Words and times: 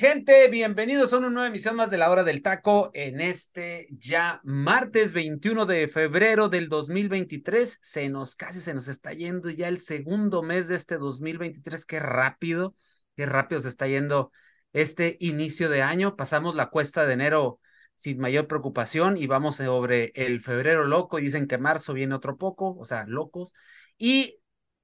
Gente, 0.00 0.48
bienvenidos 0.48 1.12
a 1.12 1.18
una 1.18 1.28
nueva 1.28 1.48
emisión 1.48 1.76
más 1.76 1.90
de 1.90 1.98
la 1.98 2.10
hora 2.10 2.24
del 2.24 2.40
taco 2.40 2.90
en 2.94 3.20
este 3.20 3.86
ya 3.90 4.40
martes 4.44 5.12
21 5.12 5.66
de 5.66 5.88
febrero 5.88 6.48
del 6.48 6.70
2023. 6.70 7.78
Se 7.82 8.08
nos 8.08 8.34
casi 8.34 8.62
se 8.62 8.72
nos 8.72 8.88
está 8.88 9.12
yendo 9.12 9.50
ya 9.50 9.68
el 9.68 9.78
segundo 9.78 10.42
mes 10.42 10.68
de 10.68 10.76
este 10.76 10.96
2023. 10.96 11.84
Qué 11.84 12.00
rápido, 12.00 12.74
qué 13.14 13.26
rápido 13.26 13.60
se 13.60 13.68
está 13.68 13.88
yendo 13.88 14.32
este 14.72 15.18
inicio 15.20 15.68
de 15.68 15.82
año. 15.82 16.16
Pasamos 16.16 16.54
la 16.54 16.70
cuesta 16.70 17.04
de 17.04 17.12
enero 17.12 17.60
sin 17.94 18.18
mayor 18.20 18.46
preocupación 18.46 19.18
y 19.18 19.26
vamos 19.26 19.56
sobre 19.56 20.12
el 20.14 20.40
febrero 20.40 20.84
loco. 20.84 21.18
Dicen 21.18 21.46
que 21.46 21.58
marzo 21.58 21.92
viene 21.92 22.14
otro 22.14 22.38
poco, 22.38 22.74
o 22.74 22.86
sea, 22.86 23.04
locos. 23.06 23.52
Y 23.98 24.39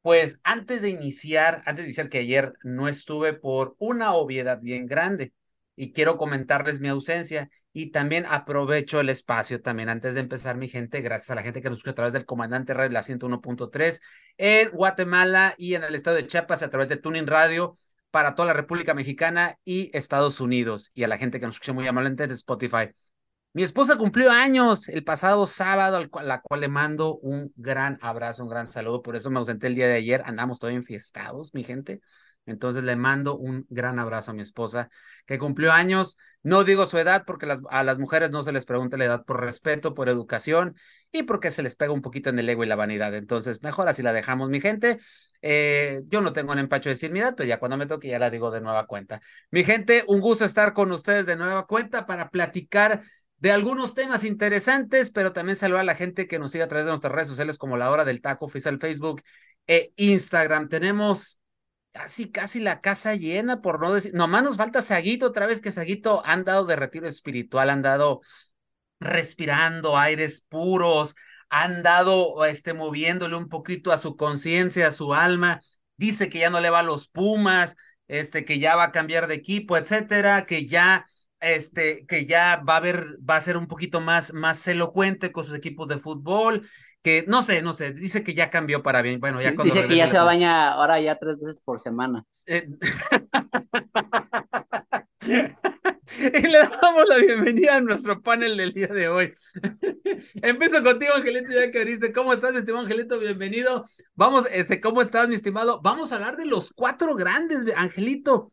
pues 0.06 0.40
antes 0.44 0.82
de 0.82 0.90
iniciar, 0.90 1.64
antes 1.66 1.84
de 1.84 1.88
iniciar 1.88 2.08
que 2.08 2.18
ayer 2.18 2.52
no 2.62 2.86
estuve 2.86 3.32
por 3.32 3.74
una 3.80 4.14
obviedad 4.14 4.60
bien 4.60 4.86
grande 4.86 5.32
y 5.74 5.92
quiero 5.92 6.16
comentarles 6.16 6.78
mi 6.78 6.86
ausencia 6.86 7.50
y 7.72 7.90
también 7.90 8.24
aprovecho 8.24 9.00
el 9.00 9.08
espacio 9.08 9.60
también 9.60 9.88
antes 9.88 10.14
de 10.14 10.20
empezar 10.20 10.56
mi 10.58 10.68
gente, 10.68 11.00
gracias 11.00 11.32
a 11.32 11.34
la 11.34 11.42
gente 11.42 11.60
que 11.60 11.70
nos 11.70 11.80
escucha 11.80 11.90
a 11.90 11.94
través 11.96 12.12
del 12.12 12.24
comandante 12.24 12.72
Radio 12.72 12.92
la 12.92 13.02
101.3 13.02 14.00
en 14.36 14.70
Guatemala 14.70 15.56
y 15.58 15.74
en 15.74 15.82
el 15.82 15.96
estado 15.96 16.14
de 16.14 16.28
Chiapas 16.28 16.62
a 16.62 16.70
través 16.70 16.86
de 16.88 16.98
Tuning 16.98 17.26
Radio 17.26 17.74
para 18.12 18.36
toda 18.36 18.46
la 18.46 18.52
República 18.52 18.94
Mexicana 18.94 19.58
y 19.64 19.90
Estados 19.92 20.40
Unidos 20.40 20.92
y 20.94 21.02
a 21.02 21.08
la 21.08 21.18
gente 21.18 21.40
que 21.40 21.46
nos 21.46 21.56
escucha 21.56 21.72
muy 21.72 21.88
amablemente 21.88 22.28
de 22.28 22.34
Spotify. 22.34 22.92
Mi 23.56 23.62
esposa 23.62 23.96
cumplió 23.96 24.30
años 24.32 24.86
el 24.90 25.02
pasado 25.02 25.46
sábado, 25.46 25.96
a 26.12 26.22
la 26.22 26.42
cual 26.42 26.60
le 26.60 26.68
mando 26.68 27.16
un 27.16 27.54
gran 27.56 27.98
abrazo, 28.02 28.42
un 28.42 28.50
gran 28.50 28.66
saludo. 28.66 29.00
Por 29.00 29.16
eso 29.16 29.30
me 29.30 29.38
ausenté 29.38 29.66
el 29.68 29.74
día 29.74 29.86
de 29.86 29.94
ayer. 29.94 30.22
Andamos 30.26 30.58
todavía 30.58 30.76
enfiestados, 30.76 31.54
mi 31.54 31.64
gente. 31.64 32.02
Entonces 32.44 32.84
le 32.84 32.96
mando 32.96 33.34
un 33.34 33.64
gran 33.70 33.98
abrazo 33.98 34.32
a 34.32 34.34
mi 34.34 34.42
esposa 34.42 34.90
que 35.24 35.38
cumplió 35.38 35.72
años. 35.72 36.18
No 36.42 36.64
digo 36.64 36.84
su 36.86 36.98
edad 36.98 37.24
porque 37.26 37.50
a 37.70 37.82
las 37.82 37.98
mujeres 37.98 38.30
no 38.30 38.42
se 38.42 38.52
les 38.52 38.66
pregunta 38.66 38.98
la 38.98 39.06
edad 39.06 39.24
por 39.24 39.40
respeto, 39.40 39.94
por 39.94 40.10
educación 40.10 40.76
y 41.10 41.22
porque 41.22 41.50
se 41.50 41.62
les 41.62 41.76
pega 41.76 41.94
un 41.94 42.02
poquito 42.02 42.28
en 42.28 42.38
el 42.38 42.50
ego 42.50 42.62
y 42.62 42.66
la 42.66 42.76
vanidad. 42.76 43.14
Entonces, 43.14 43.62
mejor 43.62 43.88
así 43.88 44.02
la 44.02 44.12
dejamos, 44.12 44.50
mi 44.50 44.60
gente. 44.60 44.98
Eh, 45.40 46.02
yo 46.04 46.20
no 46.20 46.34
tengo 46.34 46.52
un 46.52 46.58
empacho 46.58 46.90
de 46.90 46.94
decir 46.94 47.10
mi 47.10 47.20
edad, 47.20 47.32
pero 47.34 47.48
ya 47.48 47.58
cuando 47.58 47.78
me 47.78 47.86
toque 47.86 48.08
ya 48.08 48.18
la 48.18 48.28
digo 48.28 48.50
de 48.50 48.60
nueva 48.60 48.86
cuenta. 48.86 49.22
Mi 49.50 49.64
gente, 49.64 50.04
un 50.08 50.20
gusto 50.20 50.44
estar 50.44 50.74
con 50.74 50.92
ustedes 50.92 51.24
de 51.24 51.36
nueva 51.36 51.66
cuenta 51.66 52.04
para 52.04 52.28
platicar 52.28 53.00
de 53.38 53.52
algunos 53.52 53.94
temas 53.94 54.24
interesantes, 54.24 55.10
pero 55.10 55.32
también 55.32 55.56
saludar 55.56 55.82
a 55.82 55.84
la 55.84 55.94
gente 55.94 56.26
que 56.26 56.38
nos 56.38 56.52
sigue 56.52 56.64
a 56.64 56.68
través 56.68 56.86
de 56.86 56.90
nuestras 56.90 57.12
redes 57.12 57.28
sociales 57.28 57.58
como 57.58 57.76
La 57.76 57.90
Hora 57.90 58.04
del 58.04 58.20
Taco 58.20 58.46
Oficial 58.46 58.78
Facebook 58.78 59.22
e 59.66 59.92
Instagram. 59.96 60.68
Tenemos 60.68 61.38
casi, 61.92 62.30
casi 62.30 62.60
la 62.60 62.80
casa 62.80 63.14
llena, 63.14 63.60
por 63.60 63.80
no 63.80 63.92
decir, 63.92 64.12
nomás 64.14 64.42
nos 64.42 64.56
falta 64.56 64.82
Saguito 64.82 65.26
otra 65.26 65.46
vez, 65.46 65.60
que 65.60 65.70
Saguito 65.70 66.22
han 66.24 66.44
dado 66.44 66.64
de 66.64 66.76
retiro 66.76 67.06
espiritual, 67.06 67.70
han 67.70 67.82
dado 67.82 68.20
respirando 69.00 69.98
aires 69.98 70.44
puros, 70.48 71.14
han 71.48 71.82
dado, 71.82 72.44
este, 72.44 72.74
moviéndole 72.74 73.36
un 73.36 73.48
poquito 73.48 73.92
a 73.92 73.98
su 73.98 74.16
conciencia, 74.16 74.88
a 74.88 74.92
su 74.92 75.14
alma. 75.14 75.60
Dice 75.96 76.28
que 76.28 76.38
ya 76.40 76.50
no 76.50 76.60
le 76.60 76.70
va 76.70 76.80
a 76.80 76.82
los 76.82 77.08
Pumas, 77.08 77.76
este, 78.08 78.44
que 78.44 78.58
ya 78.58 78.76
va 78.76 78.84
a 78.84 78.92
cambiar 78.92 79.26
de 79.26 79.34
equipo, 79.34 79.76
etcétera, 79.76 80.46
que 80.46 80.66
ya 80.66 81.04
este, 81.40 82.06
que 82.06 82.26
ya 82.26 82.62
va 82.68 82.74
a 82.74 82.78
haber, 82.78 83.18
va 83.18 83.36
a 83.36 83.40
ser 83.40 83.56
un 83.56 83.66
poquito 83.66 84.00
más, 84.00 84.32
más 84.32 84.66
elocuente 84.68 85.32
con 85.32 85.44
sus 85.44 85.56
equipos 85.56 85.88
de 85.88 85.98
fútbol, 85.98 86.66
que 87.02 87.24
no 87.28 87.42
sé, 87.42 87.62
no 87.62 87.72
sé, 87.72 87.92
dice 87.92 88.24
que 88.24 88.34
ya 88.34 88.50
cambió 88.50 88.82
para 88.82 89.02
bien. 89.02 89.20
Bueno, 89.20 89.40
ya 89.40 89.52
Dice 89.52 89.86
que 89.86 89.96
ya 89.96 90.08
se 90.08 90.18
baña 90.18 90.72
ahora 90.72 91.00
ya 91.00 91.18
tres 91.18 91.38
veces 91.38 91.60
por 91.64 91.78
semana. 91.78 92.24
Eh, 92.46 92.68
y 96.18 96.42
le 96.42 96.58
damos 96.58 97.08
la 97.08 97.16
bienvenida 97.18 97.76
a 97.76 97.80
nuestro 97.80 98.20
panel 98.22 98.56
del 98.56 98.72
día 98.72 98.88
de 98.88 99.08
hoy. 99.08 99.32
Empiezo 100.42 100.82
contigo, 100.82 101.12
Angelito, 101.14 101.52
ya 101.52 101.70
que 101.70 101.84
dice, 101.84 102.12
¿cómo 102.12 102.32
estás, 102.32 102.52
mi 102.52 102.58
estimado 102.58 102.84
Angelito? 102.84 103.18
Bienvenido. 103.18 103.84
Vamos, 104.14 104.48
este, 104.50 104.80
¿cómo 104.80 105.02
estás, 105.02 105.28
mi 105.28 105.34
estimado? 105.34 105.80
Vamos 105.82 106.12
a 106.12 106.16
hablar 106.16 106.36
de 106.36 106.46
los 106.46 106.72
cuatro 106.72 107.14
grandes, 107.14 107.72
Angelito. 107.76 108.52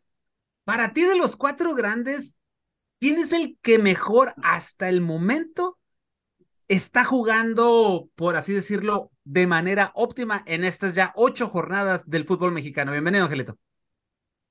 Para 0.64 0.94
ti, 0.94 1.04
de 1.06 1.16
los 1.16 1.36
cuatro 1.36 1.74
grandes, 1.74 2.36
¿Quién 3.04 3.20
es 3.20 3.34
el 3.34 3.58
que 3.62 3.80
mejor 3.80 4.34
hasta 4.42 4.88
el 4.88 5.02
momento 5.02 5.78
está 6.70 7.04
jugando, 7.04 8.08
por 8.16 8.38
así 8.38 8.54
decirlo, 8.54 9.12
de 9.26 9.46
manera 9.46 9.92
óptima 9.94 10.42
en 10.48 10.64
estas 10.64 10.96
ya 10.96 11.12
ocho 11.18 11.50
jornadas 11.50 12.10
del 12.10 12.24
fútbol 12.24 12.54
mexicano? 12.54 12.94
Bienvenido, 12.94 13.26
Angelito. 13.26 13.58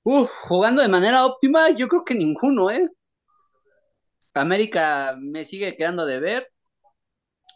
Uf, 0.02 0.28
jugando 0.42 0.82
de 0.82 0.88
manera 0.88 1.24
óptima, 1.24 1.70
yo 1.70 1.88
creo 1.88 2.04
que 2.04 2.14
ninguno, 2.14 2.70
¿eh? 2.70 2.90
América 4.34 5.16
me 5.18 5.46
sigue 5.46 5.74
quedando 5.74 6.04
de 6.04 6.20
ver. 6.20 6.52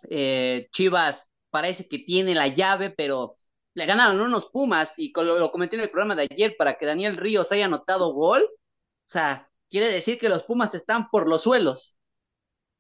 Eh, 0.08 0.66
Chivas 0.72 1.30
parece 1.50 1.86
que 1.88 1.98
tiene 1.98 2.34
la 2.34 2.48
llave, 2.48 2.88
pero 2.88 3.36
le 3.74 3.84
ganaron 3.84 4.18
unos 4.18 4.46
Pumas 4.46 4.90
y 4.96 5.12
lo, 5.14 5.38
lo 5.38 5.52
comenté 5.52 5.76
en 5.76 5.82
el 5.82 5.90
programa 5.90 6.14
de 6.14 6.26
ayer 6.30 6.54
para 6.56 6.78
que 6.78 6.86
Daniel 6.86 7.18
Ríos 7.18 7.52
haya 7.52 7.66
anotado 7.66 8.14
gol. 8.14 8.40
O 8.44 9.08
sea, 9.08 9.45
quiere 9.68 9.88
decir 9.88 10.18
que 10.18 10.28
los 10.28 10.44
Pumas 10.44 10.74
están 10.74 11.08
por 11.10 11.28
los 11.28 11.42
suelos. 11.42 11.96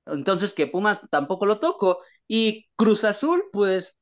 Entonces 0.06 0.52
que 0.52 0.66
Pumas 0.66 1.02
tampoco 1.10 1.46
lo 1.46 1.58
toco. 1.58 2.00
Y 2.28 2.66
Cruz 2.76 3.04
Azul, 3.04 3.44
pues 3.52 3.94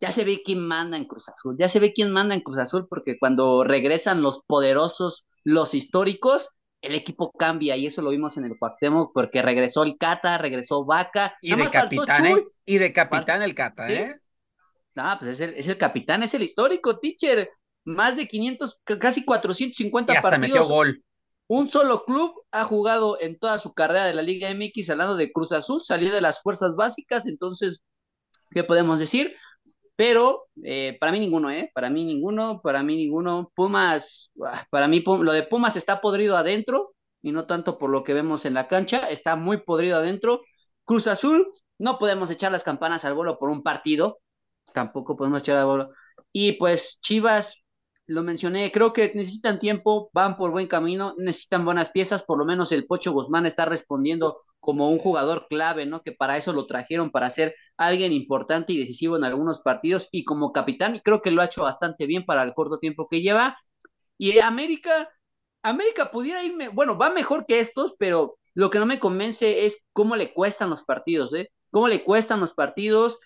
ya 0.00 0.10
se 0.10 0.24
ve 0.24 0.42
quién 0.44 0.66
manda 0.66 0.96
en 0.96 1.04
Cruz 1.06 1.28
Azul. 1.28 1.56
Ya 1.58 1.68
se 1.68 1.80
ve 1.80 1.92
quién 1.92 2.10
manda 2.10 2.34
en 2.34 2.40
Cruz 2.40 2.58
Azul 2.58 2.86
porque 2.88 3.18
cuando 3.18 3.64
regresan 3.64 4.22
los 4.22 4.40
poderosos, 4.46 5.26
los 5.44 5.74
históricos, 5.74 6.50
el 6.82 6.96
equipo 6.96 7.30
cambia 7.32 7.76
y 7.76 7.86
eso 7.86 8.02
lo 8.02 8.10
vimos 8.10 8.36
en 8.36 8.44
el 8.44 8.58
Cuauhtémoc 8.58 9.12
porque 9.14 9.42
regresó 9.42 9.84
el 9.84 9.96
Cata, 9.96 10.38
regresó 10.38 10.84
Vaca. 10.84 11.36
Y 11.40 11.54
de 11.54 11.70
capitán, 11.70 12.26
¿eh? 12.26 12.44
Y 12.64 12.78
de 12.78 12.92
capitán 12.92 13.42
el 13.42 13.54
Cata, 13.54 13.90
¿eh? 13.92 14.20
Ah, 14.96 15.16
pues 15.18 15.30
es 15.30 15.40
el, 15.40 15.54
es 15.54 15.68
el 15.68 15.78
capitán, 15.78 16.22
es 16.22 16.34
el 16.34 16.42
histórico, 16.42 16.98
teacher. 16.98 17.48
Más 17.84 18.16
de 18.16 18.28
500, 18.28 18.80
casi 19.00 19.24
450 19.24 20.12
y 20.12 20.16
hasta 20.16 20.38
metió 20.38 20.66
gol. 20.66 21.02
Un 21.48 21.68
solo 21.68 22.04
club 22.04 22.32
ha 22.50 22.64
jugado 22.64 23.20
en 23.20 23.38
toda 23.38 23.58
su 23.58 23.74
carrera 23.74 24.06
de 24.06 24.14
la 24.14 24.22
Liga 24.22 24.50
MX, 24.50 24.90
hablando 24.90 25.16
de 25.16 25.32
Cruz 25.32 25.52
Azul, 25.52 25.82
salió 25.82 26.12
de 26.12 26.20
las 26.20 26.40
fuerzas 26.42 26.74
básicas, 26.76 27.26
entonces, 27.26 27.82
¿qué 28.50 28.64
podemos 28.64 28.98
decir? 28.98 29.34
Pero 29.96 30.46
eh, 30.64 30.96
para 31.00 31.12
mí 31.12 31.20
ninguno, 31.20 31.50
¿eh? 31.50 31.70
Para 31.74 31.90
mí 31.90 32.04
ninguno, 32.04 32.60
para 32.62 32.82
mí 32.82 32.96
ninguno. 32.96 33.52
Pumas, 33.54 34.30
ah, 34.44 34.66
para 34.70 34.88
mí 34.88 35.02
lo 35.06 35.32
de 35.32 35.42
Pumas 35.44 35.76
está 35.76 36.00
podrido 36.00 36.36
adentro 36.36 36.94
y 37.22 37.32
no 37.32 37.46
tanto 37.46 37.78
por 37.78 37.90
lo 37.90 38.02
que 38.04 38.14
vemos 38.14 38.44
en 38.44 38.54
la 38.54 38.68
cancha, 38.68 39.08
está 39.08 39.36
muy 39.36 39.58
podrido 39.62 39.98
adentro. 39.98 40.42
Cruz 40.84 41.06
Azul, 41.06 41.46
no 41.78 41.98
podemos 41.98 42.30
echar 42.30 42.52
las 42.52 42.64
campanas 42.64 43.04
al 43.04 43.14
vuelo 43.14 43.38
por 43.38 43.50
un 43.50 43.62
partido, 43.62 44.18
tampoco 44.74 45.16
podemos 45.16 45.40
echar 45.42 45.56
al 45.56 45.66
vuelo. 45.66 45.90
Y 46.32 46.52
pues 46.54 46.98
Chivas, 47.00 47.61
lo 48.06 48.22
mencioné, 48.22 48.70
creo 48.72 48.92
que 48.92 49.12
necesitan 49.14 49.58
tiempo, 49.58 50.10
van 50.12 50.36
por 50.36 50.50
buen 50.50 50.66
camino, 50.66 51.14
necesitan 51.18 51.64
buenas 51.64 51.90
piezas, 51.90 52.22
por 52.22 52.38
lo 52.38 52.44
menos 52.44 52.72
el 52.72 52.86
Pocho 52.86 53.12
Guzmán 53.12 53.46
está 53.46 53.64
respondiendo 53.64 54.42
como 54.60 54.90
un 54.90 54.98
jugador 54.98 55.46
clave, 55.48 55.86
¿no? 55.86 56.02
Que 56.02 56.12
para 56.12 56.36
eso 56.36 56.52
lo 56.52 56.66
trajeron, 56.66 57.10
para 57.10 57.30
ser 57.30 57.54
alguien 57.76 58.12
importante 58.12 58.72
y 58.72 58.78
decisivo 58.78 59.16
en 59.16 59.24
algunos 59.24 59.60
partidos 59.60 60.08
y 60.12 60.24
como 60.24 60.52
capitán, 60.52 60.96
y 60.96 61.00
creo 61.00 61.22
que 61.22 61.30
lo 61.30 61.42
ha 61.42 61.46
hecho 61.46 61.62
bastante 61.62 62.06
bien 62.06 62.24
para 62.24 62.42
el 62.42 62.54
corto 62.54 62.78
tiempo 62.78 63.08
que 63.08 63.22
lleva. 63.22 63.56
Y 64.18 64.38
América, 64.40 65.08
América 65.62 66.10
pudiera 66.10 66.44
irme, 66.44 66.68
bueno, 66.68 66.98
va 66.98 67.10
mejor 67.10 67.46
que 67.46 67.60
estos, 67.60 67.94
pero 67.98 68.38
lo 68.54 68.70
que 68.70 68.78
no 68.78 68.86
me 68.86 69.00
convence 69.00 69.66
es 69.66 69.84
cómo 69.92 70.16
le 70.16 70.32
cuestan 70.32 70.70
los 70.70 70.82
partidos, 70.84 71.34
¿eh? 71.34 71.50
Cómo 71.70 71.88
le 71.88 72.04
cuestan 72.04 72.40
los 72.40 72.52
partidos 72.52 73.18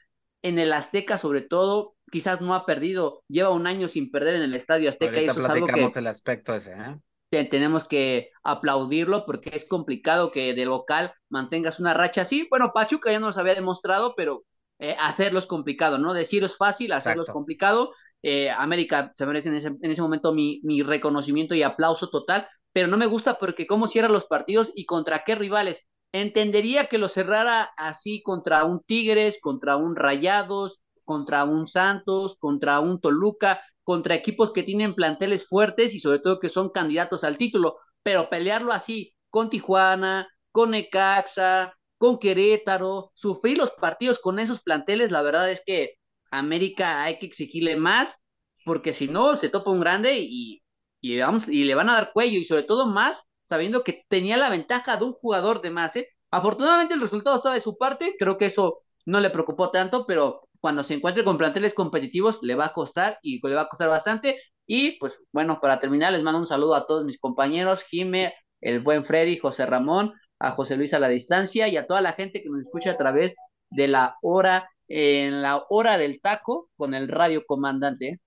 en 0.48 0.58
el 0.58 0.72
Azteca 0.72 1.18
sobre 1.18 1.42
todo, 1.42 1.94
quizás 2.10 2.40
no 2.40 2.54
ha 2.54 2.66
perdido, 2.66 3.22
lleva 3.28 3.50
un 3.50 3.66
año 3.66 3.88
sin 3.88 4.10
perder 4.10 4.36
en 4.36 4.42
el 4.42 4.54
Estadio 4.54 4.88
Azteca 4.88 5.20
y 5.20 5.24
eso 5.24 5.40
es 5.40 5.46
algo 5.46 5.66
que 5.66 5.84
el 5.84 6.06
aspecto 6.06 6.54
ese, 6.54 6.72
¿eh? 6.72 7.44
tenemos 7.44 7.84
que 7.84 8.30
aplaudirlo 8.42 9.26
porque 9.26 9.50
es 9.52 9.66
complicado 9.66 10.30
que 10.30 10.54
de 10.54 10.64
local 10.64 11.12
mantengas 11.28 11.80
una 11.80 11.92
racha 11.92 12.22
así. 12.22 12.46
Bueno, 12.48 12.72
Pachuca 12.72 13.10
ya 13.12 13.20
nos 13.20 13.36
había 13.36 13.54
demostrado, 13.54 14.14
pero 14.16 14.44
eh, 14.78 14.96
hacerlo 14.98 15.38
es 15.38 15.46
complicado, 15.46 15.98
¿no? 15.98 16.14
Decir 16.14 16.44
es 16.44 16.56
fácil, 16.56 16.92
hacerlo 16.92 17.24
es 17.24 17.30
complicado. 17.30 17.92
Eh, 18.22 18.50
América 18.50 19.12
se 19.14 19.26
merece 19.26 19.48
en 19.48 19.56
ese, 19.56 19.68
en 19.68 19.90
ese 19.90 20.02
momento 20.02 20.32
mi, 20.32 20.60
mi 20.62 20.82
reconocimiento 20.82 21.54
y 21.54 21.62
aplauso 21.62 22.08
total, 22.08 22.48
pero 22.72 22.88
no 22.88 22.96
me 22.96 23.06
gusta 23.06 23.38
porque 23.38 23.66
cómo 23.66 23.88
cierra 23.88 24.08
los 24.08 24.24
partidos 24.24 24.72
y 24.74 24.86
contra 24.86 25.22
qué 25.24 25.34
rivales. 25.34 25.86
Entendería 26.20 26.86
que 26.86 26.96
lo 26.96 27.08
cerrara 27.08 27.70
así 27.76 28.22
contra 28.22 28.64
un 28.64 28.82
Tigres, 28.82 29.38
contra 29.40 29.76
un 29.76 29.96
Rayados, 29.96 30.80
contra 31.04 31.44
un 31.44 31.66
Santos, 31.66 32.36
contra 32.38 32.80
un 32.80 33.00
Toluca, 33.00 33.60
contra 33.84 34.14
equipos 34.14 34.50
que 34.50 34.62
tienen 34.62 34.94
planteles 34.94 35.46
fuertes 35.46 35.94
y 35.94 36.00
sobre 36.00 36.20
todo 36.20 36.40
que 36.40 36.48
son 36.48 36.70
candidatos 36.70 37.22
al 37.22 37.36
título, 37.36 37.76
pero 38.02 38.30
pelearlo 38.30 38.72
así 38.72 39.14
con 39.28 39.50
Tijuana, 39.50 40.26
con 40.52 40.70
Necaxa, 40.70 41.74
con 41.98 42.18
Querétaro, 42.18 43.10
sufrir 43.14 43.58
los 43.58 43.72
partidos 43.72 44.18
con 44.18 44.38
esos 44.38 44.62
planteles, 44.62 45.10
la 45.10 45.20
verdad 45.20 45.50
es 45.50 45.62
que 45.66 45.96
América 46.30 47.04
hay 47.04 47.18
que 47.18 47.26
exigirle 47.26 47.76
más, 47.76 48.16
porque 48.64 48.94
si 48.94 49.06
no, 49.08 49.36
se 49.36 49.50
topa 49.50 49.70
un 49.70 49.80
grande 49.80 50.18
y, 50.18 50.62
y, 51.00 51.18
vamos, 51.18 51.46
y 51.46 51.64
le 51.64 51.74
van 51.74 51.90
a 51.90 51.94
dar 51.94 52.12
cuello, 52.14 52.38
y 52.38 52.44
sobre 52.44 52.62
todo 52.62 52.86
más 52.86 53.22
sabiendo 53.46 53.82
que 53.82 54.04
tenía 54.08 54.36
la 54.36 54.50
ventaja 54.50 54.96
de 54.96 55.04
un 55.04 55.12
jugador 55.14 55.62
de 55.62 55.70
más. 55.70 55.96
¿eh? 55.96 56.08
Afortunadamente 56.30 56.94
el 56.94 57.00
resultado 57.00 57.36
estaba 57.36 57.54
de 57.54 57.60
su 57.60 57.78
parte, 57.78 58.16
creo 58.18 58.36
que 58.36 58.46
eso 58.46 58.82
no 59.06 59.20
le 59.20 59.30
preocupó 59.30 59.70
tanto, 59.70 60.06
pero 60.06 60.48
cuando 60.60 60.82
se 60.82 60.94
encuentre 60.94 61.24
con 61.24 61.38
planteles 61.38 61.74
competitivos 61.74 62.40
le 62.42 62.54
va 62.54 62.66
a 62.66 62.72
costar 62.72 63.18
y 63.22 63.40
le 63.46 63.54
va 63.54 63.62
a 63.62 63.68
costar 63.68 63.88
bastante. 63.88 64.40
Y 64.66 64.98
pues 64.98 65.22
bueno, 65.32 65.60
para 65.60 65.80
terminar 65.80 66.12
les 66.12 66.22
mando 66.22 66.40
un 66.40 66.46
saludo 66.46 66.74
a 66.74 66.86
todos 66.86 67.04
mis 67.04 67.18
compañeros, 67.18 67.84
Jime, 67.84 68.34
el 68.60 68.80
buen 68.80 69.04
Freddy, 69.04 69.38
José 69.38 69.64
Ramón, 69.66 70.12
a 70.38 70.50
José 70.50 70.76
Luis 70.76 70.92
a 70.94 70.98
la 70.98 71.08
distancia 71.08 71.68
y 71.68 71.76
a 71.76 71.86
toda 71.86 72.00
la 72.00 72.12
gente 72.12 72.42
que 72.42 72.48
nos 72.50 72.60
escucha 72.60 72.92
a 72.92 72.96
través 72.96 73.36
de 73.70 73.88
la 73.88 74.16
hora, 74.22 74.68
en 74.88 75.42
la 75.42 75.64
hora 75.68 75.98
del 75.98 76.20
taco 76.20 76.68
con 76.76 76.94
el 76.94 77.08
radio 77.08 77.44
comandante. 77.46 78.20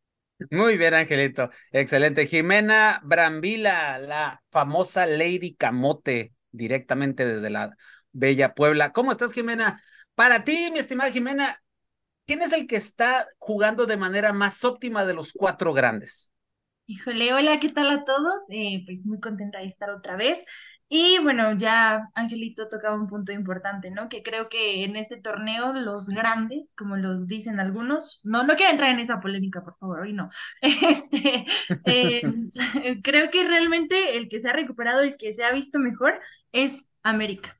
Muy 0.51 0.77
bien, 0.77 0.93
Angelito. 0.93 1.49
Excelente. 1.71 2.25
Jimena 2.25 3.01
Brambila, 3.03 3.97
la 3.99 4.41
famosa 4.51 5.05
Lady 5.05 5.53
Camote, 5.55 6.33
directamente 6.51 7.25
desde 7.25 7.49
la 7.49 7.75
Bella 8.13 8.53
Puebla. 8.53 8.93
¿Cómo 8.93 9.11
estás, 9.11 9.33
Jimena? 9.33 9.81
Para 10.15 10.43
ti, 10.45 10.69
mi 10.71 10.79
estimada 10.79 11.11
Jimena, 11.11 11.61
¿quién 12.25 12.41
es 12.41 12.53
el 12.53 12.67
que 12.67 12.77
está 12.77 13.27
jugando 13.37 13.85
de 13.85 13.97
manera 13.97 14.33
más 14.33 14.63
óptima 14.63 15.05
de 15.05 15.13
los 15.13 15.33
cuatro 15.33 15.73
grandes? 15.73 16.31
Híjole, 16.85 17.33
hola, 17.33 17.59
¿qué 17.59 17.69
tal 17.69 17.89
a 17.91 18.03
todos? 18.05 18.43
Eh, 18.49 18.83
pues 18.85 19.05
muy 19.05 19.19
contenta 19.19 19.59
de 19.59 19.67
estar 19.67 19.89
otra 19.91 20.15
vez. 20.15 20.43
Y 20.91 21.19
bueno, 21.21 21.55
ya 21.55 22.09
Angelito 22.15 22.67
tocaba 22.67 22.95
un 22.95 23.07
punto 23.07 23.31
importante, 23.31 23.91
¿no? 23.91 24.09
Que 24.09 24.23
creo 24.23 24.49
que 24.49 24.83
en 24.83 24.95
este 24.95 25.21
torneo 25.21 25.71
los 25.71 26.07
grandes, 26.09 26.73
como 26.75 26.97
los 26.97 27.27
dicen 27.27 27.59
algunos, 27.59 28.21
no, 28.23 28.43
no 28.43 28.55
quiero 28.55 28.71
entrar 28.71 28.89
en 28.91 28.99
esa 28.99 29.21
polémica, 29.21 29.63
por 29.63 29.77
favor, 29.77 30.01
hoy 30.01 30.13
no. 30.13 30.29
Este, 30.61 31.45
eh, 31.85 32.21
creo 33.03 33.29
que 33.29 33.47
realmente 33.47 34.17
el 34.17 34.29
que 34.29 34.39
se 34.39 34.49
ha 34.49 34.53
recuperado 34.53 35.05
y 35.05 35.15
que 35.17 35.33
se 35.33 35.43
ha 35.43 35.51
visto 35.51 35.77
mejor 35.79 36.19
es 36.51 36.89
América. 37.03 37.55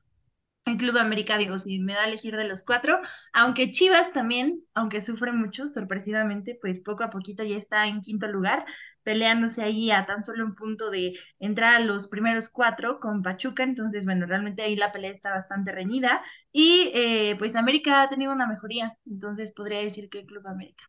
El 0.66 0.76
Club 0.76 0.98
América, 0.98 1.38
digo, 1.38 1.58
si 1.58 1.80
me 1.80 1.94
da 1.94 2.02
a 2.02 2.06
elegir 2.06 2.36
de 2.36 2.46
los 2.46 2.62
cuatro, 2.64 3.00
aunque 3.32 3.72
Chivas 3.72 4.12
también, 4.12 4.62
aunque 4.74 5.00
sufre 5.00 5.32
mucho, 5.32 5.66
sorpresivamente, 5.66 6.58
pues 6.60 6.80
poco 6.80 7.02
a 7.02 7.10
poquito 7.10 7.42
ya 7.44 7.56
está 7.56 7.86
en 7.86 8.02
quinto 8.02 8.26
lugar, 8.28 8.64
peleándose 9.02 9.62
ahí 9.62 9.90
a 9.90 10.06
tan 10.06 10.22
solo 10.22 10.44
un 10.44 10.54
punto 10.54 10.90
de 10.90 11.14
entrar 11.38 11.74
a 11.74 11.80
los 11.80 12.08
primeros 12.08 12.48
cuatro 12.48 13.00
con 13.00 13.22
Pachuca, 13.22 13.62
entonces 13.62 14.04
bueno, 14.04 14.26
realmente 14.26 14.62
ahí 14.62 14.76
la 14.76 14.92
pelea 14.92 15.10
está 15.10 15.30
bastante 15.30 15.72
reñida 15.72 16.22
y 16.52 16.90
eh, 16.94 17.36
pues 17.38 17.56
América 17.56 18.02
ha 18.02 18.08
tenido 18.08 18.32
una 18.32 18.46
mejoría, 18.46 18.96
entonces 19.06 19.52
podría 19.52 19.80
decir 19.80 20.08
que 20.08 20.20
el 20.20 20.26
Club 20.26 20.46
América. 20.46 20.84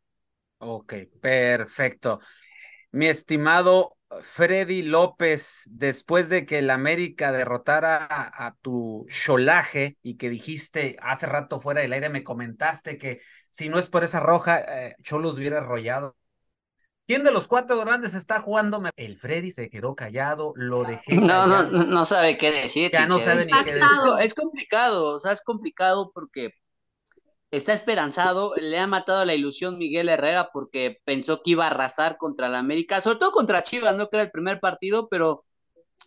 Ok, 0.60 0.94
perfecto. 1.20 2.20
Mi 2.92 3.08
estimado 3.08 3.98
Freddy 4.22 4.84
López, 4.84 5.64
después 5.72 6.30
de 6.30 6.46
que 6.46 6.60
el 6.60 6.70
América 6.70 7.32
derrotara 7.32 8.08
a, 8.10 8.56
tu 8.62 9.06
cholaje 9.10 9.98
y 10.04 10.18
que 10.18 10.30
dijiste 10.30 10.98
hace 11.02 11.26
rato 11.26 11.60
fuera 11.60 11.82
del 11.82 11.94
aire, 11.94 12.10
me 12.10 12.24
comentaste 12.24 12.98
que 12.98 13.22
si 13.50 13.70
no 13.70 13.80
es 13.80 13.90
por 13.90 14.04
esa 14.04 14.20
roja, 14.20 14.60
eh, 14.60 14.96
Cholos 15.02 15.38
hubiera 15.38 15.60
arrollado 15.60 16.18
¿Quién 17.08 17.24
de 17.24 17.32
los 17.32 17.48
cuatro 17.48 17.80
grandes 17.82 18.14
está 18.14 18.40
jugando? 18.40 18.82
El 18.96 19.18
Freddy 19.18 19.52
se 19.52 19.70
quedó 19.70 19.96
callado, 19.96 20.54
lo 20.56 20.84
dejé. 20.84 21.16
No, 21.16 21.46
no, 21.46 21.64
no 21.64 22.06
sabe 22.06 22.38
qué 22.38 22.52
decir. 22.52 22.92
Ya 22.92 23.06
no 23.06 23.20
sabe 23.20 23.46
ni 23.46 23.52
qué 23.64 23.74
decir. 23.74 23.90
Es 24.22 24.34
complicado, 24.34 25.16
o 25.16 25.20
sea, 25.20 25.32
es 25.34 25.42
complicado 25.44 26.12
porque 26.14 26.54
está 27.52 27.74
esperanzado, 27.74 28.54
le 28.56 28.80
ha 28.80 28.88
matado 28.88 29.26
la 29.26 29.36
ilusión 29.36 29.78
Miguel 29.78 30.08
Herrera 30.08 30.50
porque 30.54 31.00
pensó 31.04 31.42
que 31.44 31.52
iba 31.52 31.66
a 31.66 31.72
arrasar 31.72 32.18
contra 32.18 32.48
la 32.48 32.60
América, 32.60 33.02
sobre 33.02 33.20
todo 33.20 33.32
contra 33.32 33.64
Chivas, 33.64 33.96
no 33.96 34.10
que 34.10 34.18
era 34.18 34.24
el 34.24 34.32
primer 34.32 34.62
partido, 34.62 35.10
pero 35.10 35.44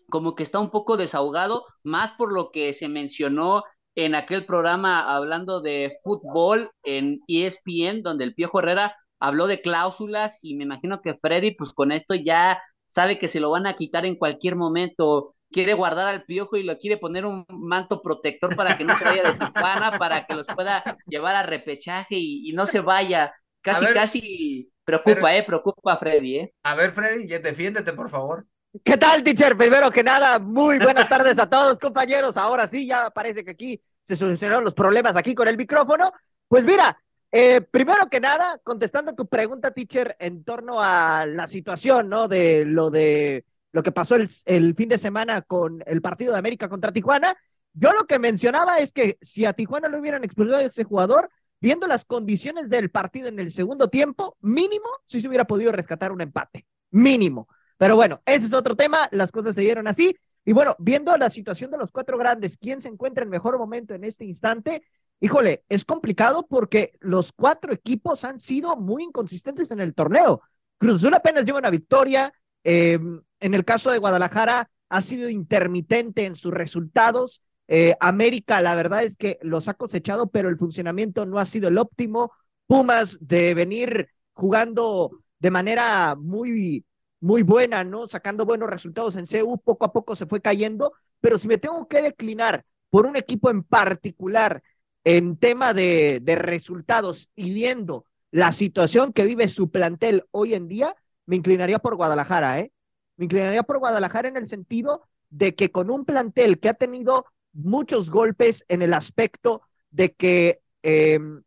como 0.09 0.35
que 0.35 0.43
está 0.43 0.59
un 0.59 0.71
poco 0.71 0.97
desahogado, 0.97 1.67
más 1.83 2.13
por 2.13 2.33
lo 2.33 2.51
que 2.51 2.73
se 2.73 2.89
mencionó 2.89 3.63
en 3.95 4.15
aquel 4.15 4.47
programa 4.47 5.15
hablando 5.15 5.61
de 5.61 5.97
fútbol 6.03 6.71
en 6.83 7.21
ESPN, 7.29 8.03
donde 8.03 8.25
el 8.25 8.35
Piojo 8.35 8.59
Herrera 8.61 8.97
habló 9.27 9.47
de 9.47 9.61
cláusulas 9.61 10.41
y 10.43 10.55
me 10.55 10.65
imagino 10.65 11.01
que 11.01 11.15
Freddy, 11.15 11.55
pues 11.55 11.73
con 11.73 11.93
esto 11.93 12.15
ya 12.15 12.61
sabe 12.87 13.19
que 13.19 13.29
se 13.29 13.41
lo 13.41 13.51
van 13.51 13.67
a 13.67 13.75
quitar 13.75 14.05
en 14.05 14.17
cualquier 14.17 14.57
momento. 14.57 15.35
Quiere 15.51 15.75
guardar 15.75 16.07
al 16.09 16.25
piojo 16.25 16.57
y 16.57 16.63
lo 16.63 16.77
quiere 16.79 16.99
poner 16.99 17.25
un 17.25 17.45
manto 17.49 18.03
protector 18.03 18.57
para 18.57 18.77
que 18.77 18.85
no 18.85 18.95
se 18.97 19.05
vaya 19.05 19.23
de 19.23 19.39
Tijuana, 19.39 19.99
para 19.99 20.27
que 20.27 20.35
los 20.35 20.47
pueda 20.47 20.83
llevar 21.07 21.37
a 21.37 21.43
repechaje 21.43 22.17
y, 22.17 22.53
no 22.55 22.67
se 22.67 22.81
vaya. 22.81 23.33
Casi, 23.61 23.87
casi 23.87 24.73
preocupa, 24.85 25.35
eh, 25.35 25.43
preocupa 25.43 25.95
a 25.95 25.97
Freddy, 25.97 26.39
eh. 26.39 26.55
A 26.65 26.75
ver, 26.75 26.93
Freddy, 26.93 27.27
defiéndete, 27.27 27.93
por 27.93 28.11
favor. 28.11 28.47
¿Qué 28.85 28.99
tal, 28.99 29.23
teacher? 29.23 29.57
Primero 29.57 29.91
que 29.91 30.03
nada, 30.03 30.39
muy 30.39 30.79
buenas 30.79 31.09
tardes 31.09 31.39
a 31.39 31.49
todos, 31.49 31.79
compañeros. 31.79 32.37
Ahora 32.37 32.67
sí, 32.67 32.87
ya 32.87 33.09
parece 33.11 33.45
que 33.45 33.53
aquí 33.53 33.81
se 34.03 34.17
solucionaron 34.17 34.65
los 34.65 34.75
problemas 34.75 35.17
aquí 35.17 35.35
con 35.35 35.47
el 35.47 35.57
micrófono. 35.57 36.13
Pues 36.49 36.65
mira, 36.65 36.99
eh, 37.37 37.61
primero 37.63 38.09
que 38.09 38.21
nada, 38.21 38.61
contestando 38.63 39.13
tu 39.13 39.27
pregunta, 39.27 39.73
teacher, 39.73 40.15
en 40.21 40.45
torno 40.45 40.81
a 40.81 41.27
la 41.27 41.49
situación, 41.49 42.09
¿no? 42.09 42.29
De 42.29 42.65
lo 42.65 42.91
de 42.91 43.45
lo 43.73 43.83
que 43.83 43.91
pasó 43.91 44.15
el, 44.15 44.75
fin 44.77 44.89
de 44.89 44.99
semana 44.99 45.43
con 45.43 45.83
el 45.85 46.01
partido 46.01 46.31
de 46.31 46.39
América 46.39 46.69
contra 46.69 46.93
Tijuana. 46.93 47.37
Yo 47.73 47.93
lo 47.93 48.07
que 48.07 48.21
mencionaba 48.21 48.79
es 48.79 48.93
que 48.93 49.19
si 49.21 49.47
a 49.47 49.53
Tijuana 49.53 49.89
lo 49.89 49.99
hubieran 49.99 50.23
expulsado 50.23 50.61
a 50.61 50.63
ese 50.63 50.85
jugador, 50.85 51.29
viendo 51.61 51.89
las 51.89 52.05
condiciones 52.05 52.71
del 52.71 52.93
partido 52.93 53.27
en 53.27 53.41
el 53.41 53.51
segundo 53.51 53.89
tiempo, 53.89 54.37
mínimo, 54.41 54.87
sí 55.05 55.21
se 55.21 55.27
hubiera 55.27 55.45
podido 55.45 55.73
rescatar 55.73 56.13
un 56.13 56.21
empate. 56.21 56.69
Mínimo. 56.93 57.49
Pero 57.79 57.97
bueno, 57.97 58.23
ese 58.27 58.47
es 58.47 58.55
otro 58.55 58.77
tema. 58.77 59.09
Las 59.11 59.33
cosas 59.33 59.57
se 59.57 59.63
dieron 59.63 59.89
así. 59.89 60.17
Y 60.45 60.53
bueno, 60.53 60.77
viendo 60.79 61.17
la 61.17 61.31
situación 61.31 61.73
de 61.73 61.79
los 61.79 61.91
cuatro 61.91 62.17
grandes, 62.17 62.59
¿quién 62.59 62.81
se 62.81 62.89
encuentra 62.89 63.25
en 63.25 63.31
mejor 63.31 63.59
momento 63.59 63.93
en 63.93 64.05
este 64.05 64.25
instante? 64.25 64.85
Híjole, 65.25 65.65
es 65.71 65.87
complicado 65.87 66.47
porque 66.47 66.93
los 67.01 67.33
cuatro 67.33 67.73
equipos 67.73 68.25
han 68.25 68.39
sido 68.39 68.77
muy 68.77 69.05
inconsistentes 69.05 69.71
en 69.71 69.81
el 69.81 69.95
torneo. 69.95 70.43
Cruz 70.77 70.97
Azul 70.97 71.15
apenas 71.15 71.47
lleva 71.47 71.61
una 71.61 71.71
victoria. 71.71 72.31
Em, 72.63 73.23
en 73.41 73.55
el 73.55 73.65
caso 73.65 73.91
de 73.91 73.97
Guadalajara, 73.97 74.69
ha 74.91 75.01
sido 75.01 75.31
intermitente 75.31 76.27
en 76.27 76.37
sus 76.37 76.53
resultados. 76.53 77.41
Eh, 77.69 77.97
América, 78.01 78.61
la 78.61 78.75
verdad 78.75 79.03
es 79.03 79.17
que 79.17 79.39
los 79.41 79.67
ha 79.69 79.73
cosechado, 79.73 80.29
pero 80.29 80.51
el 80.51 80.59
funcionamiento 80.59 81.25
no 81.25 81.39
ha 81.39 81.47
sido 81.47 81.69
el 81.69 81.79
óptimo. 81.79 82.31
Pumas 82.67 83.17
de 83.27 83.55
venir 83.55 84.11
jugando 84.35 85.23
de 85.39 85.51
manera 85.51 86.17
muy, 86.17 86.85
muy 87.21 87.43
buena, 87.43 87.83
¿no? 87.83 88.07
Sacando 88.09 88.45
buenos 88.45 88.69
resultados 88.69 89.17
en 89.17 89.25
CU, 89.25 89.59
poco 89.59 89.87
a 89.87 89.93
poco 89.93 90.17
se 90.17 90.27
fue 90.27 90.43
cayendo. 90.43 90.93
Pero 91.21 91.39
si 91.39 91.49
me 91.49 91.57
tengo 91.57 91.89
que 91.89 92.03
declinar 92.03 92.63
por 92.91 93.07
un 93.07 93.17
equipo 93.17 93.49
en 93.49 93.63
particular 93.63 94.63
en 95.05 95.37
tema 95.37 95.75
de, 95.75 96.23
resultados 96.39 97.31
y 97.37 97.53
viendo 97.53 98.07
la 98.31 98.51
situación 98.53 99.13
que 99.13 99.25
vive 99.25 99.49
su 99.49 99.71
plantel 99.71 100.25
hoy 100.31 100.55
en 100.55 100.67
día, 100.67 100.97
me 101.27 101.37
inclinaría 101.37 101.79
por 101.79 101.95
Guadalajara, 101.95 102.59
¿eh? 102.59 102.73
Me 103.17 103.27
inclinaría 103.27 103.63
por 103.63 103.79
Guadalajara 103.79 104.29
en 104.29 104.37
el 104.37 104.47
sentido 104.47 105.07
de 105.31 105.55
que 105.55 105.71
con 105.71 105.91
un 105.91 106.05
plantel 106.05 106.59
que 106.59 106.69
ha 106.69 106.75
tenido 106.75 107.27
muchos 107.53 108.11
golpes 108.11 108.65
en 108.69 108.83
el 108.83 108.93
aspecto 108.93 109.63
de 109.91 110.13
que, 110.15 110.61
em, 110.83 111.45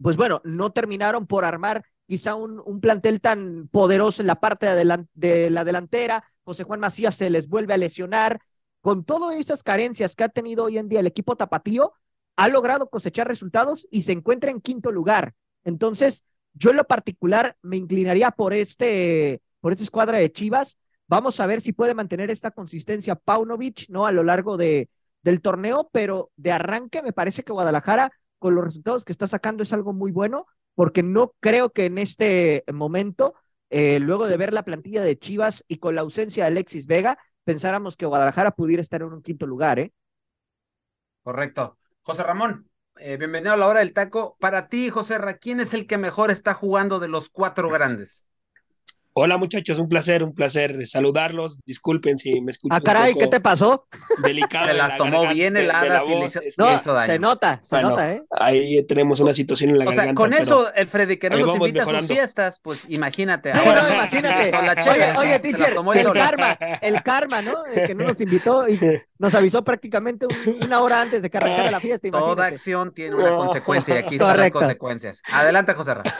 pues 0.00 0.16
bueno, 0.16 0.40
no 0.44 0.72
terminaron 0.72 1.26
por 1.26 1.44
armar 1.44 1.84
quizá 2.06 2.34
un, 2.34 2.80
plantel 2.80 3.20
tan 3.20 3.68
poderoso 3.68 4.22
en 4.22 4.28
la 4.28 4.40
parte 4.40 4.66
de, 4.66 5.06
de 5.14 5.50
la 5.50 5.64
delantera. 5.64 6.24
José 6.44 6.64
Juan 6.64 6.80
Macías 6.80 7.16
se 7.16 7.28
les 7.30 7.48
vuelve 7.48 7.74
a 7.74 7.78
lesionar. 7.78 8.40
Con 8.80 9.04
todas 9.04 9.36
esas 9.36 9.62
carencias 9.64 10.14
que 10.14 10.24
ha 10.24 10.28
tenido 10.28 10.64
hoy 10.64 10.78
en 10.78 10.88
día 10.88 11.00
el 11.00 11.08
equipo 11.08 11.36
tapatío, 11.36 11.92
ha 12.36 12.48
logrado 12.48 12.88
cosechar 12.88 13.26
resultados 13.28 13.86
y 13.90 14.02
se 14.02 14.12
encuentra 14.12 14.50
en 14.50 14.60
quinto 14.60 14.90
lugar. 14.92 15.34
Entonces, 15.64 16.24
yo 16.54 16.70
en 16.70 16.76
lo 16.76 16.84
particular 16.86 17.56
me 17.62 17.76
inclinaría 17.76 18.30
por 18.30 18.54
este, 18.54 19.40
por 19.60 19.72
esta 19.72 19.84
escuadra 19.84 20.18
de 20.18 20.30
Chivas. 20.32 20.78
Vamos 21.08 21.40
a 21.40 21.46
ver 21.46 21.60
si 21.60 21.72
puede 21.72 21.94
mantener 21.94 22.30
esta 22.30 22.50
consistencia 22.50 23.14
Paunovic, 23.16 23.88
¿no? 23.88 24.06
A 24.06 24.12
lo 24.12 24.22
largo 24.22 24.56
de, 24.56 24.88
del 25.22 25.40
torneo, 25.40 25.88
pero 25.92 26.30
de 26.36 26.52
arranque 26.52 27.02
me 27.02 27.12
parece 27.12 27.42
que 27.42 27.52
Guadalajara, 27.52 28.12
con 28.38 28.54
los 28.54 28.64
resultados 28.64 29.04
que 29.04 29.12
está 29.12 29.26
sacando, 29.26 29.62
es 29.62 29.72
algo 29.72 29.92
muy 29.92 30.12
bueno. 30.12 30.46
porque 30.74 31.02
no 31.02 31.34
creo 31.40 31.70
que 31.70 31.86
en 31.86 31.98
este 31.98 32.62
momento, 32.72 33.34
eh, 33.70 33.98
luego 33.98 34.28
de 34.28 34.36
ver 34.36 34.52
la 34.52 34.64
plantilla 34.64 35.02
de 35.02 35.18
Chivas 35.18 35.64
y 35.68 35.78
con 35.78 35.94
la 35.96 36.02
ausencia 36.02 36.44
de 36.44 36.48
Alexis 36.48 36.86
Vega, 36.86 37.18
pensáramos 37.44 37.96
que 37.96 38.06
Guadalajara 38.06 38.52
pudiera 38.52 38.82
estar 38.82 39.02
en 39.02 39.12
un 39.12 39.22
quinto 39.22 39.46
lugar, 39.46 39.78
¿eh? 39.78 39.92
Correcto. 41.22 41.76
José 42.06 42.22
Ramón, 42.22 42.70
eh, 43.00 43.16
bienvenido 43.16 43.52
a 43.52 43.56
la 43.56 43.66
hora 43.66 43.80
del 43.80 43.92
taco. 43.92 44.36
Para 44.38 44.68
ti, 44.68 44.90
José 44.90 45.18
Ra, 45.18 45.38
¿quién 45.38 45.58
es 45.58 45.74
el 45.74 45.88
que 45.88 45.98
mejor 45.98 46.30
está 46.30 46.54
jugando 46.54 47.00
de 47.00 47.08
los 47.08 47.30
cuatro 47.30 47.68
grandes? 47.68 48.26
Hola 49.18 49.38
muchachos, 49.38 49.78
un 49.78 49.88
placer, 49.88 50.22
un 50.22 50.34
placer 50.34 50.86
saludarlos. 50.86 51.58
Disculpen 51.64 52.18
si 52.18 52.40
me 52.42 52.50
escuchan. 52.50 52.76
Ah, 52.76 52.80
caray, 52.82 53.14
¿qué 53.14 53.26
te 53.26 53.40
pasó? 53.40 53.88
Delicado. 54.22 54.66
Se 54.66 54.74
las 54.74 54.98
tomó 54.98 55.26
bien 55.30 55.56
heladas 55.56 56.04
y 56.06 56.14
le 56.14 56.26
hizo, 56.26 56.40
no, 56.58 56.66
daño. 56.66 57.06
Se 57.06 57.18
nota, 57.18 57.60
se 57.64 57.80
nota, 57.80 58.12
¿eh? 58.12 58.20
Ahí 58.30 58.84
tenemos 58.84 59.18
una 59.20 59.32
situación 59.32 59.70
en 59.70 59.78
la 59.78 59.86
o 59.86 59.88
garganta. 59.88 60.12
O 60.12 60.14
sea, 60.14 60.14
con 60.14 60.34
eso, 60.34 60.74
el 60.74 60.86
Freddy, 60.86 61.16
que 61.16 61.30
no 61.30 61.38
nos 61.38 61.56
invita 61.56 61.82
a 61.82 61.86
sus 61.86 62.06
fiestas, 62.06 62.60
pues 62.62 62.84
imagínate. 62.90 63.54
No, 63.54 63.62
imagínate. 63.62 64.50
Con 64.50 64.66
la 64.66 64.72
oye, 64.74 65.18
oye, 65.18 65.38
teacher, 65.40 65.74
el, 65.74 66.12
karma, 66.12 66.52
el 66.82 67.02
karma, 67.02 67.40
¿no? 67.40 67.64
El 67.74 67.86
que 67.86 67.94
no 67.94 68.04
nos 68.04 68.20
invitó 68.20 68.68
y 68.68 68.78
nos 69.18 69.34
avisó 69.34 69.64
prácticamente 69.64 70.26
una 70.64 70.80
hora 70.80 71.02
antes 71.02 71.22
de 71.22 71.30
que 71.30 71.38
arrancara 71.38 71.70
la 71.70 71.80
fiesta. 71.80 72.06
Imagínate. 72.06 72.34
Toda 72.34 72.46
acción 72.46 72.92
tiene 72.92 73.16
una 73.16 73.36
consecuencia 73.36 73.94
y 73.94 73.98
aquí 73.98 74.14
están 74.16 74.36
las 74.36 74.50
consecuencias. 74.50 75.22
Adelante, 75.32 75.74
José 75.74 75.94
Ramón. 75.94 76.12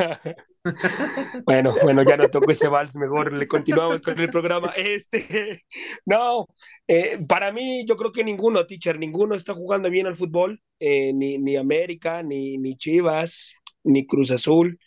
bueno, 1.47 1.75
bueno, 1.83 2.03
ya 2.03 2.17
no 2.17 2.29
toco 2.29 2.51
ese 2.51 2.69
vals, 2.69 2.97
mejor 2.97 3.33
le 3.33 3.47
continuamos 3.47 4.01
con 4.01 4.19
el 4.19 4.31
programa. 4.31 4.73
Este, 4.77 5.65
no, 6.05 6.47
eh, 6.89 7.19
para 7.29 7.53
mí 7.53 7.85
yo 7.87 7.97
creo 7.97 8.13
que 8.13 8.25
ninguno, 8.25 8.67
teacher, 8.67 8.99
ninguno 8.99 9.35
está 9.35 9.55
jugando 9.55 9.91
bien 9.91 10.07
al 10.07 10.17
fútbol, 10.17 10.63
eh, 10.79 11.13
ni, 11.13 11.39
ni 11.39 11.57
América, 11.57 12.23
ni, 12.23 12.59
ni 12.59 12.77
Chivas, 12.77 13.55
ni 13.85 14.07
Cruz 14.07 14.31
Azul, 14.31 14.79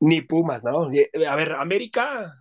ni 0.00 0.22
Pumas, 0.22 0.64
¿no? 0.64 0.90
Eh, 0.92 1.10
a 1.28 1.36
ver, 1.36 1.52
América, 1.52 2.32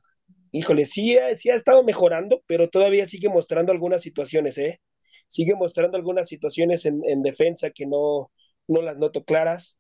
híjole, 0.52 0.86
sí, 0.86 1.18
sí 1.36 1.50
ha 1.50 1.56
estado 1.56 1.84
mejorando, 1.84 2.42
pero 2.46 2.70
todavía 2.70 3.06
sigue 3.06 3.30
mostrando 3.30 3.72
algunas 3.72 4.02
situaciones, 4.02 4.58
¿eh? 4.58 4.82
Sigue 5.28 5.56
mostrando 5.56 5.98
algunas 5.98 6.28
situaciones 6.28 6.86
en, 6.86 7.02
en 7.06 7.22
defensa 7.22 7.70
que 7.70 7.86
no, 7.86 8.32
no 8.68 8.82
las 8.82 8.98
noto 8.98 9.24
claras. 9.24 9.78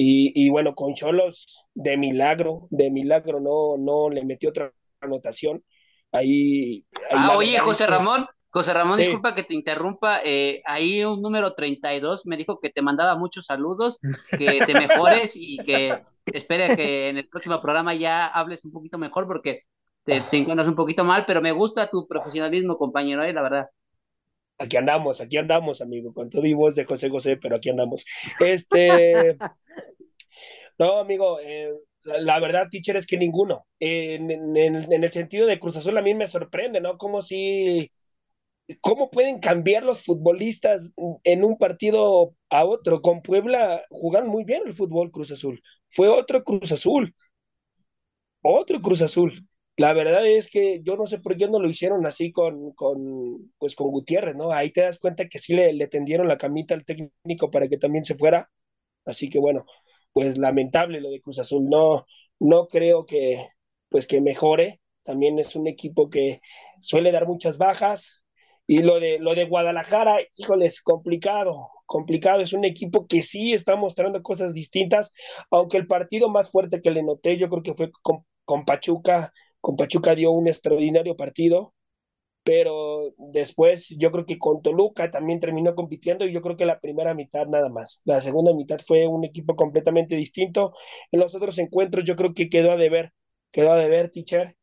Y, 0.00 0.48
bueno, 0.50 0.74
con 0.74 0.94
Cholos, 0.94 1.68
de 1.74 1.96
milagro, 1.96 2.68
de 2.70 2.88
milagro, 2.88 3.40
no, 3.40 3.76
no 3.76 4.08
le 4.10 4.24
metió 4.24 4.50
otra 4.50 4.72
anotación. 5.00 5.64
Ahí. 6.12 6.84
ah, 7.10 7.36
oye, 7.36 7.58
José 7.58 7.84
Ramón, 7.84 8.24
José 8.48 8.72
Ramón, 8.74 8.98
disculpa 8.98 9.34
que 9.34 9.42
te 9.42 9.54
interrumpa. 9.54 10.20
Eh, 10.24 10.62
ahí 10.66 11.04
un 11.04 11.20
número 11.20 11.54
32 11.54 12.26
me 12.26 12.36
dijo 12.36 12.60
que 12.60 12.70
te 12.70 12.80
mandaba 12.80 13.16
muchos 13.16 13.46
saludos, 13.46 13.98
que 14.38 14.60
te 14.64 14.72
mejores 15.02 15.32
y 15.34 15.56
que 15.58 16.00
espere 16.26 16.76
que 16.76 17.08
en 17.08 17.18
el 17.18 17.28
próximo 17.28 17.60
programa 17.60 17.92
ya 17.92 18.28
hables 18.28 18.64
un 18.64 18.70
poquito 18.70 18.98
mejor 18.98 19.26
porque 19.26 19.64
te, 20.08 20.20
te 20.22 20.38
encuentras 20.38 20.68
un 20.68 20.74
poquito 20.74 21.04
mal, 21.04 21.24
pero 21.26 21.42
me 21.42 21.52
gusta 21.52 21.90
tu 21.90 22.06
profesionalismo, 22.06 22.78
compañero, 22.78 23.22
eh, 23.22 23.32
la 23.32 23.42
verdad 23.42 23.68
aquí 24.58 24.76
andamos, 24.76 25.20
aquí 25.20 25.36
andamos, 25.36 25.80
amigo, 25.80 26.12
con 26.12 26.28
todo 26.28 26.44
y 26.44 26.52
voz 26.52 26.74
de 26.74 26.84
José 26.84 27.08
José, 27.08 27.36
pero 27.36 27.56
aquí 27.56 27.70
andamos. 27.70 28.04
Este, 28.40 29.38
no, 30.78 30.98
amigo, 30.98 31.38
eh, 31.40 31.72
la, 32.02 32.40
verdad, 32.40 32.68
teacher, 32.70 32.96
es 32.96 33.06
que 33.06 33.16
ninguno. 33.16 33.66
en, 33.78 34.30
el 34.56 35.08
sentido 35.10 35.46
de 35.46 35.58
Cruz 35.60 35.76
Azul 35.76 35.96
a 35.96 36.02
mí 36.02 36.14
me 36.14 36.26
sorprende, 36.26 36.80
¿no? 36.80 36.98
Como 36.98 37.22
si, 37.22 37.88
¿cómo 38.80 39.10
pueden 39.10 39.38
cambiar 39.40 39.84
los 39.84 40.02
futbolistas 40.02 40.92
en 41.24 41.44
un 41.44 41.56
partido 41.56 42.34
a 42.50 42.64
otro? 42.64 43.00
Con 43.00 43.22
Puebla 43.22 43.84
jugan 43.90 44.26
muy 44.26 44.44
bien 44.44 44.62
el 44.66 44.74
fútbol 44.74 45.10
Cruz 45.10 45.30
Azul. 45.30 45.62
Fue 45.88 46.08
otro 46.08 46.42
Cruz 46.44 46.72
Azul. 46.72 47.14
Otro 48.42 48.80
Cruz 48.80 49.02
Azul. 49.02 49.47
La 49.78 49.92
verdad 49.94 50.26
es 50.26 50.48
que 50.50 50.80
yo 50.82 50.96
no 50.96 51.06
sé 51.06 51.20
por 51.20 51.36
qué 51.36 51.48
no 51.48 51.60
lo 51.60 51.68
hicieron 51.70 52.04
así 52.06 52.32
con, 52.32 52.72
con, 52.72 53.38
pues 53.58 53.76
con 53.76 53.90
Gutiérrez, 53.92 54.34
¿no? 54.36 54.52
Ahí 54.52 54.70
te 54.72 54.82
das 54.82 54.98
cuenta 54.98 55.28
que 55.28 55.38
sí 55.38 55.54
le, 55.54 55.72
le 55.72 55.86
tendieron 55.88 56.26
la 56.28 56.36
camita 56.38 56.74
al 56.74 56.84
técnico 56.84 57.50
para 57.50 57.68
que 57.68 57.78
también 57.78 58.02
se 58.04 58.16
fuera. 58.16 58.50
Así 59.06 59.28
que 59.30 59.38
bueno, 59.38 59.66
pues 60.12 60.38
lamentable 60.38 61.00
lo 61.00 61.10
de 61.10 61.20
Cruz 61.20 61.38
Azul. 61.40 61.64
No, 61.68 62.06
no 62.40 62.66
creo 62.68 63.06
que, 63.06 63.38
pues 63.88 64.06
que 64.08 64.20
mejore. 64.20 64.80
También 65.02 65.38
es 65.38 65.56
un 65.56 65.66
equipo 65.68 66.10
que 66.10 66.40
suele 66.80 67.12
dar 67.12 67.26
muchas 67.28 67.58
bajas. 67.58 68.22
Y 68.66 68.82
lo 68.82 69.00
de, 69.00 69.18
lo 69.18 69.34
de 69.34 69.46
Guadalajara, 69.46 70.18
híjole, 70.36 70.66
es 70.66 70.80
complicado, 70.82 71.68
complicado. 71.86 72.40
Es 72.42 72.52
un 72.52 72.64
equipo 72.64 73.06
que 73.06 73.22
sí 73.22 73.52
está 73.54 73.76
mostrando 73.76 74.22
cosas 74.22 74.52
distintas, 74.54 75.12
aunque 75.50 75.78
el 75.78 75.86
partido 75.86 76.28
más 76.28 76.50
fuerte 76.50 76.80
que 76.82 76.90
le 76.90 77.02
noté, 77.02 77.38
yo 77.38 77.48
creo 77.48 77.62
que 77.62 77.74
fue 77.74 77.90
con, 78.02 78.24
con 78.44 78.64
Pachuca, 78.66 79.32
con 79.68 79.76
Pachuca 79.76 80.14
dio 80.14 80.30
un 80.30 80.48
extraordinario 80.48 81.14
partido, 81.14 81.74
pero 82.42 83.14
después 83.18 83.94
yo 83.98 84.10
creo 84.10 84.24
que 84.24 84.38
con 84.38 84.62
Toluca 84.62 85.10
también 85.10 85.40
terminó 85.40 85.74
compitiendo 85.74 86.24
y 86.24 86.32
yo 86.32 86.40
creo 86.40 86.56
que 86.56 86.64
la 86.64 86.80
primera 86.80 87.12
mitad 87.12 87.44
nada 87.48 87.68
más. 87.68 88.00
La 88.06 88.22
segunda 88.22 88.54
mitad 88.54 88.78
fue 88.82 89.06
un 89.06 89.26
equipo 89.26 89.56
completamente 89.56 90.16
distinto. 90.16 90.72
En 91.12 91.20
los 91.20 91.34
otros 91.34 91.58
encuentros 91.58 92.06
yo 92.06 92.16
creo 92.16 92.32
que 92.32 92.48
quedó 92.48 92.72
a 92.72 92.76
deber, 92.78 93.12
quedó 93.52 93.72
a 93.72 93.76
deber, 93.76 94.08
teacher. 94.08 94.56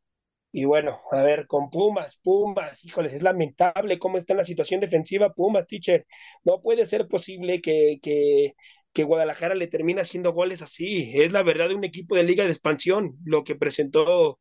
Y 0.51 0.65
bueno, 0.65 0.97
a 1.11 1.21
ver, 1.21 1.45
con 1.45 1.69
Pumas, 1.69 2.19
Pumas, 2.23 2.83
híjoles, 2.83 3.13
es 3.13 3.21
lamentable 3.21 3.99
cómo 3.99 4.17
está 4.17 4.33
en 4.33 4.37
la 4.37 4.43
situación 4.43 4.81
defensiva 4.81 5.33
Pumas, 5.33 5.67
teacher. 5.67 6.07
No 6.43 6.63
puede 6.63 6.83
ser 6.87 7.07
posible 7.07 7.61
que, 7.61 7.99
que, 8.01 8.53
que 8.91 9.03
Guadalajara 9.03 9.53
le 9.53 9.67
termine 9.67 10.01
haciendo 10.01 10.31
goles 10.33 10.63
así. 10.63 11.11
Es 11.13 11.31
la 11.31 11.43
verdad 11.43 11.69
de 11.69 11.75
un 11.75 11.83
equipo 11.83 12.15
de 12.15 12.23
liga 12.23 12.43
de 12.43 12.49
expansión, 12.49 13.19
lo 13.23 13.43
que 13.43 13.53
presentó 13.55 14.39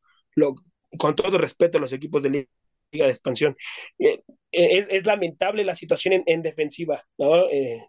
con 0.98 1.16
todo 1.16 1.38
respeto 1.38 1.78
a 1.78 1.80
los 1.80 1.92
equipos 1.92 2.22
de 2.22 2.30
Liga 2.30 3.06
de 3.06 3.10
Expansión. 3.10 3.56
Eh, 3.98 4.20
eh, 4.52 4.86
es, 4.90 5.06
lamentable 5.06 5.64
la 5.64 5.74
situación 5.74 6.22
en, 6.26 6.42
defensiva, 6.42 7.02
¿no? 7.18 7.48
Eh, 7.50 7.80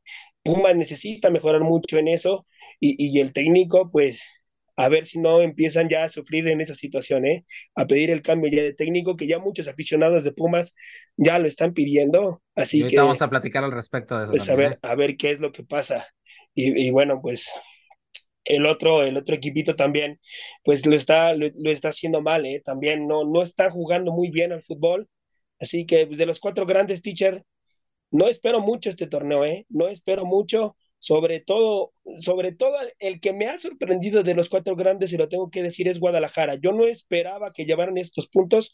Puma 0.43 0.73
necesita 0.73 1.29
mejorar 1.29 1.61
mucho 1.61 1.97
en 1.97 2.07
eso 2.07 2.45
y, 2.79 3.19
el 3.19 3.33
técnico, 3.33 3.89
pues, 3.91 4.27
a 4.75 4.89
ver 4.89 5.05
si 5.05 5.19
no 5.19 5.41
empiezan 5.41 5.89
ya 5.89 6.03
a 6.03 6.09
sufrir 6.09 6.47
en 6.47 6.61
esa 6.61 6.75
situación, 6.75 7.23
A 7.75 7.87
pedir 7.87 8.11
el 8.11 8.21
cambio 8.21 8.51
ya 8.51 8.61
de 8.61 8.73
técnico, 8.73 9.15
que 9.15 9.25
ya 9.25 9.39
muchos 9.39 9.67
aficionados 9.67 10.23
de 10.23 10.33
Pumas 10.33 10.73
ya 11.17 11.39
lo 11.39 11.47
están 11.47 11.73
pidiendo. 11.73 12.43
Así 12.55 12.87
que. 12.87 12.97
Vamos 12.97 13.21
a 13.21 13.29
platicar 13.29 13.63
al 13.63 13.71
respecto 13.71 14.17
de 14.17 14.25
eso. 14.25 14.31
Pues 14.31 14.49
a 14.49 14.55
ver, 14.55 14.79
a 14.83 14.95
ver 14.95 15.17
qué 15.17 15.31
es 15.31 15.39
lo 15.39 15.51
que 15.51 15.63
pasa. 15.63 16.07
y 16.53 16.89
bueno, 16.91 17.19
pues 17.21 17.51
el 18.45 18.65
otro, 18.65 19.03
el 19.03 19.17
otro 19.17 19.35
equipito 19.35 19.75
también, 19.75 20.19
pues 20.63 20.85
lo 20.85 20.95
está, 20.95 21.33
lo, 21.33 21.47
está 21.71 21.89
haciendo 21.89 22.21
mal, 22.21 22.45
¿eh? 22.45 22.61
También 22.63 23.07
no, 23.07 23.25
no 23.25 23.41
está 23.41 23.69
jugando 23.69 24.11
muy 24.13 24.29
bien 24.31 24.51
al 24.53 24.61
fútbol. 24.61 25.09
Así 25.59 25.85
que 25.85 26.05
pues, 26.07 26.17
de 26.19 26.25
los 26.25 26.39
cuatro 26.39 26.65
grandes, 26.65 27.01
teacher, 27.01 27.43
no 28.11 28.27
espero 28.27 28.61
mucho 28.61 28.89
este 28.89 29.07
torneo, 29.07 29.45
¿eh? 29.45 29.65
No 29.69 29.87
espero 29.87 30.25
mucho, 30.25 30.75
sobre 30.99 31.39
todo, 31.41 31.93
sobre 32.17 32.53
todo 32.53 32.75
el 32.99 33.19
que 33.19 33.33
me 33.33 33.47
ha 33.47 33.57
sorprendido 33.57 34.23
de 34.23 34.35
los 34.35 34.49
cuatro 34.49 34.75
grandes, 34.75 35.13
y 35.13 35.17
lo 35.17 35.29
tengo 35.29 35.49
que 35.49 35.63
decir, 35.63 35.87
es 35.87 35.99
Guadalajara. 35.99 36.55
Yo 36.55 36.71
no 36.71 36.85
esperaba 36.87 37.51
que 37.53 37.65
llevaran 37.65 37.97
estos 37.97 38.27
puntos 38.27 38.73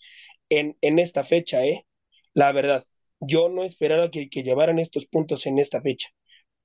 en, 0.49 0.77
en 0.81 0.99
esta 0.99 1.23
fecha, 1.23 1.65
¿eh? 1.65 1.85
La 2.33 2.51
verdad, 2.51 2.83
yo 3.19 3.49
no 3.49 3.63
esperaba 3.63 4.09
que, 4.11 4.29
que 4.29 4.43
llevaran 4.43 4.79
estos 4.79 5.07
puntos 5.07 5.45
en 5.45 5.59
esta 5.59 5.81
fecha 5.81 6.09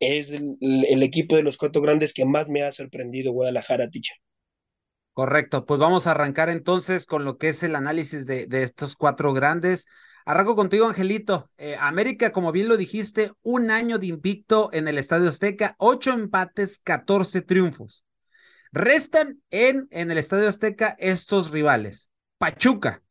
es 0.00 0.30
el, 0.30 1.02
equipo 1.02 1.36
de 1.36 1.42
los 1.42 1.56
cuatro 1.56 1.80
grandes 1.82 2.12
que 2.12 2.24
más 2.24 2.48
me 2.48 2.62
ha 2.62 2.72
sorprendido, 2.72 3.32
Guadalajara, 3.32 3.88
Ticha. 3.90 4.14
Correcto, 5.12 5.64
pues 5.64 5.80
vamos 5.80 6.06
a 6.06 6.10
arrancar 6.10 6.50
entonces 6.50 7.06
con 7.06 7.24
lo 7.24 7.38
que 7.38 7.48
es 7.48 7.62
el 7.62 7.74
análisis 7.74 8.26
de, 8.26 8.46
de 8.46 8.62
estos 8.62 8.96
cuatro 8.96 9.32
grandes. 9.32 9.86
Arranco 10.26 10.56
contigo, 10.56 10.86
Angelito. 10.86 11.50
Eh, 11.56 11.76
América, 11.80 12.32
como 12.32 12.52
bien 12.52 12.68
lo 12.68 12.76
dijiste, 12.76 13.32
un 13.42 13.70
año 13.70 13.98
de 13.98 14.08
invicto 14.08 14.70
en 14.72 14.88
el 14.88 14.98
Estadio 14.98 15.28
Azteca, 15.28 15.74
ocho 15.78 16.12
empates, 16.12 16.78
catorce 16.78 17.40
triunfos. 17.40 18.04
Restan 18.72 19.40
en, 19.50 19.88
en 19.90 20.10
el 20.10 20.18
Estadio 20.18 20.48
Azteca 20.48 20.96
estos 20.98 21.50
rivales: 21.50 22.10
Pachuca, 22.38 23.02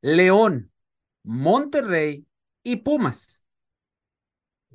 León, 0.00 0.72
Monterrey 1.24 2.26
y 2.62 2.76
Pumas 2.76 3.45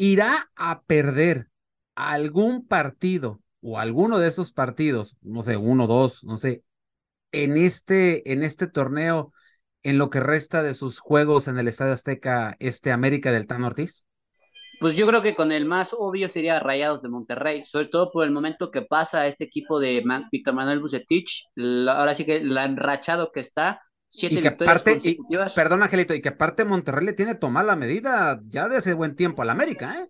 irá 0.01 0.49
a 0.55 0.81
perder 0.81 1.47
algún 1.93 2.67
partido 2.67 3.39
o 3.61 3.77
alguno 3.77 4.17
de 4.17 4.29
esos 4.29 4.51
partidos, 4.51 5.15
no 5.21 5.43
sé, 5.43 5.57
uno, 5.57 5.85
dos, 5.85 6.23
no 6.23 6.37
sé, 6.37 6.63
en 7.31 7.55
este, 7.55 8.31
en 8.31 8.41
este 8.41 8.65
torneo, 8.65 9.31
en 9.83 9.99
lo 9.99 10.09
que 10.09 10.19
resta 10.19 10.63
de 10.63 10.73
sus 10.73 10.99
juegos 10.99 11.47
en 11.47 11.59
el 11.59 11.67
Estadio 11.67 11.93
Azteca, 11.93 12.55
este 12.59 12.91
América 12.91 13.31
del 13.31 13.45
Tan 13.45 13.63
Ortiz? 13.63 14.07
Pues 14.79 14.95
yo 14.95 15.05
creo 15.05 15.21
que 15.21 15.35
con 15.35 15.51
el 15.51 15.65
más 15.65 15.93
obvio 15.95 16.27
sería 16.27 16.59
Rayados 16.59 17.03
de 17.03 17.09
Monterrey, 17.09 17.63
sobre 17.63 17.85
todo 17.85 18.11
por 18.11 18.25
el 18.25 18.31
momento 18.31 18.71
que 18.71 18.81
pasa 18.81 19.27
este 19.27 19.43
equipo 19.43 19.79
de 19.79 20.03
Víctor 20.31 20.55
Manuel 20.55 20.79
Bucetich, 20.79 21.45
ahora 21.87 22.15
sí 22.15 22.25
que 22.25 22.43
la 22.43 22.65
enrachado 22.65 23.31
que 23.31 23.41
está, 23.41 23.83
Siete 24.13 24.35
y 24.35 24.41
que 24.41 24.49
aparte, 24.49 24.97
perdón, 25.55 25.83
Angelito, 25.83 26.13
y 26.13 26.19
que 26.19 26.29
aparte 26.29 26.65
Monterrey 26.65 27.05
le 27.05 27.13
tiene 27.13 27.33
tomada 27.35 27.67
la 27.67 27.75
medida 27.77 28.37
ya 28.49 28.67
de 28.67 28.75
hace 28.75 28.93
buen 28.93 29.15
tiempo 29.15 29.41
al 29.41 29.49
América, 29.49 29.99
¿eh? 29.99 30.09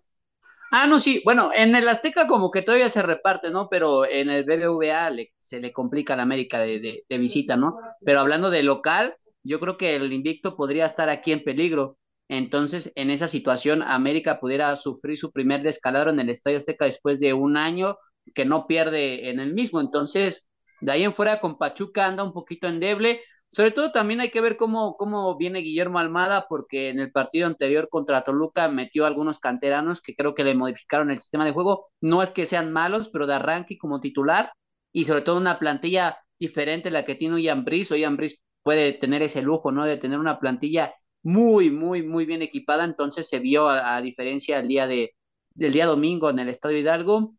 Ah, 0.72 0.88
no, 0.88 0.98
sí, 0.98 1.22
bueno, 1.24 1.50
en 1.54 1.76
el 1.76 1.86
Azteca 1.86 2.26
como 2.26 2.50
que 2.50 2.62
todavía 2.62 2.88
se 2.88 3.02
reparte, 3.02 3.50
¿no? 3.50 3.68
Pero 3.70 4.04
en 4.04 4.28
el 4.28 4.42
BBVA 4.42 5.10
se 5.38 5.60
le 5.60 5.72
complica 5.72 6.14
a 6.14 6.16
la 6.16 6.24
América 6.24 6.58
de, 6.58 7.04
de, 7.08 7.18
visita, 7.18 7.56
¿no? 7.56 7.76
Pero 8.04 8.18
hablando 8.18 8.50
de 8.50 8.64
local, 8.64 9.14
yo 9.44 9.60
creo 9.60 9.76
que 9.76 9.94
el 9.94 10.12
invicto 10.12 10.56
podría 10.56 10.86
estar 10.86 11.08
aquí 11.08 11.30
en 11.30 11.44
peligro. 11.44 11.98
Entonces, 12.28 12.90
en 12.96 13.10
esa 13.10 13.28
situación, 13.28 13.82
América 13.82 14.40
pudiera 14.40 14.74
sufrir 14.74 15.16
su 15.16 15.30
primer 15.30 15.62
descalabro 15.62 16.10
en 16.10 16.18
el 16.18 16.30
Estadio 16.30 16.58
Azteca 16.58 16.86
después 16.86 17.20
de 17.20 17.34
un 17.34 17.56
año 17.56 17.98
que 18.34 18.46
no 18.46 18.66
pierde 18.66 19.28
en 19.30 19.38
el 19.38 19.54
mismo. 19.54 19.80
Entonces, 19.80 20.48
de 20.80 20.90
ahí 20.90 21.04
en 21.04 21.14
fuera 21.14 21.38
con 21.38 21.58
Pachuca 21.58 22.06
anda 22.06 22.24
un 22.24 22.32
poquito 22.32 22.66
endeble. 22.66 23.20
Sobre 23.52 23.70
todo 23.70 23.92
también 23.92 24.20
hay 24.20 24.30
que 24.30 24.40
ver 24.40 24.56
cómo, 24.56 24.96
cómo 24.96 25.36
viene 25.36 25.58
Guillermo 25.60 25.98
Almada, 25.98 26.46
porque 26.48 26.88
en 26.88 26.98
el 27.00 27.12
partido 27.12 27.46
anterior 27.46 27.90
contra 27.90 28.24
Toluca 28.24 28.68
metió 28.68 29.04
algunos 29.04 29.38
canteranos 29.38 30.00
que 30.00 30.14
creo 30.14 30.34
que 30.34 30.42
le 30.42 30.54
modificaron 30.54 31.10
el 31.10 31.20
sistema 31.20 31.44
de 31.44 31.52
juego. 31.52 31.90
No 32.00 32.22
es 32.22 32.30
que 32.30 32.46
sean 32.46 32.72
malos, 32.72 33.10
pero 33.10 33.26
de 33.26 33.34
arranque 33.34 33.76
como 33.76 34.00
titular 34.00 34.52
y 34.90 35.04
sobre 35.04 35.20
todo 35.20 35.36
una 35.36 35.58
plantilla 35.58 36.16
diferente 36.38 36.88
a 36.88 36.92
la 36.92 37.04
que 37.04 37.14
tiene 37.14 37.42
Ian 37.42 37.64
Brice. 37.64 37.98
Ian 37.98 38.16
Brice 38.16 38.38
puede 38.62 38.94
tener 38.94 39.20
ese 39.22 39.42
lujo, 39.42 39.70
¿no? 39.70 39.84
De 39.84 39.98
tener 39.98 40.18
una 40.18 40.40
plantilla 40.40 40.94
muy, 41.22 41.70
muy, 41.70 42.02
muy 42.02 42.24
bien 42.24 42.40
equipada. 42.40 42.84
Entonces 42.84 43.28
se 43.28 43.38
vio 43.38 43.68
a, 43.68 44.00
diferencia 44.00 44.56
del 44.58 44.68
día 44.68 44.86
de, 44.86 45.14
del 45.54 45.72
día 45.74 45.86
domingo 45.86 46.30
en 46.30 46.38
el 46.38 46.48
Estadio 46.48 46.78
Hidalgo 46.78 47.34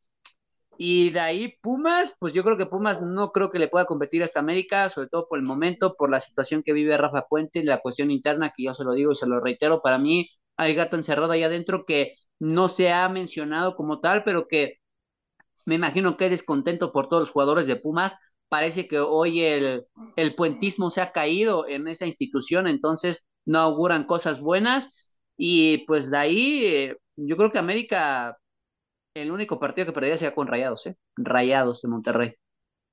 y 0.77 1.11
de 1.11 1.19
ahí 1.19 1.55
Pumas, 1.61 2.15
pues 2.19 2.33
yo 2.33 2.43
creo 2.43 2.57
que 2.57 2.65
Pumas 2.65 3.01
no 3.01 3.31
creo 3.31 3.51
que 3.51 3.59
le 3.59 3.67
pueda 3.69 3.85
competir 3.85 4.23
hasta 4.23 4.39
América, 4.39 4.89
sobre 4.89 5.07
todo 5.09 5.27
por 5.27 5.39
el 5.39 5.45
momento, 5.45 5.95
por 5.95 6.09
la 6.11 6.19
situación 6.19 6.63
que 6.63 6.73
vive 6.73 6.97
Rafa 6.97 7.27
Puente, 7.29 7.63
la 7.63 7.79
cuestión 7.79 8.11
interna, 8.11 8.51
que 8.55 8.63
yo 8.63 8.73
se 8.73 8.83
lo 8.83 8.93
digo 8.93 9.11
y 9.11 9.15
se 9.15 9.27
lo 9.27 9.39
reitero, 9.39 9.81
para 9.81 9.99
mí 9.99 10.29
hay 10.57 10.73
gato 10.75 10.95
encerrado 10.95 11.31
ahí 11.31 11.43
adentro 11.43 11.85
que 11.85 12.13
no 12.39 12.67
se 12.67 12.91
ha 12.91 13.07
mencionado 13.09 13.75
como 13.75 13.99
tal, 14.01 14.23
pero 14.23 14.47
que 14.47 14.79
me 15.65 15.75
imagino 15.75 16.17
que 16.17 16.25
es 16.25 16.31
descontento 16.31 16.91
por 16.91 17.09
todos 17.09 17.21
los 17.23 17.31
jugadores 17.31 17.67
de 17.67 17.75
Pumas. 17.77 18.15
Parece 18.49 18.87
que 18.87 18.99
hoy 18.99 19.41
el, 19.41 19.85
el 20.15 20.35
puentismo 20.35 20.89
se 20.89 21.01
ha 21.01 21.11
caído 21.11 21.67
en 21.67 21.87
esa 21.87 22.05
institución, 22.05 22.67
entonces 22.67 23.25
no 23.45 23.59
auguran 23.59 24.05
cosas 24.05 24.39
buenas. 24.41 24.89
Y 25.37 25.79
pues 25.87 26.11
de 26.11 26.17
ahí, 26.17 26.65
eh, 26.65 26.97
yo 27.15 27.37
creo 27.37 27.51
que 27.51 27.59
América 27.59 28.37
el 29.15 29.31
único 29.31 29.59
partido 29.59 29.87
que 29.87 29.93
perdería 29.93 30.17
sería 30.17 30.35
con 30.35 30.45
Rayados, 30.47 30.85
¿eh? 30.85 30.97
Rayados 31.17 31.81
de 31.81 31.87
Monterrey. 31.87 32.35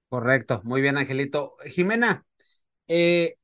Correcto, 0.09 0.61
muy 0.65 0.81
bien, 0.81 0.99
Angelito. 0.99 1.57
Jimena, 1.67 2.27
eh, 2.89 3.37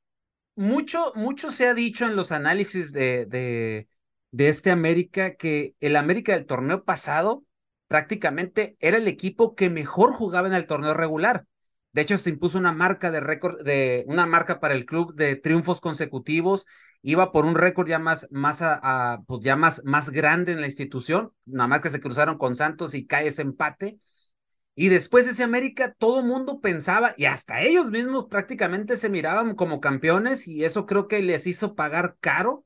mucho, 0.56 1.12
mucho 1.16 1.50
se 1.52 1.68
ha 1.68 1.74
dicho 1.74 2.06
en 2.06 2.16
los 2.16 2.32
análisis 2.32 2.92
de, 2.92 3.26
de, 3.26 3.88
de 4.32 4.48
este 4.48 4.70
América 4.72 5.36
que 5.36 5.76
el 5.80 5.96
América 5.96 6.32
del 6.34 6.46
torneo 6.46 6.84
pasado 6.84 7.44
prácticamente 7.88 8.76
era 8.80 8.98
el 8.98 9.08
equipo 9.08 9.54
que 9.56 9.70
mejor 9.70 10.12
jugaba 10.14 10.48
en 10.48 10.54
el 10.54 10.66
torneo 10.66 10.94
regular. 10.94 11.46
De 11.92 12.02
hecho, 12.02 12.16
se 12.18 12.30
impuso 12.30 12.58
una 12.58 12.72
marca 12.72 13.10
de 13.10 13.20
récord, 13.20 13.62
de 13.64 14.04
una 14.08 14.26
marca 14.26 14.60
para 14.60 14.74
el 14.74 14.86
club 14.86 15.14
de 15.14 15.36
triunfos 15.36 15.80
consecutivos. 15.80 16.66
Iba 17.08 17.30
por 17.30 17.46
un 17.46 17.54
récord 17.54 17.86
ya 17.86 18.00
más, 18.00 18.26
más, 18.32 18.64
pues 19.28 19.40
ya 19.40 19.54
más, 19.54 19.80
más 19.84 20.10
grande 20.10 20.50
en 20.50 20.60
la 20.60 20.66
institución. 20.66 21.32
Nada 21.44 21.68
más 21.68 21.80
que 21.80 21.88
se 21.88 22.00
cruzaron 22.00 22.36
con 22.36 22.56
Santos 22.56 22.94
y 22.94 23.06
cae 23.06 23.28
ese 23.28 23.42
empate. 23.42 24.00
Y 24.74 24.88
después 24.88 25.24
de 25.24 25.30
ese 25.30 25.44
América, 25.44 25.94
todo 25.96 26.24
mundo 26.24 26.60
pensaba, 26.60 27.14
y 27.16 27.26
hasta 27.26 27.60
ellos 27.62 27.92
mismos 27.92 28.26
prácticamente 28.28 28.96
se 28.96 29.08
miraban 29.08 29.54
como 29.54 29.80
campeones, 29.80 30.48
y 30.48 30.64
eso 30.64 30.84
creo 30.84 31.06
que 31.06 31.22
les 31.22 31.46
hizo 31.46 31.76
pagar 31.76 32.16
caro, 32.18 32.64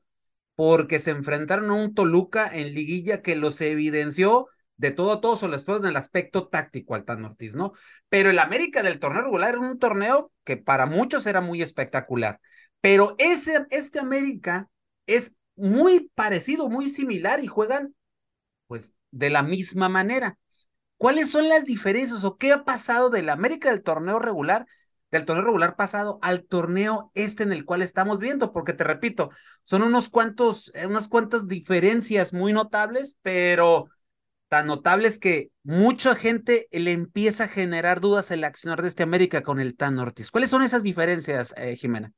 porque 0.55 0.99
se 0.99 1.11
enfrentaron 1.11 1.69
a 1.69 1.75
un 1.75 1.93
Toluca 1.93 2.49
en 2.51 2.73
liguilla 2.73 3.21
que 3.21 3.35
los 3.35 3.61
evidenció 3.61 4.47
de 4.75 4.89
todo 4.89 5.13
a 5.13 5.21
todo, 5.21 5.35
sobre 5.35 5.59
todo 5.59 5.77
en 5.77 5.85
el 5.85 5.95
aspecto 5.95 6.47
táctico, 6.47 6.95
Altán 6.95 7.23
Ortiz, 7.23 7.55
¿no? 7.55 7.73
Pero 8.09 8.31
el 8.31 8.39
América 8.39 8.81
del 8.81 8.97
torneo 8.97 9.21
regular 9.21 9.49
era 9.49 9.59
un 9.59 9.77
torneo 9.77 10.31
que 10.43 10.57
para 10.57 10.87
muchos 10.87 11.27
era 11.27 11.41
muy 11.41 11.61
espectacular. 11.61 12.39
Pero 12.81 13.15
ese, 13.19 13.65
este 13.69 13.99
América 13.99 14.69
es 15.05 15.35
muy 15.55 16.11
parecido, 16.15 16.69
muy 16.69 16.89
similar 16.89 17.43
y 17.43 17.47
juegan, 17.47 17.95
pues, 18.67 18.95
de 19.11 19.29
la 19.29 19.43
misma 19.43 19.89
manera. 19.89 20.37
¿Cuáles 20.97 21.31
son 21.31 21.49
las 21.49 21.65
diferencias 21.65 22.23
o 22.23 22.37
qué 22.37 22.51
ha 22.51 22.63
pasado 22.63 23.09
del 23.09 23.29
América 23.29 23.69
del 23.69 23.83
torneo 23.83 24.19
regular, 24.19 24.65
del 25.09 25.25
torneo 25.25 25.43
regular 25.43 25.75
pasado 25.75 26.19
al 26.21 26.43
torneo 26.43 27.11
este 27.15 27.43
en 27.43 27.53
el 27.53 27.65
cual 27.65 27.81
estamos 27.81 28.19
viendo? 28.19 28.53
Porque 28.53 28.73
te 28.73 28.83
repito, 28.83 29.31
son 29.63 29.83
unos 29.83 30.09
cuantos, 30.09 30.71
eh, 30.75 30.85
unas 30.85 31.07
cuantas 31.07 31.47
diferencias 31.47 32.33
muy 32.33 32.53
notables, 32.53 33.17
pero 33.21 33.89
tan 34.47 34.67
notables 34.67 35.17
que 35.17 35.49
mucha 35.63 36.13
gente 36.13 36.67
le 36.71 36.91
empieza 36.91 37.45
a 37.45 37.47
generar 37.47 37.99
dudas 37.99 38.31
el 38.31 38.43
accionar 38.43 38.81
de 38.81 38.89
este 38.89 39.01
América 39.03 39.41
con 39.43 39.59
el 39.59 39.75
Tan 39.75 39.97
Ortiz. 39.97 40.29
¿Cuáles 40.29 40.49
son 40.49 40.61
esas 40.61 40.83
diferencias, 40.83 41.53
eh, 41.57 41.75
Jimena? 41.75 42.13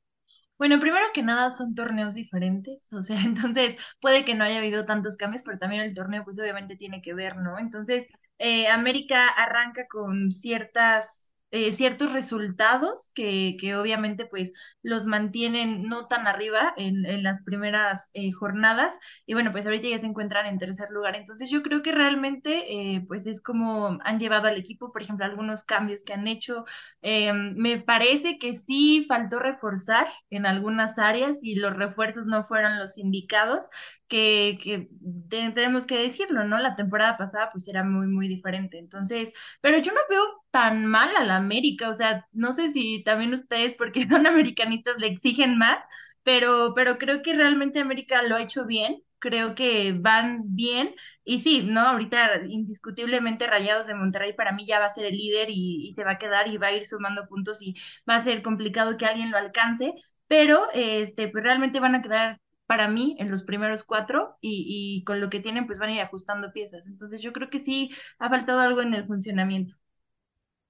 Bueno, 0.58 0.78
primero 0.80 1.06
que 1.12 1.22
nada 1.22 1.50
son 1.50 1.74
torneos 1.74 2.14
diferentes, 2.14 2.88
o 2.92 3.02
sea, 3.02 3.20
entonces 3.24 3.76
puede 4.00 4.24
que 4.24 4.34
no 4.34 4.44
haya 4.44 4.58
habido 4.58 4.84
tantos 4.86 5.16
cambios, 5.16 5.42
pero 5.44 5.58
también 5.58 5.82
el 5.82 5.94
torneo 5.94 6.24
pues 6.24 6.38
obviamente 6.40 6.76
tiene 6.76 7.02
que 7.02 7.14
ver, 7.14 7.36
¿no? 7.36 7.58
Entonces, 7.58 8.08
eh, 8.38 8.68
América 8.68 9.28
arranca 9.28 9.86
con 9.88 10.30
ciertas 10.32 11.33
eh, 11.54 11.70
ciertos 11.70 12.12
resultados 12.12 13.12
que, 13.14 13.56
que, 13.60 13.76
obviamente 13.76 14.26
pues 14.26 14.54
los 14.82 15.06
mantienen 15.06 15.88
no 15.88 16.08
tan 16.08 16.26
arriba 16.26 16.74
en, 16.76 17.06
en 17.06 17.22
las 17.22 17.44
primeras 17.44 18.10
eh, 18.14 18.32
jornadas. 18.32 18.98
Y 19.24 19.34
bueno 19.34 19.52
pues 19.52 19.64
ahorita 19.64 19.86
ya 19.86 19.98
se 19.98 20.06
encuentran 20.06 20.46
en 20.46 20.58
tercer 20.58 20.90
lugar. 20.90 21.14
Entonces 21.14 21.50
yo 21.50 21.62
creo 21.62 21.80
que 21.80 21.92
realmente 21.92 22.94
eh, 22.96 23.04
pues 23.06 23.28
es 23.28 23.40
como 23.40 24.00
han 24.02 24.18
llevado 24.18 24.48
al 24.48 24.56
equipo 24.56 24.90
por 24.92 25.02
ejemplo 25.02 25.24
algunos 25.24 25.62
cambios 25.64 26.02
que 26.04 26.12
han 26.12 26.26
hecho. 26.26 26.64
Me 27.02 27.78
parece 27.80 28.38
que 28.38 28.56
sí 28.56 29.04
faltó 29.06 29.38
reforzar 29.38 30.08
en 30.30 30.46
algunas 30.46 30.98
áreas 30.98 31.38
y 31.42 31.54
los 31.54 31.76
refuerzos 31.76 32.26
no 32.26 32.44
fueron 32.44 32.80
los 32.80 32.98
indicados 32.98 33.70
que, 34.08 34.58
que 34.62 34.88
tenemos 35.30 35.86
que 35.86 35.98
decirlo, 35.98 36.44
¿no? 36.44 36.58
La 36.58 36.76
temporada 36.76 37.16
pasada 37.16 37.50
pues 37.52 37.68
era 37.68 37.84
muy, 37.84 38.06
muy 38.06 38.28
diferente. 38.28 38.78
Entonces, 38.78 39.32
pero 39.60 39.78
yo 39.78 39.92
no 39.92 40.00
veo 40.08 40.22
tan 40.50 40.86
mal 40.86 41.14
a 41.16 41.24
la 41.24 41.36
América, 41.36 41.88
o 41.88 41.94
sea, 41.94 42.26
no 42.32 42.52
sé 42.52 42.70
si 42.70 43.02
también 43.04 43.34
ustedes, 43.34 43.74
porque 43.74 44.06
son 44.08 44.26
americanistas, 44.26 44.96
le 44.98 45.08
exigen 45.08 45.58
más, 45.58 45.78
pero, 46.22 46.72
pero 46.74 46.98
creo 46.98 47.22
que 47.22 47.34
realmente 47.34 47.80
América 47.80 48.22
lo 48.22 48.36
ha 48.36 48.42
hecho 48.42 48.66
bien, 48.66 49.02
creo 49.18 49.54
que 49.54 49.92
van 49.98 50.54
bien. 50.54 50.94
Y 51.24 51.40
sí, 51.40 51.62
¿no? 51.62 51.80
Ahorita 51.80 52.42
indiscutiblemente 52.48 53.46
Rayados 53.46 53.86
de 53.86 53.94
Monterrey 53.94 54.34
para 54.34 54.52
mí 54.52 54.66
ya 54.66 54.78
va 54.78 54.86
a 54.86 54.90
ser 54.90 55.06
el 55.06 55.16
líder 55.16 55.48
y, 55.50 55.88
y, 55.88 55.92
se 55.92 56.04
va 56.04 56.12
a 56.12 56.18
quedar 56.18 56.48
y 56.48 56.58
va 56.58 56.68
a 56.68 56.72
ir 56.72 56.86
sumando 56.86 57.26
puntos 57.28 57.62
y 57.62 57.74
va 58.08 58.16
a 58.16 58.20
ser 58.24 58.42
complicado 58.42 58.96
que 58.98 59.06
alguien 59.06 59.30
lo 59.30 59.38
alcance, 59.38 59.94
pero 60.26 60.68
este, 60.74 61.28
pues 61.28 61.44
realmente 61.44 61.80
van 61.80 61.94
a 61.94 62.02
quedar 62.02 62.40
para 62.66 62.88
mí 62.88 63.16
en 63.18 63.30
los 63.30 63.42
primeros 63.42 63.84
cuatro 63.84 64.36
y, 64.40 65.02
con 65.04 65.20
lo 65.20 65.30
que 65.30 65.40
tienen 65.40 65.66
pues 65.66 65.78
van 65.78 65.90
a 65.90 65.94
ir 65.94 66.00
ajustando 66.00 66.52
piezas. 66.52 66.86
Entonces 66.86 67.20
yo 67.20 67.32
creo 67.32 67.50
que 67.50 67.58
sí 67.58 67.90
ha 68.18 68.28
faltado 68.28 68.60
algo 68.60 68.80
en 68.80 68.94
el 68.94 69.04
funcionamiento. 69.04 69.74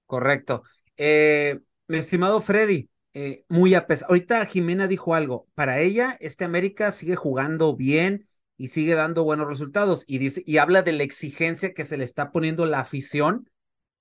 Correcto. 0.06 0.62
Eh, 0.96 1.60
mi 1.88 1.98
estimado 1.98 2.40
Freddy, 2.40 2.90
eh, 3.12 3.44
muy 3.48 3.74
a 3.74 3.86
pesar, 3.86 4.08
ahorita 4.08 4.44
Jimena 4.46 4.86
dijo 4.86 5.14
algo, 5.14 5.46
para 5.54 5.80
ella 5.80 6.16
este 6.20 6.44
América 6.44 6.90
sigue 6.90 7.16
jugando 7.16 7.76
bien 7.76 8.28
y 8.56 8.68
sigue 8.68 8.94
dando 8.94 9.24
buenos 9.24 9.48
resultados 9.48 10.04
y 10.06 10.18
dice 10.18 10.42
y 10.46 10.58
habla 10.58 10.82
de 10.82 10.92
la 10.92 11.02
exigencia 11.02 11.74
que 11.74 11.84
se 11.84 11.96
le 11.96 12.04
está 12.04 12.30
poniendo 12.30 12.66
la 12.66 12.80
afición 12.80 13.50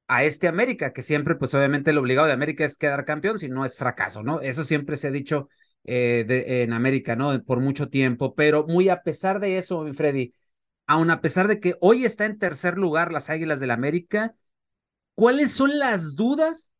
a 0.07 0.23
este 0.23 0.47
América, 0.47 0.93
que 0.93 1.01
siempre 1.01 1.35
pues 1.35 1.53
obviamente 1.53 1.91
el 1.91 1.97
obligado 1.97 2.27
de 2.27 2.33
América 2.33 2.65
es 2.65 2.77
quedar 2.77 3.05
campeón, 3.05 3.39
si 3.39 3.49
no 3.49 3.65
es 3.65 3.77
fracaso, 3.77 4.23
¿no? 4.23 4.41
Eso 4.41 4.63
siempre 4.65 4.97
se 4.97 5.07
ha 5.07 5.11
dicho 5.11 5.47
eh, 5.85 6.23
de, 6.27 6.63
en 6.63 6.73
América, 6.73 7.15
¿no? 7.15 7.43
Por 7.43 7.59
mucho 7.59 7.89
tiempo, 7.89 8.35
pero 8.35 8.65
muy 8.67 8.89
a 8.89 9.03
pesar 9.03 9.39
de 9.39 9.57
eso, 9.57 9.85
Freddy, 9.93 10.33
aun 10.87 11.09
a 11.11 11.21
pesar 11.21 11.47
de 11.47 11.59
que 11.59 11.75
hoy 11.81 12.05
está 12.05 12.25
en 12.25 12.37
tercer 12.37 12.77
lugar 12.77 13.11
las 13.11 13.29
Águilas 13.29 13.59
del 13.59 13.71
América, 13.71 14.35
¿cuáles 15.15 15.51
son 15.51 15.77
las 15.79 16.15
dudas 16.15 16.71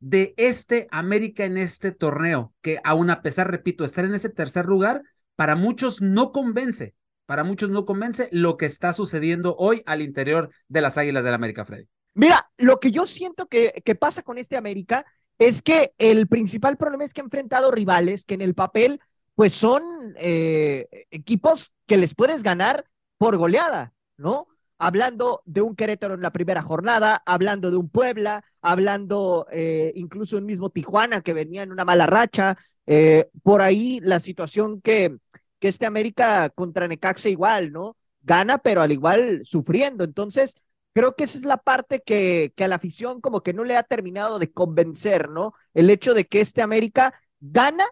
de 0.00 0.34
este 0.36 0.86
América 0.90 1.44
en 1.44 1.56
este 1.56 1.92
torneo? 1.92 2.54
Que 2.60 2.78
aun 2.84 3.10
a 3.10 3.22
pesar, 3.22 3.50
repito, 3.50 3.84
estar 3.84 4.04
en 4.04 4.14
ese 4.14 4.28
tercer 4.28 4.66
lugar, 4.66 5.02
para 5.36 5.56
muchos 5.56 6.00
no 6.00 6.30
convence, 6.30 6.94
para 7.26 7.42
muchos 7.42 7.70
no 7.70 7.84
convence 7.84 8.28
lo 8.30 8.56
que 8.56 8.66
está 8.66 8.92
sucediendo 8.92 9.56
hoy 9.58 9.82
al 9.86 10.02
interior 10.02 10.50
de 10.68 10.80
las 10.80 10.96
Águilas 10.98 11.24
del 11.24 11.34
América, 11.34 11.64
Freddy. 11.64 11.88
Mira, 12.14 12.48
lo 12.58 12.78
que 12.78 12.92
yo 12.92 13.06
siento 13.06 13.46
que, 13.46 13.82
que 13.84 13.96
pasa 13.96 14.22
con 14.22 14.38
este 14.38 14.56
América 14.56 15.04
es 15.38 15.62
que 15.62 15.92
el 15.98 16.26
principal 16.28 16.76
problema 16.76 17.04
es 17.04 17.12
que 17.12 17.20
ha 17.20 17.24
enfrentado 17.24 17.70
rivales 17.70 18.24
que 18.24 18.34
en 18.34 18.40
el 18.40 18.54
papel, 18.54 19.00
pues 19.34 19.52
son 19.52 19.82
eh, 20.18 21.06
equipos 21.10 21.72
que 21.86 21.96
les 21.96 22.14
puedes 22.14 22.42
ganar 22.42 22.84
por 23.18 23.36
goleada, 23.36 23.92
¿no? 24.16 24.46
Hablando 24.78 25.42
de 25.44 25.62
un 25.62 25.76
Querétaro 25.76 26.14
en 26.14 26.22
la 26.22 26.32
primera 26.32 26.62
jornada, 26.62 27.22
hablando 27.26 27.70
de 27.70 27.76
un 27.76 27.88
Puebla, 27.88 28.44
hablando 28.60 29.46
eh, 29.50 29.92
incluso 29.96 30.36
un 30.36 30.46
mismo 30.46 30.70
Tijuana 30.70 31.20
que 31.20 31.32
venía 31.32 31.62
en 31.62 31.72
una 31.72 31.84
mala 31.84 32.06
racha, 32.06 32.56
eh, 32.86 33.28
por 33.42 33.62
ahí 33.62 34.00
la 34.00 34.20
situación 34.20 34.80
que, 34.80 35.16
que 35.58 35.68
este 35.68 35.86
América 35.86 36.50
contra 36.50 36.88
Necaxa 36.88 37.28
igual, 37.28 37.72
¿no? 37.72 37.96
gana, 38.24 38.58
pero 38.58 38.82
al 38.82 38.92
igual 38.92 39.42
sufriendo. 39.44 40.04
Entonces, 40.04 40.56
creo 40.94 41.16
que 41.16 41.24
esa 41.24 41.38
es 41.38 41.44
la 41.44 41.58
parte 41.58 42.02
que, 42.02 42.54
a 42.58 42.68
la 42.68 42.76
afición 42.76 43.20
como 43.20 43.42
que 43.42 43.52
no 43.52 43.64
le 43.64 43.76
ha 43.76 43.82
terminado 43.82 44.38
de 44.38 44.52
convencer, 44.52 45.28
¿no? 45.28 45.54
El 45.74 45.90
hecho 45.90 46.14
de 46.14 46.26
que 46.26 46.40
este 46.40 46.62
América 46.62 47.14
gana, 47.40 47.84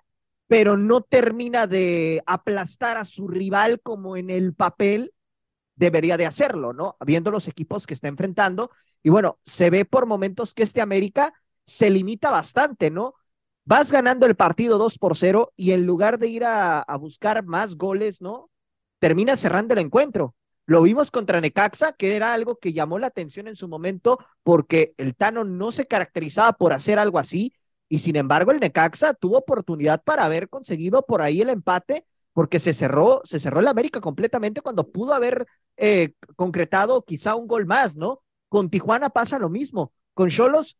pero 0.46 0.76
no 0.76 1.02
termina 1.02 1.66
de 1.66 2.22
aplastar 2.26 2.96
a 2.96 3.04
su 3.04 3.28
rival 3.28 3.80
como 3.82 4.16
en 4.16 4.30
el 4.30 4.54
papel 4.54 5.12
debería 5.76 6.16
de 6.16 6.26
hacerlo, 6.26 6.72
¿no? 6.72 6.96
Viendo 7.04 7.30
los 7.30 7.48
equipos 7.48 7.86
que 7.86 7.94
está 7.94 8.08
enfrentando. 8.08 8.70
Y 9.02 9.10
bueno, 9.10 9.38
se 9.44 9.70
ve 9.70 9.84
por 9.84 10.06
momentos 10.06 10.54
que 10.54 10.62
este 10.62 10.80
América 10.80 11.34
se 11.64 11.90
limita 11.90 12.30
bastante, 12.30 12.90
¿no? 12.90 13.14
Vas 13.64 13.90
ganando 13.92 14.26
el 14.26 14.36
partido 14.36 14.78
2 14.78 14.98
por 14.98 15.16
0 15.16 15.52
y 15.56 15.72
en 15.72 15.86
lugar 15.86 16.18
de 16.18 16.28
ir 16.28 16.44
a, 16.44 16.80
a 16.80 16.96
buscar 16.96 17.44
más 17.44 17.76
goles, 17.76 18.20
¿no? 18.20 18.50
Termina 19.00 19.36
cerrando 19.36 19.74
el 19.74 19.80
encuentro. 19.80 20.34
Lo 20.72 20.80
vimos 20.80 21.10
contra 21.10 21.38
Necaxa, 21.38 21.92
que 21.92 22.16
era 22.16 22.32
algo 22.32 22.56
que 22.56 22.72
llamó 22.72 22.98
la 22.98 23.08
atención 23.08 23.46
en 23.46 23.56
su 23.56 23.68
momento 23.68 24.18
porque 24.42 24.94
el 24.96 25.14
Tano 25.14 25.44
no 25.44 25.70
se 25.70 25.86
caracterizaba 25.86 26.54
por 26.54 26.72
hacer 26.72 26.98
algo 26.98 27.18
así 27.18 27.52
y 27.90 27.98
sin 27.98 28.16
embargo 28.16 28.52
el 28.52 28.58
Necaxa 28.58 29.12
tuvo 29.12 29.36
oportunidad 29.36 30.02
para 30.02 30.24
haber 30.24 30.48
conseguido 30.48 31.04
por 31.04 31.20
ahí 31.20 31.42
el 31.42 31.50
empate 31.50 32.06
porque 32.32 32.58
se 32.58 32.72
cerró, 32.72 33.20
se 33.24 33.38
cerró 33.38 33.60
el 33.60 33.68
América 33.68 34.00
completamente 34.00 34.62
cuando 34.62 34.90
pudo 34.90 35.12
haber 35.12 35.46
eh, 35.76 36.14
concretado 36.36 37.04
quizá 37.04 37.34
un 37.34 37.48
gol 37.48 37.66
más, 37.66 37.98
¿no? 37.98 38.22
Con 38.48 38.70
Tijuana 38.70 39.10
pasa 39.10 39.38
lo 39.38 39.50
mismo. 39.50 39.92
Con 40.14 40.30
Cholos 40.30 40.78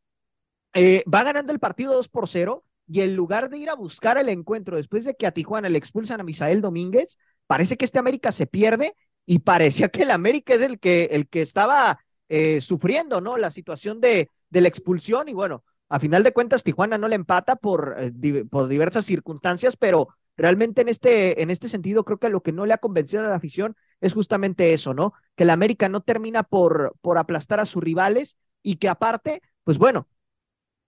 eh, 0.73 1.05
va 1.05 1.23
ganando 1.23 1.53
el 1.53 1.59
partido 1.59 1.93
2 1.93 2.09
por 2.09 2.29
0 2.29 2.65
y 2.89 3.03
en 3.03 3.15
lugar 3.15 3.51
de 3.51 3.59
ir 3.59 3.69
a 3.69 3.75
buscar 3.75 4.17
el 4.17 4.31
encuentro 4.31 4.79
después 4.79 5.05
de 5.05 5.17
que 5.17 5.27
a 5.27 5.33
Tijuana 5.33 5.69
le 5.69 5.77
expulsan 5.77 6.19
a 6.19 6.25
Misael 6.25 6.63
Domínguez, 6.63 7.19
parece 7.47 7.77
que 7.77 7.85
este 7.85 7.99
América 7.99 8.33
se 8.33 8.47
pierde 8.47 8.95
y 9.27 9.41
parecía 9.41 9.89
que 9.89 10.03
el 10.03 10.11
América 10.11 10.55
es 10.55 10.63
el 10.63 10.79
que, 10.79 11.05
el 11.13 11.29
que 11.29 11.43
estaba 11.43 11.99
eh, 12.29 12.61
sufriendo, 12.61 13.21
¿no? 13.21 13.37
La 13.37 13.51
situación 13.51 14.01
de, 14.01 14.29
de 14.51 14.61
la 14.61 14.69
expulsión 14.69 15.29
y 15.29 15.33
bueno, 15.35 15.65
a 15.89 16.01
final 16.01 16.23
de 16.23 16.33
cuentas 16.33 16.65
Tijuana 16.65 16.99
no 16.99 17.09
le 17.09 17.17
empata 17.17 17.57
por, 17.57 17.97
por 18.51 18.69
diversas 18.69 19.05
circunstancias, 19.05 19.77
pero 19.77 20.09
realmente 20.37 20.81
en 20.81 20.89
este, 20.89 21.43
en 21.43 21.51
este 21.51 21.69
sentido 21.69 22.05
creo 22.05 22.19
que 22.19 22.31
lo 22.31 22.43
que 22.43 22.53
no 22.53 22.67
le 22.67 22.73
ha 22.73 22.79
convencido 22.79 23.23
a 23.23 23.29
la 23.29 23.35
afición 23.37 23.77
es 24.01 24.15
justamente 24.15 24.73
eso, 24.73 24.95
¿no? 24.95 25.13
Que 25.37 25.45
la 25.45 25.53
América 25.53 25.89
no 25.89 26.01
termina 26.01 26.43
por, 26.43 26.95
por 27.01 27.19
aplastar 27.19 27.61
a 27.61 27.67
sus 27.67 27.83
rivales 27.83 28.39
y 28.63 28.77
que 28.77 28.89
aparte, 28.89 29.43
pues 29.65 29.79
bueno, 29.79 30.09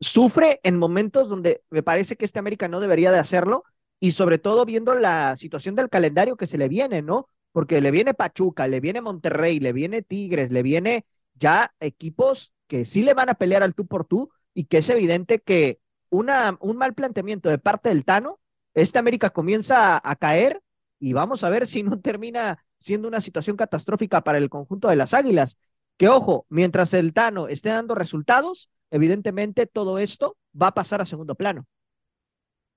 sufre 0.01 0.61
en 0.63 0.79
momentos 0.79 1.29
donde 1.29 1.63
me 1.71 1.83
parece 1.83 2.17
que 2.17 2.25
este 2.25 2.39
América 2.39 2.69
no 2.69 2.81
debería 2.81 3.13
de 3.13 3.19
hacerlo 3.19 3.65
y 4.01 4.13
sobre 4.13 4.39
todo 4.39 4.65
viendo 4.65 4.95
la 4.95 5.37
situación 5.37 5.75
del 5.75 5.89
calendario 5.89 6.37
que 6.37 6.47
se 6.47 6.59
le 6.59 6.69
viene, 6.69 7.03
¿no? 7.03 7.29
Porque 7.55 7.81
le 7.81 7.93
viene 7.93 8.15
Pachuca, 8.15 8.67
le 8.67 8.81
viene 8.81 9.01
Monterrey, 9.01 9.61
le 9.61 9.73
viene 9.73 10.03
Tigres, 10.03 10.51
le 10.51 10.65
viene 10.65 11.07
ya 11.35 11.73
equipos 11.79 12.53
que 12.67 12.85
sí 12.85 13.05
le 13.05 13.15
van 13.15 13.29
a 13.29 13.35
pelear 13.35 13.63
al 13.63 13.77
tú 13.77 13.87
por 13.87 14.05
tú 14.05 14.33
y 14.55 14.65
que 14.65 14.79
es 14.79 14.89
evidente 14.89 15.39
que 15.39 15.79
una, 16.11 16.59
un 16.59 16.77
mal 16.77 16.95
planteamiento 16.95 17.49
de 17.49 17.59
parte 17.59 17.91
del 17.91 18.05
Tano 18.05 18.41
este 18.75 18.99
América 18.99 19.31
comienza 19.31 20.01
a, 20.03 20.17
caer 20.17 20.61
y 20.99 21.13
vamos 21.13 21.45
a 21.45 21.49
ver 21.49 21.65
si 21.69 21.85
no 21.85 22.01
termina 22.01 22.65
siendo 22.79 23.07
una 23.07 23.21
situación 23.21 23.57
catastrófica 23.57 24.23
para 24.23 24.39
el 24.39 24.51
conjunto 24.51 24.89
de 24.89 24.97
las 24.97 25.15
Águilas. 25.15 25.59
Que 25.97 26.09
ojo, 26.09 26.45
mientras 26.49 26.93
el 26.93 27.13
Tano 27.13 27.47
esté 27.47 27.69
dando 27.69 27.95
resultados, 27.95 28.73
evidentemente 28.91 29.69
todo 29.69 30.01
esto 30.01 30.37
va 30.61 30.69
a 30.69 30.75
pasar 30.75 31.01
a 31.01 31.05
segundo 31.05 31.37
plano. 31.37 31.67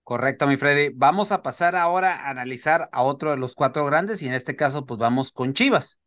Correcto, 0.08 0.48
mi 0.48 0.56
Freddy. 0.56 0.94
Vamos 0.96 1.34
a 1.34 1.44
pasar 1.44 1.76
ahora 1.76 2.16
a 2.16 2.30
analizar 2.30 2.88
a 2.94 3.02
otro 3.02 3.32
de 3.32 3.36
los 3.36 3.56
cuatro 3.56 3.86
grandes 3.86 4.22
y 4.22 4.28
en 4.30 4.36
este 4.36 4.56
caso 4.56 4.86
pues 4.86 4.98
vamos 4.98 5.34
con 5.34 5.54
Chivas. 5.54 6.00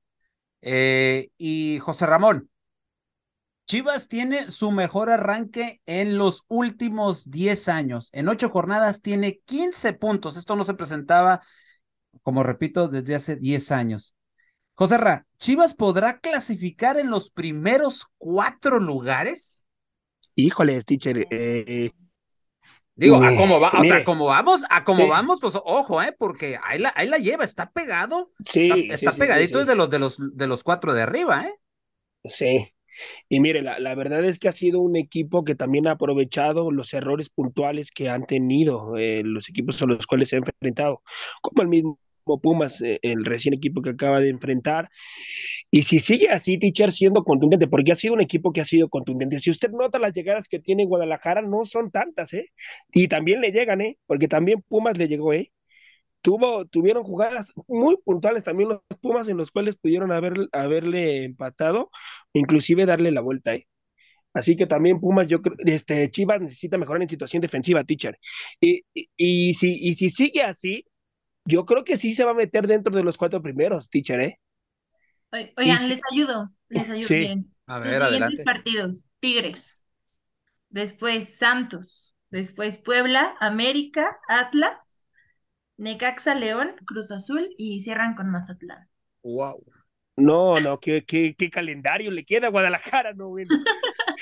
Eh, 0.63 1.29
y 1.37 1.81
José 1.81 2.07
Ramón, 2.07 2.49
Chivas 3.67 4.09
tiene 4.09 4.49
su 4.49 4.71
mejor 4.71 5.11
arranque 5.11 5.83
en 5.85 6.17
los 6.17 6.45
últimos 6.49 7.31
10 7.31 7.69
años. 7.69 8.09
En 8.15 8.31
ocho 8.31 8.49
jornadas 8.49 9.03
tiene 9.03 9.41
15 9.45 9.93
puntos. 9.93 10.39
Esto 10.39 10.57
no 10.57 10.65
se 10.65 10.73
presentaba, 10.73 11.43
como 12.23 12.43
repito, 12.43 12.89
desde 12.89 13.17
hace 13.17 13.37
10 13.37 13.71
años. 13.71 14.17
José 14.77 14.97
Ra, 14.97 15.27
¿Chivas 15.37 15.75
podrá 15.75 16.21
clasificar 16.21 16.99
en 16.99 17.11
los 17.11 17.29
primeros 17.29 18.07
cuatro 18.17 18.81
lugares? 18.81 19.67
Híjole, 20.37 20.81
teacher. 20.85 21.27
Eh, 21.31 21.91
Digo, 23.01 23.17
a 23.17 23.35
cómo 23.35 23.59
va, 23.59 23.73
o 23.79 23.83
sea, 23.83 24.05
como 24.05 24.27
vamos, 24.27 24.63
a 24.69 24.85
cómo 24.85 25.09
vamos, 25.09 25.39
pues 25.41 25.57
ojo, 25.65 26.03
eh, 26.03 26.15
porque 26.19 26.59
ahí 26.63 26.79
la, 26.79 26.93
ahí 26.95 27.09
la 27.09 27.17
lleva, 27.17 27.45
está 27.45 27.71
pegado, 27.71 28.31
sí, 28.45 28.89
está, 28.91 29.13
pegadito 29.13 29.65
de 29.65 29.75
los 29.75 29.89
de 29.89 29.99
los 29.99 30.37
de 30.37 30.47
los 30.47 30.63
cuatro 30.63 30.93
de 30.93 31.01
arriba, 31.01 31.47
eh. 31.47 31.55
Sí, 32.25 32.75
y 33.31 33.41
mire, 33.41 33.63
la, 33.63 33.79
la, 33.79 33.95
verdad 33.95 34.23
es 34.27 34.39
que 34.39 34.49
ha 34.49 34.53
sido 34.53 34.81
un 34.81 34.97
equipo 34.97 35.45
que 35.45 35.55
también 35.55 35.87
ha 35.87 35.93
aprovechado 35.93 36.71
los 36.71 36.93
errores 36.93 37.31
puntuales 37.31 37.91
que 37.91 38.11
han 38.11 38.27
tenido 38.27 38.99
eh, 38.99 39.23
los 39.25 39.49
equipos 39.49 39.81
a 39.81 39.87
los 39.87 40.07
cuales 40.07 40.29
se 40.29 40.37
ha 40.37 40.41
enfrentado, 40.41 41.03
como 41.41 41.63
el 41.63 41.69
mismo 41.69 41.99
Pumas, 42.39 42.81
eh, 42.83 42.99
el 43.03 43.25
recién 43.25 43.55
equipo 43.55 43.83
que 43.83 43.91
acaba 43.91 44.21
de 44.21 44.29
enfrentar. 44.29 44.91
Y 45.73 45.83
si 45.83 46.01
sigue 46.01 46.29
así, 46.31 46.59
Teacher, 46.59 46.91
siendo 46.91 47.23
contundente, 47.25 47.69
porque 47.69 47.93
ha 47.93 47.95
sido 47.95 48.15
un 48.15 48.21
equipo 48.21 48.53
que 48.53 48.61
ha 48.61 48.65
sido 48.65 48.89
contundente. 48.89 49.39
Si 49.39 49.51
usted 49.51 49.71
nota 49.71 49.99
las 50.01 50.13
llegadas 50.13 50.49
que 50.49 50.59
tiene 50.59 50.85
Guadalajara, 50.85 51.43
no 51.43 51.63
son 51.65 51.91
tantas, 51.93 52.33
¿eh? 52.35 52.49
Y 52.93 53.07
también 53.09 53.41
le 53.41 53.53
llegan, 53.53 53.81
¿eh? 53.81 53.97
Porque 54.07 54.27
también 54.29 54.63
Pumas 54.69 54.99
le 54.99 55.07
llegó, 55.09 55.33
¿eh? 55.33 55.53
tuvo, 56.23 56.67
tuvieron 56.67 57.03
jugadas 57.05 57.53
muy 57.69 57.97
puntuales 58.05 58.45
también 58.45 58.71
los 58.71 58.81
Pumas 59.01 59.29
en 59.29 59.37
los 59.37 59.51
cuales 59.51 59.77
pudieron 59.77 60.13
haber, 60.13 60.35
haberle 60.53 61.25
empatado, 61.25 61.91
inclusive 62.33 62.87
darle 62.87 63.11
la 63.11 63.21
vuelta. 63.23 63.55
¿eh? 63.55 63.67
Así 64.35 64.57
que 64.57 64.67
también 64.67 65.01
Pumas, 65.01 65.29
yo 65.29 65.43
creo, 65.43 65.57
este, 65.67 66.11
Chivas 66.11 66.41
necesita 66.41 66.79
mejorar 66.79 67.03
en 67.03 67.09
situación 67.09 67.43
defensiva, 67.43 67.85
teacher. 67.85 68.19
Y, 68.61 68.83
y, 69.17 69.55
si, 69.55 69.77
y 69.81 69.95
si 69.95 70.11
sigue 70.11 70.43
así, 70.43 70.85
yo 71.47 71.65
creo 71.67 71.85
que 71.85 71.97
sí 71.97 72.13
se 72.13 72.25
va 72.25 72.33
a 72.33 72.35
meter 72.35 72.67
dentro 72.67 72.95
de 72.95 73.05
los 73.05 73.19
cuatro 73.19 73.43
primeros, 73.43 73.91
teacher, 73.91 74.21
¿eh? 74.21 74.41
Oigan, 75.33 75.89
les 75.89 76.01
ayudo, 76.11 76.51
les 76.69 76.89
ayudo 76.91 77.09
bien. 77.09 77.55
A 77.67 77.79
ver, 77.79 78.03
adelante. 78.03 78.45
partidos, 78.45 79.11
Tigres, 79.21 79.85
después 80.69 81.37
Santos, 81.37 82.17
después 82.31 82.79
Puebla, 82.79 83.35
América, 83.41 84.19
Atlas, 84.29 85.05
Necaxa, 85.77 86.35
León, 86.35 86.75
Cruz 86.87 87.11
Azul 87.11 87.49
y 87.57 87.81
cierran 87.81 88.15
con 88.15 88.31
Mazatlán. 88.31 88.89
Wow. 89.23 89.65
No, 90.17 90.61
no, 90.61 90.79
¿qué, 90.79 91.05
qué, 91.05 91.35
qué 91.37 91.51
calendario 91.51 92.11
le 92.11 92.25
queda 92.25 92.49
a 92.49 92.51
Guadalajara, 92.51 93.15
no, 93.15 93.29
bueno, 93.31 93.47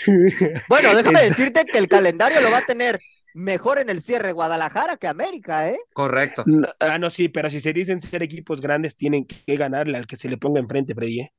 déjame 0.94 1.22
decirte 1.22 1.64
que 1.64 1.78
el 1.78 1.88
calendario 1.88 2.40
lo 2.40 2.50
va 2.50 2.58
a 2.58 2.66
tener 2.66 2.98
mejor 3.34 3.78
en 3.78 3.90
el 3.90 4.02
cierre 4.02 4.32
Guadalajara 4.32 4.96
que 4.96 5.06
América, 5.06 5.70
¿eh? 5.70 5.78
Correcto. 5.92 6.44
ah, 6.80 6.98
no, 6.98 7.10
sí, 7.10 7.28
pero 7.28 7.50
si 7.50 7.60
se 7.60 7.72
dicen 7.72 8.00
ser 8.00 8.22
equipos 8.22 8.60
grandes, 8.60 8.96
tienen 8.96 9.26
que 9.26 9.56
ganarle 9.56 9.98
al 9.98 10.06
que 10.06 10.16
se 10.16 10.28
le 10.28 10.38
ponga 10.38 10.60
enfrente, 10.60 10.94
Freddy, 10.94 11.20
¿eh? 11.20 11.32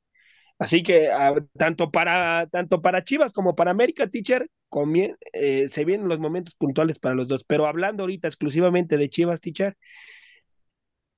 Así 0.59 0.83
que 0.83 1.09
ah, 1.09 1.33
tanto, 1.57 1.89
para, 1.89 2.47
tanto 2.47 2.81
para 2.81 3.03
Chivas 3.03 3.31
como 3.31 3.55
para 3.55 3.71
América, 3.71 4.07
teacher, 4.07 4.49
eh, 5.33 5.67
se 5.69 5.85
vienen 5.85 6.09
los 6.09 6.19
momentos 6.19 6.53
puntuales 6.55 6.99
para 6.99 7.15
los 7.15 7.29
dos. 7.29 7.45
Pero 7.45 7.65
hablando 7.65 8.03
ahorita 8.03 8.27
exclusivamente 8.27 8.97
de 8.97 9.09
Chivas, 9.09 9.39
teacher, 9.39 9.77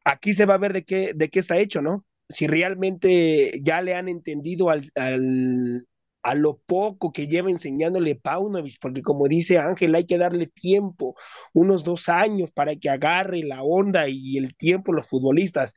aquí 0.05 0.33
se 0.33 0.45
va 0.45 0.55
a 0.55 0.59
ver 0.59 0.73
de 0.73 0.83
qué, 0.83 1.13
de 1.15 1.29
qué 1.29 1.39
está 1.39 1.57
hecho, 1.57 1.81
¿no? 1.81 2.05
Si 2.29 2.47
realmente 2.47 3.59
ya 3.63 3.81
le 3.81 3.95
han 3.95 4.07
entendido 4.07 4.69
al, 4.69 4.89
al, 4.95 5.87
a 6.23 6.35
lo 6.35 6.57
poco 6.57 7.11
que 7.11 7.27
lleva 7.27 7.49
enseñándole 7.49 8.15
Paunovic, 8.15 8.77
porque 8.79 9.01
como 9.01 9.27
dice 9.27 9.57
Ángel, 9.57 9.95
hay 9.95 10.05
que 10.05 10.17
darle 10.17 10.47
tiempo, 10.47 11.15
unos 11.53 11.83
dos 11.83 12.09
años 12.09 12.51
para 12.51 12.75
que 12.75 12.89
agarre 12.89 13.43
la 13.43 13.63
onda 13.63 14.07
y 14.07 14.37
el 14.37 14.55
tiempo 14.55 14.93
los 14.93 15.07
futbolistas. 15.07 15.73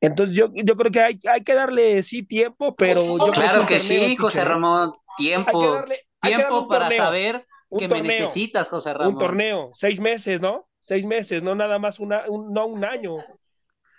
Entonces 0.00 0.36
yo, 0.36 0.50
yo 0.54 0.76
creo 0.76 0.92
que 0.92 1.00
hay, 1.00 1.18
hay 1.30 1.42
que 1.42 1.54
darle 1.54 2.02
sí 2.02 2.22
tiempo, 2.22 2.74
pero 2.76 3.18
yo 3.18 3.32
Claro 3.32 3.66
que, 3.66 3.78
sí, 3.78 4.16
José 4.16 4.44
Ramón, 4.44 4.92
tiempo, 5.16 5.84
tiempo 6.20 6.68
para 6.68 6.90
saber 6.90 7.46
que 7.76 7.88
me 7.88 8.02
necesitas, 8.02 8.68
José 8.68 8.92
Ramón. 8.94 9.14
Un 9.14 9.18
torneo, 9.18 9.70
seis 9.72 10.00
meses, 10.00 10.40
¿no? 10.40 10.68
Seis 10.80 11.04
meses, 11.04 11.42
no 11.42 11.54
nada 11.54 11.78
más 11.78 12.00
una, 12.00 12.24
un, 12.28 12.52
no 12.52 12.66
un 12.66 12.84
año. 12.84 13.16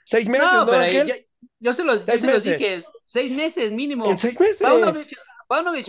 Seis 0.05 0.27
meses, 0.27 0.47
¿no, 0.51 0.65
yo, 1.59 1.73
se 1.73 1.83
los, 1.83 2.05
dije, 2.43 2.83
seis 3.05 3.31
meses 3.31 3.71
mínimo. 3.71 4.17
seis 4.17 4.39
meses. 4.39 4.61
Paunovic 4.61 5.13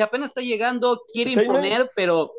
apenas 0.03 0.31
está 0.31 0.41
llegando, 0.41 1.03
quiere 1.13 1.33
imponer, 1.33 1.91
pero 1.95 2.33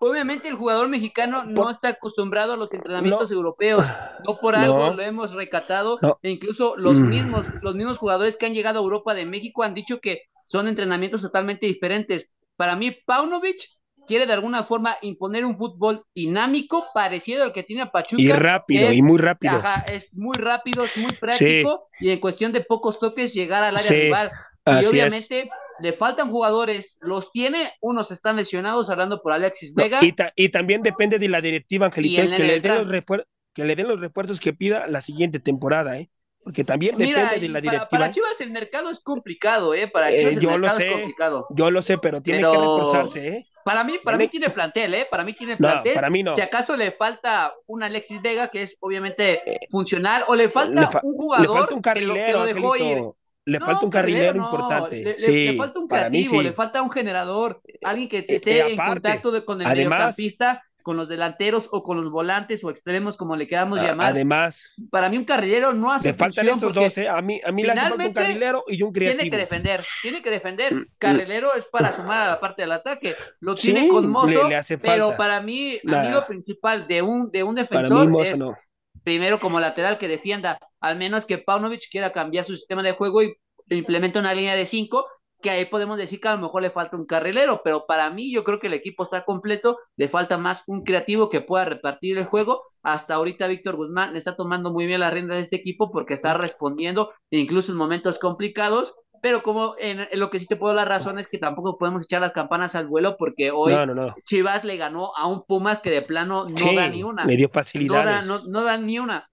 obviamente 0.00 0.48
el 0.48 0.54
jugador 0.54 0.88
mexicano 0.88 1.44
no 1.44 1.70
está 1.70 1.88
acostumbrado 1.88 2.54
a 2.54 2.56
los 2.56 2.72
entrenamientos 2.72 3.30
europeos. 3.30 3.84
No 4.26 4.38
por 4.38 4.56
algo 4.56 4.92
lo 4.92 5.02
hemos 5.02 5.34
recatado. 5.34 5.98
E 6.22 6.30
incluso 6.30 6.76
los 6.76 6.96
mm. 6.96 7.08
mismos, 7.08 7.46
los 7.62 7.74
mismos 7.74 7.98
jugadores 7.98 8.36
que 8.36 8.46
han 8.46 8.54
llegado 8.54 8.80
a 8.80 8.82
Europa 8.82 9.14
de 9.14 9.26
México 9.26 9.62
han 9.62 9.74
dicho 9.74 10.00
que 10.00 10.22
son 10.44 10.68
entrenamientos 10.68 11.22
totalmente 11.22 11.66
diferentes. 11.66 12.30
Para 12.56 12.76
mí, 12.76 12.90
Paunovic 13.06 13.68
quiere 14.06 14.26
de 14.26 14.32
alguna 14.32 14.64
forma 14.64 14.96
imponer 15.02 15.44
un 15.44 15.56
fútbol 15.56 16.04
dinámico, 16.14 16.86
parecido 16.92 17.44
al 17.44 17.52
que 17.52 17.62
tiene 17.62 17.86
Pachuca. 17.86 18.22
Y 18.22 18.30
rápido, 18.32 18.92
y 18.92 19.02
muy 19.02 19.18
rápido. 19.18 19.56
Ajá, 19.56 19.84
es 19.92 20.14
muy 20.14 20.36
rápido, 20.36 20.84
es 20.84 20.96
muy 20.96 21.12
práctico, 21.12 21.88
y 22.00 22.10
en 22.10 22.20
cuestión 22.20 22.52
de 22.52 22.60
pocos 22.60 22.98
toques 22.98 23.32
llegar 23.32 23.64
al 23.64 23.76
área 23.76 23.90
rival. 23.90 24.30
Y 24.66 24.86
obviamente 24.86 25.50
le 25.80 25.92
faltan 25.92 26.30
jugadores, 26.30 26.98
los 27.00 27.30
tiene, 27.32 27.72
unos 27.80 28.10
están 28.10 28.36
lesionados, 28.36 28.88
hablando 28.90 29.20
por 29.20 29.32
Alexis 29.32 29.74
Vega. 29.74 30.00
y, 30.02 30.48
también 30.48 30.82
depende 30.82 31.18
de 31.18 31.28
la 31.28 31.40
directiva, 31.40 31.86
Angelito, 31.86 32.22
que 32.22 32.44
le, 32.44 32.60
den 32.60 32.74
los 32.76 33.04
que 33.52 33.64
le 33.64 33.76
den 33.76 33.88
los 33.88 34.00
refuerzos 34.00 34.40
que 34.40 34.52
pida 34.52 34.86
la 34.86 35.00
siguiente 35.00 35.40
temporada, 35.40 35.98
¿eh? 35.98 36.10
Porque 36.42 36.62
también 36.62 36.98
depende 36.98 37.40
de 37.40 37.48
la 37.48 37.60
directiva. 37.60 37.88
Para, 37.88 38.10
Chivas 38.10 38.38
el 38.42 38.50
mercado 38.50 38.90
es 38.90 39.00
complicado, 39.00 39.72
¿eh? 39.72 39.88
Para 39.88 40.10
eh, 40.10 40.18
Chivas 40.18 40.36
el 40.36 40.60
mercado 40.60 40.78
es 40.78 40.92
complicado. 40.92 41.46
Yo 41.50 41.70
lo 41.70 41.80
sé, 41.80 41.96
pero 41.96 42.20
tiene 42.20 42.40
que 42.40 42.46
reforzarse, 42.46 43.28
¿eh? 43.28 43.46
Para 43.64 43.82
mí, 43.82 43.94
para 44.04 44.18
mí 44.18 44.28
tiene 44.28 44.50
plantel, 44.50 44.92
¿eh? 44.92 45.06
Para 45.10 45.24
mí 45.24 45.32
tiene 45.32 45.56
plantel. 45.56 45.94
para 45.94 46.10
mí 46.10 46.22
no. 46.22 46.34
Si 46.34 46.42
acaso 46.42 46.76
le 46.76 46.92
falta 46.92 47.54
un 47.66 47.82
Alexis 47.82 48.20
Vega, 48.20 48.48
que 48.48 48.60
es 48.60 48.76
obviamente 48.80 49.40
eh, 49.50 49.58
funcional, 49.70 50.24
o 50.28 50.36
le 50.36 50.50
falta 50.50 51.00
un 51.02 51.14
jugador 51.14 51.46
le 51.46 51.52
falta 51.52 51.74
un 51.74 51.80
carrilero, 51.80 52.44
que 52.44 52.54
lo, 52.54 52.76
ir. 52.76 53.02
Le 53.46 53.60
falta 53.60 53.84
un 53.84 53.90
carrilero, 53.90 54.36
importante. 54.36 55.02
Le, 55.02 55.18
sí, 55.18 55.48
le, 55.48 55.56
falta 55.56 55.78
un 55.78 55.86
creativo, 55.86 56.42
le 56.42 56.52
falta 56.52 56.82
un 56.82 56.90
generador, 56.90 57.60
alguien 57.82 58.08
que 58.08 58.24
esté 58.26 58.72
en 58.72 58.76
contacto 58.78 59.44
con 59.44 59.60
el 59.60 59.68
mediocampista 59.68 60.62
con 60.84 60.98
los 60.98 61.08
delanteros 61.08 61.68
o 61.72 61.82
con 61.82 61.96
los 61.96 62.10
volantes 62.10 62.62
o 62.62 62.70
extremos, 62.70 63.16
como 63.16 63.34
le 63.34 63.48
queramos 63.48 63.82
llamar. 63.82 64.10
Además, 64.10 64.74
para 64.90 65.08
mí 65.08 65.16
un 65.16 65.24
carrilero 65.24 65.72
no 65.72 65.90
hace 65.90 66.08
Le 66.08 66.14
faltan 66.14 66.46
estos 66.46 66.74
dos, 66.74 66.98
¿eh? 66.98 67.08
A 67.08 67.22
mí, 67.22 67.40
a 67.42 67.50
mí 67.50 67.62
le 67.62 67.72
hace 67.72 67.88
falta 67.88 68.06
un 68.06 68.12
carrilero 68.12 68.64
y 68.68 68.82
un 68.82 68.92
creativo. 68.92 69.18
Tiene 69.18 69.30
que 69.30 69.36
defender, 69.38 69.84
tiene 70.02 70.22
que 70.22 70.30
defender. 70.30 70.74
Mm, 70.74 70.78
mm. 70.80 70.86
Carrilero 70.98 71.54
es 71.54 71.64
para 71.64 71.90
sumar 71.90 72.20
a 72.20 72.26
la 72.26 72.38
parte 72.38 72.62
del 72.62 72.72
ataque. 72.72 73.16
Lo 73.40 73.54
tiene 73.54 73.88
con 73.88 74.08
Mozo, 74.08 74.46
pero 74.82 75.16
para 75.16 75.40
mí, 75.40 75.78
a 75.90 76.02
mí 76.02 76.08
lo 76.10 76.24
principal 76.26 76.86
de 76.86 77.00
un, 77.00 77.30
de 77.30 77.42
un 77.42 77.54
defensor 77.54 78.12
es 78.20 78.38
primero 79.02 79.40
como 79.40 79.60
lateral 79.60 79.98
que 79.98 80.06
defienda, 80.06 80.58
al 80.84 80.96
menos 80.98 81.24
que 81.26 81.38
Paunovic 81.38 81.88
quiera 81.90 82.12
cambiar 82.12 82.44
su 82.44 82.54
sistema 82.54 82.82
de 82.82 82.92
juego 82.92 83.22
y 83.22 83.34
implemente 83.70 84.18
una 84.18 84.34
línea 84.34 84.54
de 84.54 84.66
cinco 84.66 85.06
que 85.44 85.50
ahí 85.50 85.66
podemos 85.66 85.98
decir 85.98 86.20
que 86.20 86.28
a 86.28 86.36
lo 86.36 86.40
mejor 86.40 86.62
le 86.62 86.70
falta 86.70 86.96
un 86.96 87.04
carrilero, 87.04 87.60
pero 87.62 87.84
para 87.86 88.08
mí 88.08 88.32
yo 88.32 88.44
creo 88.44 88.58
que 88.58 88.68
el 88.68 88.72
equipo 88.72 89.02
está 89.02 89.26
completo, 89.26 89.78
le 89.94 90.08
falta 90.08 90.38
más 90.38 90.62
un 90.66 90.84
creativo 90.84 91.28
que 91.28 91.42
pueda 91.42 91.66
repartir 91.66 92.16
el 92.16 92.24
juego. 92.24 92.62
Hasta 92.82 93.14
ahorita 93.14 93.46
Víctor 93.46 93.76
Guzmán 93.76 94.12
le 94.12 94.18
está 94.18 94.36
tomando 94.36 94.72
muy 94.72 94.86
bien 94.86 95.00
la 95.00 95.10
rienda 95.10 95.34
de 95.34 95.42
este 95.42 95.56
equipo 95.56 95.90
porque 95.92 96.14
está 96.14 96.32
respondiendo 96.32 97.12
incluso 97.28 97.72
en 97.72 97.78
momentos 97.78 98.18
complicados, 98.18 98.94
pero 99.20 99.42
como 99.42 99.74
en, 99.78 100.08
lo 100.14 100.30
que 100.30 100.38
sí 100.38 100.46
te 100.46 100.56
puedo 100.56 100.74
dar 100.74 100.86
la 100.88 100.96
razón 100.96 101.18
es 101.18 101.28
que 101.28 101.36
tampoco 101.36 101.76
podemos 101.76 102.04
echar 102.04 102.22
las 102.22 102.32
campanas 102.32 102.74
al 102.74 102.88
vuelo 102.88 103.16
porque 103.18 103.50
hoy 103.50 103.74
Chivas 104.24 104.64
le 104.64 104.78
ganó 104.78 105.14
a 105.14 105.26
un 105.26 105.44
Pumas 105.44 105.80
que 105.80 105.90
de 105.90 106.00
plano 106.00 106.46
no 106.46 106.72
da 106.72 106.88
ni 106.88 107.02
una. 107.02 107.26
Me 107.26 107.36
dio 107.36 107.50
facilidades. 107.50 108.26
No 108.26 108.38
da, 108.38 108.44
no 108.48 108.62
da 108.62 108.78
ni 108.78 108.98
una. 108.98 109.28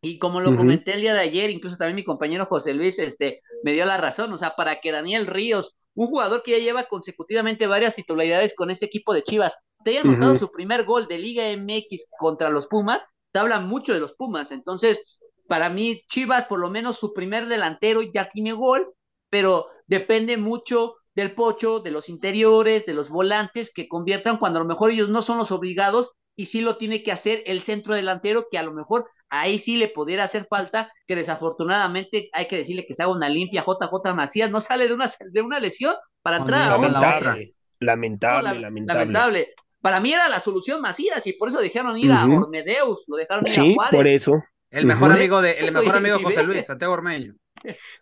Y 0.00 0.18
como 0.18 0.40
lo 0.40 0.54
comenté 0.54 0.94
el 0.94 1.00
día 1.00 1.14
de 1.14 1.20
ayer, 1.20 1.50
incluso 1.50 1.76
también 1.76 1.96
mi 1.96 2.04
compañero 2.04 2.46
José 2.46 2.72
Luis 2.72 2.98
este, 3.00 3.40
me 3.64 3.72
dio 3.72 3.84
la 3.84 3.96
razón, 3.96 4.32
o 4.32 4.38
sea, 4.38 4.54
para 4.56 4.80
que 4.80 4.92
Daniel 4.92 5.26
Ríos, 5.26 5.76
un 5.94 6.06
jugador 6.06 6.44
que 6.44 6.52
ya 6.52 6.58
lleva 6.58 6.84
consecutivamente 6.84 7.66
varias 7.66 7.96
titularidades 7.96 8.54
con 8.54 8.70
este 8.70 8.86
equipo 8.86 9.12
de 9.12 9.24
Chivas, 9.24 9.58
te 9.82 9.90
haya 9.90 10.02
anotado 10.02 10.36
su 10.36 10.52
primer 10.52 10.84
gol 10.84 11.08
de 11.08 11.18
Liga 11.18 11.44
MX 11.56 12.08
contra 12.16 12.50
los 12.50 12.68
Pumas, 12.68 13.06
te 13.32 13.40
habla 13.40 13.58
mucho 13.58 13.92
de 13.92 14.00
los 14.00 14.12
Pumas. 14.12 14.52
Entonces, 14.52 15.20
para 15.48 15.68
mí, 15.70 16.02
Chivas, 16.08 16.44
por 16.44 16.60
lo 16.60 16.70
menos 16.70 16.96
su 16.96 17.12
primer 17.12 17.46
delantero 17.46 18.02
ya 18.02 18.28
tiene 18.28 18.52
gol, 18.52 18.94
pero 19.30 19.66
depende 19.86 20.36
mucho 20.36 20.94
del 21.14 21.34
pocho, 21.34 21.80
de 21.80 21.90
los 21.90 22.08
interiores, 22.08 22.86
de 22.86 22.94
los 22.94 23.08
volantes 23.08 23.72
que 23.72 23.88
conviertan 23.88 24.38
cuando 24.38 24.60
a 24.60 24.62
lo 24.62 24.68
mejor 24.68 24.92
ellos 24.92 25.08
no 25.08 25.22
son 25.22 25.38
los 25.38 25.50
obligados 25.50 26.12
y 26.36 26.46
sí 26.46 26.60
lo 26.60 26.76
tiene 26.76 27.02
que 27.02 27.10
hacer 27.10 27.42
el 27.46 27.62
centro 27.62 27.96
delantero 27.96 28.46
que 28.48 28.58
a 28.58 28.62
lo 28.62 28.72
mejor 28.72 29.06
ahí 29.30 29.58
sí 29.58 29.76
le 29.76 29.88
pudiera 29.88 30.24
hacer 30.24 30.46
falta, 30.48 30.92
que 31.06 31.16
desafortunadamente 31.16 32.30
hay 32.32 32.46
que 32.46 32.56
decirle 32.56 32.86
que 32.86 32.94
se 32.94 33.02
haga 33.02 33.12
una 33.12 33.28
limpia 33.28 33.64
JJ 33.64 34.14
Macías, 34.14 34.50
no 34.50 34.60
sale 34.60 34.88
de 34.88 34.94
una, 34.94 35.10
de 35.30 35.42
una 35.42 35.60
lesión 35.60 35.94
para 36.22 36.38
entrar. 36.38 36.62
a 36.62 36.78
lamentable, 36.78 37.54
lamentable, 37.80 38.60
lamentable, 38.60 39.48
Para 39.80 40.00
mí 40.00 40.12
era 40.12 40.28
la 40.28 40.40
solución 40.40 40.80
Macías 40.80 41.26
y 41.26 41.34
por 41.34 41.48
eso 41.48 41.60
dejaron 41.60 41.98
ir 41.98 42.12
a 42.12 42.24
Ormedeus, 42.24 43.04
lo 43.06 43.16
dejaron 43.16 43.44
ir 43.46 43.60
a 43.60 43.74
Juárez. 43.74 43.98
por 43.98 44.06
eso. 44.06 44.44
El 44.70 44.84
mejor 44.84 45.12
amigo 45.12 45.40
de, 45.40 45.52
el 45.52 45.72
mejor 45.72 45.96
amigo 45.96 46.18
José 46.22 46.42
Luis, 46.42 46.66
Santiago 46.66 46.92
Ormeño. 46.92 47.34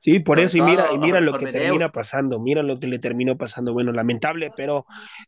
Sí, 0.00 0.20
por 0.20 0.38
eso, 0.38 0.58
y 0.58 0.62
mira, 0.62 0.92
y 0.92 0.98
mira 0.98 1.20
lo 1.20 1.36
que 1.36 1.46
termina 1.46 1.88
pasando, 1.88 2.38
mira 2.38 2.62
lo 2.62 2.78
que 2.78 2.86
le 2.86 2.98
terminó 2.98 3.36
pasando. 3.36 3.72
Bueno, 3.72 3.92
lamentable, 3.92 4.50
pero 4.56 4.84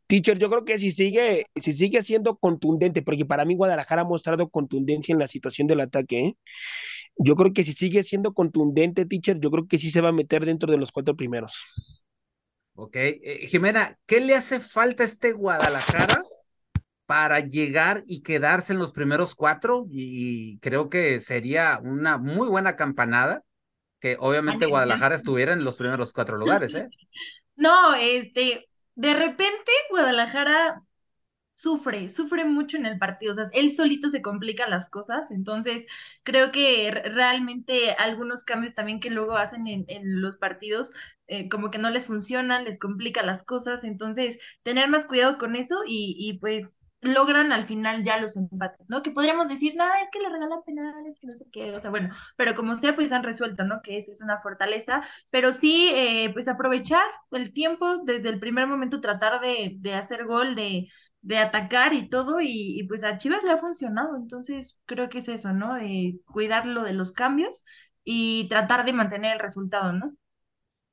teacher, 0.07 0.39
yo 0.39 0.49
creo 0.51 0.65
que 0.65 0.79
si 0.79 0.91
sigue, 0.91 1.47
si 1.57 1.73
sigue 1.73 2.03
siendo 2.03 2.37
contundente, 2.37 3.03
porque 3.03 3.25
para 3.25 3.45
mí 3.45 3.57
Guadalajara 3.57 4.03
ha 4.03 4.05
mostrado 4.05 4.49
contundencia 4.49 5.13
en 5.13 5.19
la 5.19 5.27
situación 5.27 5.67
del 5.67 5.81
ataque, 5.81 6.21
¿eh? 6.21 6.37
yo 7.17 7.35
creo 7.37 7.53
que 7.53 7.65
si 7.65 7.73
sigue 7.73 8.03
siendo 8.03 8.33
contundente, 8.33 9.05
teacher, 9.05 9.39
yo 9.41 9.51
creo 9.51 9.67
que 9.67 9.79
sí 9.79 9.91
se 9.91 10.01
va 10.01 10.11
a 10.11 10.13
meter 10.13 10.45
dentro 10.47 10.71
de 10.71 10.79
los 10.79 10.93
cuatro 10.93 11.17
primeros. 11.17 12.03
Ok, 12.75 12.95
eh, 12.95 13.47
Jimena, 13.47 13.99
¿qué 14.07 14.21
le 14.21 14.37
hace 14.37 14.61
falta 14.61 15.03
a 15.03 15.07
este 15.07 15.33
Guadalajara 15.33 16.23
para 17.07 17.41
llegar 17.41 18.05
y 18.07 18.23
quedarse 18.23 18.73
en 18.73 18.79
los 18.79 18.93
primeros 18.93 19.35
cuatro? 19.35 19.87
Y 19.91 20.59
creo 20.61 20.89
que 20.89 21.19
sería 21.19 21.81
una 21.83 22.19
muy 22.19 22.49
buena 22.49 22.77
campanada 22.77 23.43
que 24.01 24.17
obviamente 24.21 24.67
Guadalajara 24.67 25.15
estuviera 25.17 25.53
en 25.53 25.65
los 25.65 25.77
primeros 25.77 26.13
cuatro 26.13 26.37
lugares, 26.39 26.75
¿eh? 26.75 26.89
No, 27.57 27.95
este, 27.95 28.69
de 28.95 29.15
repente 29.15 29.73
Guadalajara 29.91 30.83
sufre, 31.55 32.11
sufre 32.11 32.45
mucho 32.45 32.77
en 32.77 32.87
el 32.87 32.99
partido, 32.99 33.33
o 33.33 33.35
sea, 33.37 33.45
él 33.55 33.75
solito 33.77 34.09
se 34.11 34.23
complica 34.23 34.69
las 34.69 34.91
cosas, 34.91 35.31
entonces 35.33 35.87
creo 36.25 36.53
que 36.53 36.91
realmente 36.93 37.93
algunos 37.93 38.45
cambios 38.45 38.75
también 38.75 39.01
que 39.01 39.11
luego 39.11 39.37
hacen 39.37 39.67
en, 39.67 39.85
en 39.89 40.23
los 40.23 40.37
partidos, 40.37 40.93
eh, 41.29 41.49
como 41.49 41.71
que 41.71 41.79
no 41.79 41.91
les 41.91 42.07
funcionan, 42.07 42.65
les 42.65 42.79
complica 42.79 43.23
las 43.25 43.45
cosas, 43.45 43.85
entonces 43.85 44.39
tener 44.63 44.89
más 44.89 45.07
cuidado 45.07 45.39
con 45.39 45.57
eso 45.57 45.83
y, 45.87 46.17
y 46.19 46.39
pues 46.39 46.77
logran 47.01 47.53
al 47.53 47.67
final 47.67 48.05
ya 48.05 48.19
los 48.21 48.37
empates, 48.37 48.91
¿no? 48.91 49.03
Que 49.03 49.11
podríamos 49.13 49.49
decir, 49.49 49.75
nada, 49.77 50.01
es 50.03 50.11
que 50.11 50.19
le 50.21 50.29
regalan 50.29 50.63
penales, 50.67 51.19
que 51.21 51.27
no 51.29 51.35
sé 51.37 51.45
qué, 51.53 51.75
o 51.77 51.81
sea, 51.81 51.91
bueno, 51.91 52.15
pero 52.37 52.55
como 52.55 52.75
sea, 52.75 52.95
pues 52.97 53.13
han 53.13 53.23
resuelto, 53.23 53.65
¿no? 53.65 53.81
Que 53.83 53.97
eso 53.97 54.13
es 54.13 54.23
una 54.23 54.39
fortaleza, 54.41 55.03
pero 55.31 55.53
sí, 55.53 55.91
eh, 55.95 56.31
pues 56.33 56.49
aprovechar 56.49 57.05
el 57.31 57.53
tiempo, 57.53 57.99
desde 58.05 58.29
el 58.31 58.41
primer 58.41 58.67
momento 58.67 59.01
tratar 59.01 59.41
de, 59.41 59.75
de 59.79 59.95
hacer 59.95 60.25
gol, 60.27 60.55
de, 60.57 60.89
de 61.23 61.39
atacar 61.39 61.95
y 61.95 62.09
todo, 62.09 62.41
y, 62.41 62.85
pues 62.89 63.05
a 63.05 63.19
Chivas 63.19 63.43
le 63.45 63.53
ha 63.53 63.59
funcionado, 63.59 64.17
entonces 64.17 64.79
creo 64.87 65.09
que 65.09 65.19
es 65.19 65.29
eso, 65.29 65.53
¿no? 65.53 65.75
De 65.75 66.19
cuidar 66.27 66.67
lo 66.67 66.83
de 66.83 66.95
los 66.95 67.13
cambios 67.13 67.65
y 68.05 68.49
tratar 68.49 68.85
de 68.85 68.93
mantener 68.93 69.35
el 69.35 69.39
resultado, 69.41 69.93
¿no? 69.93 70.15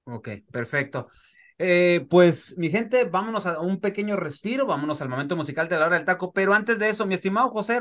Ok, 0.05 0.29
perfecto. 0.51 1.07
Eh, 1.57 2.05
pues, 2.09 2.55
mi 2.57 2.69
gente, 2.69 3.05
vámonos 3.05 3.45
a 3.45 3.61
un 3.61 3.79
pequeño 3.79 4.17
respiro, 4.17 4.65
vámonos 4.65 5.01
al 5.01 5.09
momento 5.09 5.37
musical 5.37 5.69
de 5.69 5.79
la 5.79 5.85
hora 5.85 5.95
del 5.95 6.05
taco, 6.05 6.33
pero 6.33 6.53
antes 6.53 6.79
de 6.79 6.89
eso, 6.89 7.05
mi 7.05 7.13
estimado 7.13 7.49
José 7.49 7.79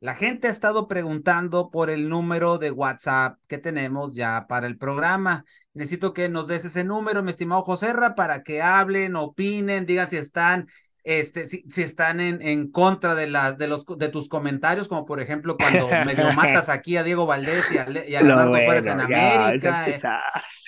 la 0.00 0.14
gente 0.14 0.46
ha 0.46 0.50
estado 0.50 0.88
preguntando 0.88 1.70
por 1.70 1.90
el 1.90 2.08
número 2.08 2.56
de 2.56 2.70
WhatsApp 2.70 3.38
que 3.46 3.58
tenemos 3.58 4.14
ya 4.14 4.46
para 4.48 4.66
el 4.66 4.78
programa. 4.78 5.44
Necesito 5.74 6.14
que 6.14 6.30
nos 6.30 6.46
des 6.46 6.64
ese 6.64 6.84
número, 6.84 7.22
mi 7.22 7.30
estimado 7.30 7.60
José 7.60 7.92
para 8.16 8.42
que 8.42 8.62
hablen, 8.62 9.16
opinen, 9.16 9.84
digan 9.84 10.06
si 10.06 10.16
están 10.16 10.68
este, 11.04 11.46
si, 11.46 11.64
si 11.68 11.82
están 11.82 12.20
en, 12.20 12.42
en 12.42 12.70
contra 12.70 13.14
de, 13.14 13.26
las 13.26 13.58
de, 13.58 13.66
los, 13.66 13.84
de 13.86 14.08
tus 14.08 14.28
comentarios, 14.28 14.88
como 14.88 15.06
por 15.06 15.20
ejemplo 15.20 15.56
cuando 15.56 15.88
medio 16.04 16.32
matas 16.32 16.68
aquí 16.68 16.96
a 16.96 17.02
Diego 17.02 17.26
Valdés 17.26 17.72
y 17.72 17.78
a, 17.78 17.86
Leonardo 17.86 18.50
Juárez 18.50 18.86
en 18.86 19.00
América, 19.00 19.86
eh, 19.88 19.94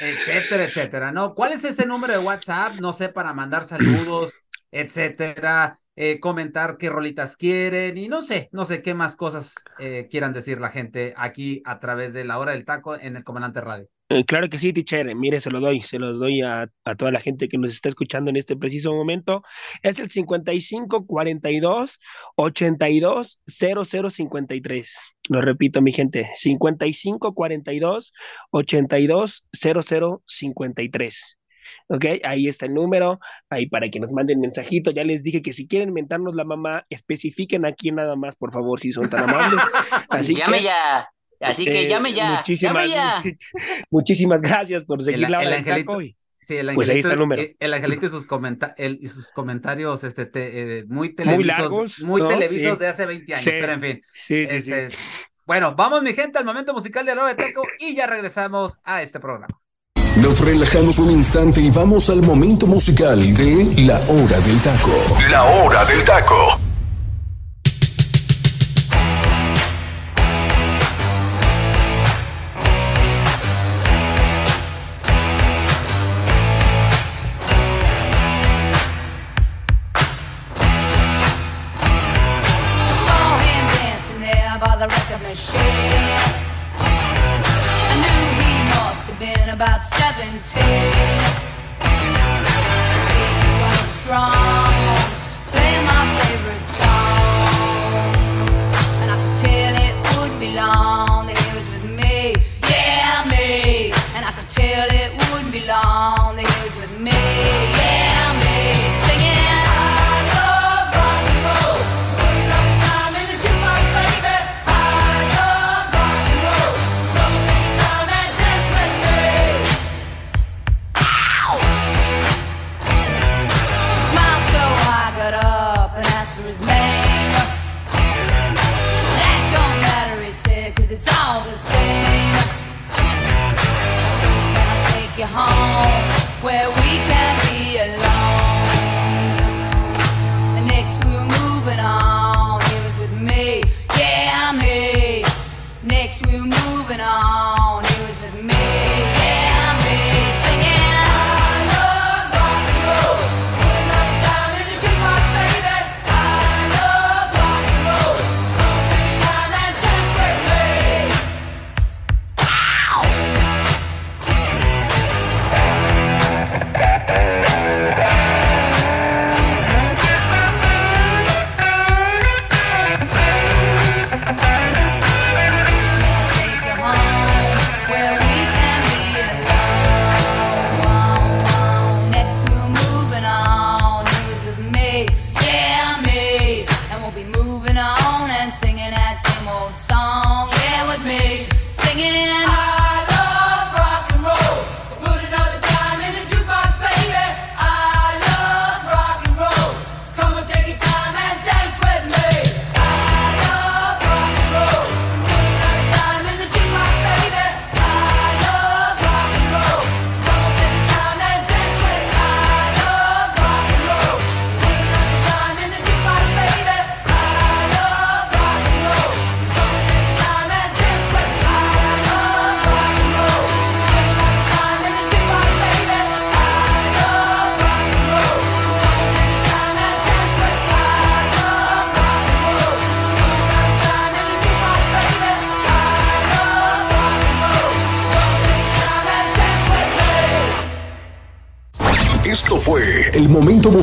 etcétera, 0.01 0.65
etcétera, 0.65 1.13
¿no? 1.13 1.35
¿Cuál 1.35 1.53
es 1.53 1.65
ese 1.65 1.87
número 1.87 2.13
de 2.13 2.19
WhatsApp? 2.19 2.75
No 2.81 2.93
sé, 2.93 3.09
para 3.09 3.33
mandar 3.33 3.65
saludos, 3.65 4.33
etcétera, 4.71 5.79
eh, 5.95 6.19
comentar 6.21 6.79
qué 6.79 6.89
rolitas 6.89 7.37
quieren 7.37 7.99
y 7.99 8.09
no 8.09 8.23
sé, 8.23 8.49
no 8.53 8.65
sé 8.65 8.81
qué 8.81 8.95
más 8.95 9.15
cosas 9.15 9.55
eh, 9.79 10.09
quieran 10.11 10.33
decir 10.33 10.61
la 10.61 10.71
gente 10.71 11.13
aquí 11.17 11.63
a 11.67 11.79
través 11.79 12.15
de 12.15 12.25
la 12.25 12.39
hora 12.39 12.53
del 12.53 12.65
taco 12.65 12.97
en 12.97 13.17
el 13.17 13.25
Comandante 13.25 13.61
Radio. 13.61 13.89
Eh, 14.13 14.25
claro 14.27 14.49
que 14.51 14.59
sí, 14.59 14.73
teacher. 14.75 15.15
Mire, 15.15 15.41
se 15.41 15.51
lo 15.51 15.59
doy, 15.59 15.81
se 15.81 15.99
los 15.99 16.19
doy 16.19 16.43
a, 16.43 16.69
toda 16.99 17.11
la 17.11 17.21
gente 17.21 17.49
que 17.49 17.57
nos 17.57 17.71
está 17.71 17.89
escuchando 17.89 18.31
en 18.31 18.37
este 18.37 18.57
preciso 18.57 18.93
momento. 18.93 19.43
Es 19.83 19.99
el 20.01 20.11
55 20.11 21.07
42 21.07 21.99
82 22.37 23.41
00 23.47 24.11
53. 24.11 24.97
Lo 25.31 25.41
repito, 25.41 25.81
mi 25.81 25.93
gente, 25.93 26.31
55 26.35 27.35
42 27.35 28.13
82 28.51 29.49
00 29.53 30.23
53. 30.27 31.39
¿ok? 31.89 32.05
Ahí 32.25 32.49
está 32.49 32.67
el 32.67 32.75
número, 32.75 33.19
ahí 33.49 33.67
para 33.67 33.89
que 33.89 33.99
nos 33.99 34.13
manden 34.13 34.41
mensajito. 34.41 34.91
Ya 34.91 35.05
les 35.05 35.23
dije 35.23 35.41
que 35.41 35.55
si 35.55 35.67
quieren 35.67 35.93
mentarnos 35.95 36.35
la 36.35 36.45
mamá, 36.45 36.85
especifiquen 36.91 37.65
aquí 37.65 37.93
nada 37.93 38.15
más, 38.17 38.37
por 38.37 38.53
favor, 38.53 38.79
si 38.79 38.93
son 38.93 39.09
tan 39.09 39.31
amables. 39.31 39.61
Así 40.11 40.35
Llame 40.35 40.63
ya. 40.63 41.09
Así 41.43 41.65
que 41.65 41.87
eh, 41.87 41.89
llame 41.89 42.13
ya. 42.15 42.37
Muchísimas, 42.39 42.89
muchísimas 43.91 44.41
gracias 44.43 44.85
por 44.85 45.03
seguir 45.03 45.29
la 45.31 45.39
hora 45.41 45.51
del 45.51 45.65
taco. 45.85 46.01
Sí, 46.45 46.57
el 46.57 46.75
pues 46.75 46.89
ahí 46.89 46.99
está 46.99 47.11
angelito, 47.11 47.13
el 47.13 47.19
número. 47.21 47.43
eh, 47.43 47.57
el 47.61 47.73
angelito 47.75 48.07
y 48.07 48.09
sus, 48.09 48.27
comenta- 48.27 48.75
el- 48.77 48.99
y 49.01 49.07
sus 49.09 49.31
comentarios 49.31 50.03
este, 50.03 50.27
te- 50.27 50.79
eh, 50.79 50.85
muy 50.89 51.09
Muy 51.09 51.15
televisos, 51.15 51.59
largos, 51.59 52.01
muy 52.01 52.21
¿no? 52.21 52.27
televisos 52.29 52.73
Sí. 52.79 52.79
de 52.81 52.89
hace 52.89 53.07
20 53.07 53.33
años, 53.35 53.45
Sí. 53.45 53.51
pero 53.61 53.73
en 53.73 53.81
fin. 53.81 54.01
Sí, 54.13 54.47
sí, 54.49 54.61
sí. 54.61 54.73
este, 54.73 54.97
Bueno, 55.47 55.75
vamos 55.77 56.03
mi 56.03 56.13
gente 56.15 56.39
al 56.39 56.45
momento 56.45 56.75
musical 56.75 57.07
de 57.07 57.15
la 57.15 57.23
hora 57.23 57.35
de 57.35 57.45
taco 57.45 57.63
y 57.79 57.95
ya 57.95 58.09
regresamos 58.09 58.81
a 58.83 59.03
este 59.03 59.21
programa. 59.21 59.47
Nos 60.21 60.41
relajamos 60.45 60.99
un 60.99 61.13
instante 61.13 61.61
y 61.61 61.71
vamos 61.71 62.11
al 62.11 62.23
momento 62.23 62.67
musical 62.67 63.19
de 63.35 63.73
La 63.83 63.99
Hora 64.09 64.41
del 64.41 64.61
Taco. 64.61 64.91
La 65.31 65.45
Hora 65.45 65.85
del 65.85 66.05
Taco. 66.05 66.59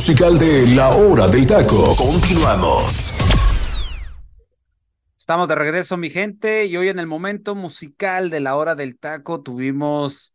Musical 0.00 0.38
de 0.38 0.66
La 0.68 0.96
Hora 0.96 1.28
del 1.28 1.46
Taco. 1.46 1.94
Continuamos. 1.94 3.18
Estamos 5.18 5.46
de 5.46 5.54
regreso, 5.54 5.98
mi 5.98 6.08
gente, 6.08 6.64
y 6.64 6.74
hoy 6.78 6.88
en 6.88 6.98
el 6.98 7.06
momento 7.06 7.54
musical 7.54 8.30
de 8.30 8.40
la 8.40 8.56
hora 8.56 8.74
del 8.74 8.98
taco 8.98 9.42
tuvimos 9.42 10.34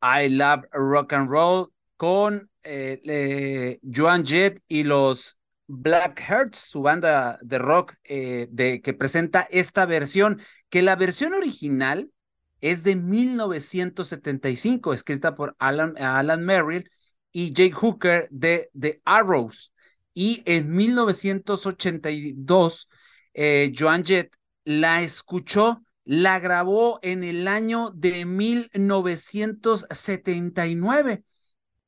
I 0.00 0.28
Love 0.28 0.64
Rock 0.70 1.14
and 1.14 1.28
Roll 1.28 1.72
con 1.96 2.50
eh, 2.62 3.80
Joan 3.82 4.24
Jett 4.24 4.62
y 4.68 4.84
los 4.84 5.40
Black 5.66 6.20
Hearts, 6.20 6.58
su 6.58 6.80
banda 6.80 7.36
de 7.42 7.58
rock 7.58 7.94
eh, 8.04 8.46
de, 8.52 8.80
que 8.80 8.94
presenta 8.94 9.44
esta 9.50 9.86
versión, 9.86 10.40
que 10.68 10.82
la 10.82 10.94
versión 10.94 11.34
original 11.34 12.12
es 12.60 12.84
de 12.84 12.94
1975, 12.94 14.92
escrita 14.92 15.34
por 15.34 15.56
Alan, 15.58 15.96
Alan 15.98 16.44
Merrill 16.44 16.88
y 17.32 17.52
Jake 17.52 17.72
Hooker 17.72 18.28
de 18.30 18.70
The 18.78 19.02
Arrows. 19.04 19.72
Y 20.14 20.42
en 20.46 20.72
1982 20.74 22.88
eh, 23.34 23.72
Joan 23.76 24.04
Jett 24.04 24.36
la 24.64 25.02
escuchó, 25.02 25.82
la 26.04 26.38
grabó 26.40 26.98
en 27.02 27.24
el 27.24 27.48
año 27.48 27.90
de 27.90 28.24
1979, 28.26 31.24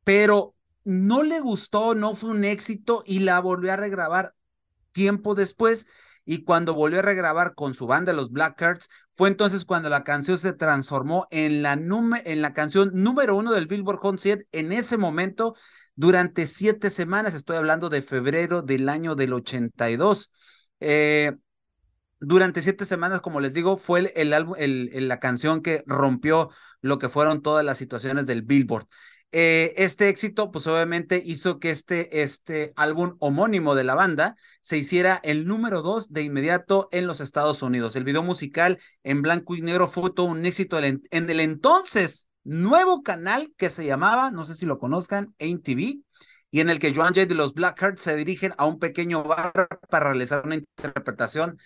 pero 0.05 0.55
no 0.85 1.22
le 1.22 1.40
gustó, 1.40 1.94
no 1.94 2.14
fue 2.14 2.31
un 2.31 2.44
éxito 2.44 3.02
y 3.07 3.20
la 3.20 3.40
volvió 3.40 3.72
a 3.72 3.76
regrabar 3.76 4.35
tiempo 4.92 5.35
después. 5.35 5.87
Y 6.24 6.44
cuando 6.44 6.74
volvió 6.74 7.00
a 7.00 7.02
regrabar 7.02 7.54
con 7.54 7.74
su 7.74 7.87
banda, 7.87 8.12
los 8.12 8.30
Blackhearts, 8.30 8.88
fue 9.12 9.28
entonces 9.28 9.64
cuando 9.64 9.88
la 9.88 10.04
canción 10.04 10.38
se 10.38 10.52
transformó 10.52 11.26
en 11.30 11.62
la, 11.62 11.72
en 11.72 12.42
la 12.42 12.52
canción 12.52 12.90
número 12.94 13.37
uno 13.37 13.52
del 13.52 13.66
Billboard 13.66 13.98
Hot 13.98 14.18
100 14.18 14.46
en 14.52 14.72
ese 14.72 14.96
momento 14.96 15.54
durante 15.96 16.46
siete 16.46 16.90
semanas. 16.90 17.35
Estoy 17.35 17.56
hablando 17.56 17.88
de 17.88 18.02
febrero 18.02 18.62
del 18.62 18.88
año 18.88 19.14
del 19.14 19.32
82. 19.32 20.30
Eh, 20.80 21.32
durante 22.20 22.61
siete 22.62 22.85
semanas, 22.85 23.20
como 23.20 23.40
les 23.40 23.52
digo, 23.52 23.76
fue 23.76 23.98
el, 24.00 24.12
el 24.14 24.32
álbum, 24.32 24.54
el, 24.56 25.08
la 25.08 25.18
canción 25.18 25.61
que 25.61 25.82
rompió 25.87 26.50
lo 26.80 26.98
que 26.98 27.08
fueron 27.08 27.42
todas 27.42 27.64
las 27.64 27.78
situaciones 27.78 28.26
del 28.26 28.42
Billboard. 28.42 28.87
Eh, 29.35 29.72
este 29.78 30.10
éxito, 30.10 30.50
pues 30.50 30.66
obviamente 30.66 31.22
hizo 31.24 31.58
que 31.58 31.70
este, 31.70 32.22
este 32.22 32.74
álbum 32.76 33.16
homónimo 33.18 33.74
de 33.74 33.83
la 33.83 33.94
banda 33.94 34.37
se 34.60 34.76
hiciera 34.76 35.20
el 35.24 35.46
número 35.46 35.80
dos 35.80 36.12
de 36.12 36.22
inmediato 36.22 36.90
en 36.92 37.06
los 37.06 37.20
Estados 37.22 37.62
Unidos. 37.62 37.96
El 37.96 38.04
video 38.04 38.22
musical 38.22 38.78
en 39.02 39.22
blanco 39.22 39.56
y 39.56 39.62
negro 39.62 39.88
fue 39.88 40.10
todo 40.10 40.26
un 40.26 40.44
éxito 40.44 40.78
en, 40.78 41.02
el 41.10 41.40
entonces 41.40 42.28
nuevo 42.44 43.02
canal 43.02 43.52
que 43.56 43.70
se 43.70 43.87
llamaba, 43.87 44.30
no 44.30 44.44
sé 44.44 44.54
si 44.54 44.66
lo 44.66 44.78
conozcan, 44.78 45.35
AIM-TV, 45.38 46.02
y 46.50 46.60
en 46.60 46.68
el 46.68 46.78
que 46.78 46.94
Joan 46.94 47.14
Jett 47.14 47.30
y 47.30 47.35
los 47.35 47.54
Blackhearts 47.54 48.02
se 48.02 48.14
dirigen 48.16 48.52
a 48.58 48.66
un 48.66 48.78
pequeño 48.78 49.24
bar 49.24 49.66
para 49.88 50.10
realizar 50.10 50.44
una 50.44 50.56
interpretación 50.56 51.56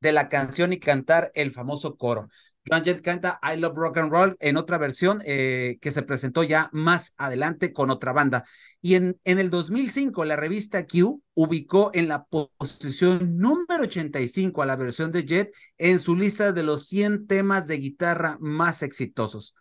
de 0.00 0.12
la 0.12 0.28
canción 0.28 0.72
y 0.72 0.78
cantar 0.78 1.32
el 1.34 1.50
famoso 1.50 1.96
coro. 1.96 2.28
Joan 2.68 2.84
Jett 2.84 3.00
canta 3.00 3.40
I 3.42 3.56
Love 3.56 3.76
Rock 3.76 3.98
and 3.98 4.12
Roll 4.12 4.36
en 4.38 4.56
otra 4.56 4.78
versión 4.78 5.22
eh, 5.24 5.78
que 5.80 5.92
se 5.92 6.02
presentó 6.02 6.42
ya 6.42 6.68
más 6.72 7.14
adelante 7.16 7.72
con 7.72 7.90
otra 7.90 8.12
banda. 8.12 8.44
Y 8.82 8.94
en, 8.94 9.18
en 9.24 9.38
el 9.38 9.50
2005 9.50 10.24
la 10.24 10.36
revista 10.36 10.86
Q 10.86 11.22
ubicó 11.34 11.90
en 11.94 12.08
la 12.08 12.24
posición 12.24 13.38
número 13.38 13.84
85 13.84 14.62
a 14.62 14.66
la 14.66 14.76
versión 14.76 15.10
de 15.10 15.22
Jett 15.26 15.54
en 15.78 15.98
su 15.98 16.16
lista 16.16 16.52
de 16.52 16.62
los 16.62 16.86
100 16.86 17.26
temas 17.26 17.66
de 17.66 17.78
guitarra 17.78 18.36
más 18.40 18.82
exitosos. 18.82 19.54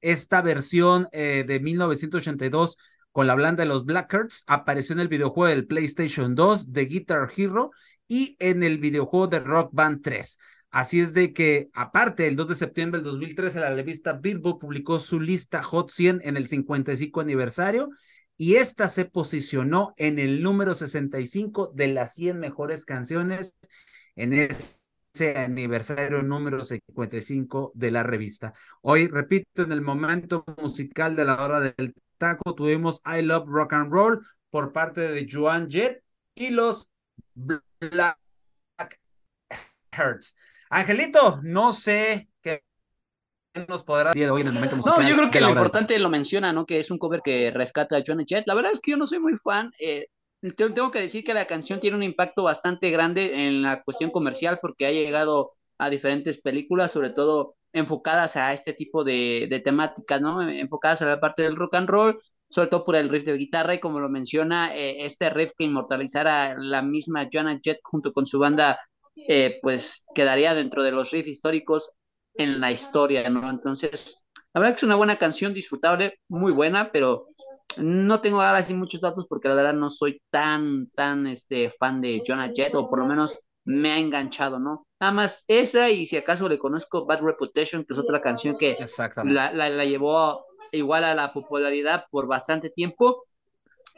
Esta 0.00 0.40
versión 0.40 1.08
eh, 1.12 1.44
de 1.46 1.60
1982 1.60 2.76
con 3.12 3.26
la 3.26 3.34
blanda 3.34 3.62
de 3.62 3.68
los 3.68 3.84
Blackhearts 3.86 4.44
apareció 4.46 4.92
en 4.92 5.00
el 5.00 5.08
videojuego 5.08 5.48
del 5.48 5.66
PlayStation 5.66 6.34
2 6.34 6.72
de 6.72 6.84
Guitar 6.84 7.30
Hero 7.34 7.70
y 8.06 8.36
en 8.38 8.62
el 8.62 8.78
videojuego 8.78 9.26
de 9.26 9.40
Rock 9.40 9.70
Band 9.72 10.02
3. 10.02 10.38
Así 10.70 11.00
es 11.00 11.14
de 11.14 11.32
que, 11.32 11.70
aparte, 11.72 12.26
el 12.26 12.36
2 12.36 12.48
de 12.48 12.54
septiembre 12.54 13.00
del 13.00 13.10
2013, 13.12 13.60
la 13.60 13.74
revista 13.74 14.12
Billboard 14.14 14.58
publicó 14.58 14.98
su 14.98 15.20
lista 15.20 15.62
Hot 15.62 15.90
100 15.90 16.20
en 16.24 16.36
el 16.36 16.46
55 16.46 17.20
aniversario 17.20 17.88
y 18.36 18.56
esta 18.56 18.88
se 18.88 19.06
posicionó 19.06 19.94
en 19.96 20.18
el 20.18 20.42
número 20.42 20.74
65 20.74 21.72
de 21.74 21.88
las 21.88 22.14
100 22.14 22.38
mejores 22.38 22.84
canciones 22.84 23.54
en 24.14 24.34
ese 24.34 25.38
aniversario 25.38 26.22
número 26.22 26.62
55 26.62 27.72
de 27.74 27.90
la 27.90 28.02
revista. 28.02 28.52
Hoy, 28.82 29.08
repito, 29.08 29.62
en 29.62 29.72
el 29.72 29.80
momento 29.80 30.44
musical 30.58 31.16
de 31.16 31.24
la 31.24 31.42
hora 31.42 31.60
del 31.60 31.94
taco 32.18 32.54
tuvimos 32.54 33.00
I 33.06 33.22
Love 33.22 33.46
Rock 33.46 33.72
and 33.72 33.92
Roll 33.92 34.26
por 34.50 34.72
parte 34.72 35.00
de 35.00 35.26
Joan 35.30 35.70
Jett 35.70 36.02
y 36.34 36.50
los 36.50 36.90
Black 37.34 38.18
Hearts. 39.92 40.36
Angelito, 40.70 41.40
no 41.42 41.72
sé 41.72 42.28
qué 42.42 42.62
nos 43.68 43.84
podrá 43.84 44.10
decir 44.10 44.28
hoy 44.30 44.42
en 44.42 44.48
el 44.48 44.52
momento 44.54 44.76
musical. 44.76 45.02
No, 45.02 45.08
yo 45.08 45.16
creo 45.16 45.30
que 45.30 45.40
lo 45.40 45.48
importante 45.48 45.98
lo 45.98 46.08
menciona, 46.10 46.52
¿no? 46.52 46.66
Que 46.66 46.78
es 46.78 46.90
un 46.90 46.98
cover 46.98 47.22
que 47.22 47.50
rescata 47.50 47.96
a 47.96 48.02
Joan 48.06 48.24
Jett. 48.26 48.46
La 48.46 48.54
verdad 48.54 48.72
es 48.72 48.80
que 48.80 48.90
yo 48.92 48.96
no 48.96 49.06
soy 49.06 49.18
muy 49.18 49.36
fan. 49.36 49.72
eh, 49.80 50.06
te- 50.40 50.70
tengo 50.70 50.90
que 50.90 51.00
decir 51.00 51.24
que 51.24 51.34
la 51.34 51.46
canción 51.46 51.80
tiene 51.80 51.96
un 51.96 52.02
impacto 52.02 52.42
bastante 52.42 52.90
grande 52.90 53.46
en 53.48 53.62
la 53.62 53.82
cuestión 53.82 54.10
comercial 54.10 54.58
porque 54.60 54.86
ha 54.86 54.90
llegado 54.92 55.52
a 55.78 55.88
diferentes 55.90 56.40
películas, 56.40 56.92
sobre 56.92 57.10
todo 57.10 57.56
enfocadas 57.72 58.36
a 58.36 58.52
este 58.52 58.72
tipo 58.74 59.04
de, 59.04 59.46
de 59.50 59.60
temáticas, 59.60 60.20
¿no? 60.20 60.42
Enfocadas 60.48 61.02
a 61.02 61.06
la 61.06 61.20
parte 61.20 61.42
del 61.42 61.56
rock 61.56 61.74
and 61.76 61.88
roll, 61.88 62.18
sobre 62.48 62.68
todo 62.68 62.84
por 62.84 62.96
el 62.96 63.08
riff 63.08 63.24
de 63.24 63.36
guitarra 63.36 63.74
y 63.74 63.80
como 63.80 64.00
lo 64.00 64.08
menciona, 64.08 64.74
eh, 64.76 65.04
este 65.04 65.30
riff 65.30 65.52
que 65.58 65.64
inmortalizara 65.64 66.54
la 66.58 66.82
misma 66.82 67.28
Joan 67.32 67.60
Jett 67.62 67.80
junto 67.82 68.12
con 68.12 68.24
su 68.26 68.38
banda, 68.38 68.78
eh, 69.16 69.58
pues 69.62 70.04
quedaría 70.14 70.54
dentro 70.54 70.82
de 70.82 70.92
los 70.92 71.10
riffs 71.10 71.28
históricos 71.28 71.92
en 72.34 72.60
la 72.60 72.72
historia, 72.72 73.28
¿no? 73.30 73.48
Entonces, 73.48 74.24
la 74.54 74.60
verdad 74.60 74.74
que 74.74 74.78
es 74.80 74.82
una 74.84 74.96
buena 74.96 75.18
canción, 75.18 75.54
disfrutable, 75.54 76.20
muy 76.28 76.52
buena, 76.52 76.90
pero 76.92 77.26
no 77.76 78.20
tengo 78.20 78.40
ahora 78.40 78.62
sí 78.62 78.74
muchos 78.74 79.00
datos 79.00 79.26
porque 79.28 79.48
la 79.48 79.54
verdad 79.54 79.74
no 79.74 79.90
soy 79.90 80.20
tan, 80.30 80.88
tan 80.90 81.26
este, 81.26 81.70
fan 81.70 82.00
de 82.00 82.22
Jonah 82.26 82.52
Jett, 82.54 82.74
o 82.74 82.88
por 82.88 82.98
lo 83.00 83.06
menos 83.06 83.38
me 83.64 83.90
ha 83.90 83.98
enganchado, 83.98 84.58
¿no? 84.58 84.86
Nada 85.00 85.12
más 85.12 85.44
esa 85.48 85.90
y 85.90 86.06
si 86.06 86.16
acaso 86.16 86.48
le 86.48 86.58
conozco 86.58 87.04
Bad 87.04 87.20
Reputation, 87.20 87.84
que 87.84 87.92
es 87.94 87.98
otra 87.98 88.20
canción 88.20 88.56
que 88.56 88.78
la, 89.24 89.52
la, 89.52 89.68
la 89.68 89.84
llevó 89.84 90.44
igual 90.72 91.04
a 91.04 91.14
la 91.14 91.32
popularidad 91.32 92.04
por 92.10 92.26
bastante 92.26 92.70
tiempo. 92.70 93.24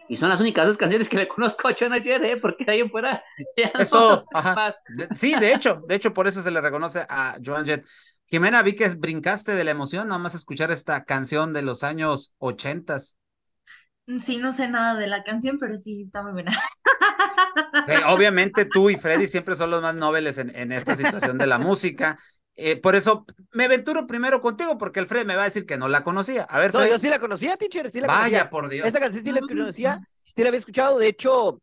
Y 0.09 0.17
son 0.17 0.29
las 0.31 0.41
únicas 0.41 0.67
dos 0.67 0.77
canciones 0.77 1.09
que 1.09 1.17
le 1.17 1.29
conozco 1.29 1.69
a 1.69 1.75
Jonah 1.79 2.01
Jett, 2.01 2.23
¿eh? 2.23 2.37
Porque 2.41 2.65
de 2.65 2.73
ahí 2.73 2.81
en 2.81 2.91
fuera 2.91 3.23
ya 3.57 3.71
no 3.75 3.81
Es 3.83 3.91
todo, 3.91 4.25
sé 4.27 4.27
ajá. 4.33 4.55
más. 4.55 4.83
De- 4.87 5.09
sí, 5.15 5.37
de 5.37 5.53
hecho, 5.53 5.83
de 5.87 5.95
hecho, 5.95 6.13
por 6.13 6.27
eso 6.27 6.43
se 6.43 6.51
le 6.51 6.61
reconoce 6.61 7.07
a 7.09 7.37
Joan 7.45 7.65
Jett. 7.65 7.87
Jimena, 8.27 8.63
vi 8.63 8.75
que 8.75 8.89
brincaste 8.89 9.53
de 9.55 9.65
la 9.65 9.71
emoción, 9.71 10.09
nada 10.09 10.19
más 10.19 10.35
escuchar 10.35 10.71
esta 10.71 11.05
canción 11.05 11.53
de 11.53 11.63
los 11.63 11.83
años 11.85 12.33
ochentas. 12.39 13.17
Sí, 14.25 14.39
no 14.39 14.53
sé 14.53 14.69
nada 14.69 14.99
de 14.99 15.07
la 15.07 15.23
canción, 15.23 15.59
pero 15.59 15.77
sí 15.77 16.03
está 16.03 16.23
muy 16.23 16.33
buena. 16.33 16.59
Sí, 17.87 17.95
obviamente 18.07 18.67
tú 18.67 18.91
y 18.91 18.97
Freddy 18.99 19.27
siempre 19.27 19.57
son 19.57 19.71
los 19.71 19.81
más 19.81 19.95
nobles 19.95 20.37
en, 20.39 20.55
en 20.55 20.73
esta 20.73 20.95
situación 20.95 21.39
de 21.39 21.47
la 21.47 21.59
música. 21.59 22.19
Eh, 22.61 22.77
por 22.77 22.97
eso 22.97 23.25
me 23.53 23.65
aventuro 23.67 24.05
primero 24.07 24.41
contigo, 24.41 24.77
porque 24.79 24.99
el 24.99 25.07
Fred 25.07 25.25
me 25.25 25.37
va 25.37 25.43
a 25.43 25.45
decir 25.45 25.65
que 25.65 25.77
no 25.79 25.87
la 25.89 26.03
conocía. 26.03 26.43
A 26.43 26.59
ver, 26.59 26.75
No, 26.75 26.81
Fred. 26.81 26.91
yo 26.91 26.99
sí 26.99 27.09
la 27.09 27.21
conocía, 27.21 27.57
teacher, 27.57 27.89
sí 27.91 28.01
la 28.01 28.09
Vaya, 28.09 28.21
conocía. 28.25 28.51
por 28.51 28.69
Dios. 28.69 28.87
Esta 28.87 28.99
canción 29.01 29.25
sí 29.25 29.31
la 29.33 29.41
conocía, 29.41 30.01
sí 30.35 30.43
la 30.43 30.49
había 30.49 30.59
escuchado. 30.59 30.99
De 30.99 31.07
hecho, 31.07 31.63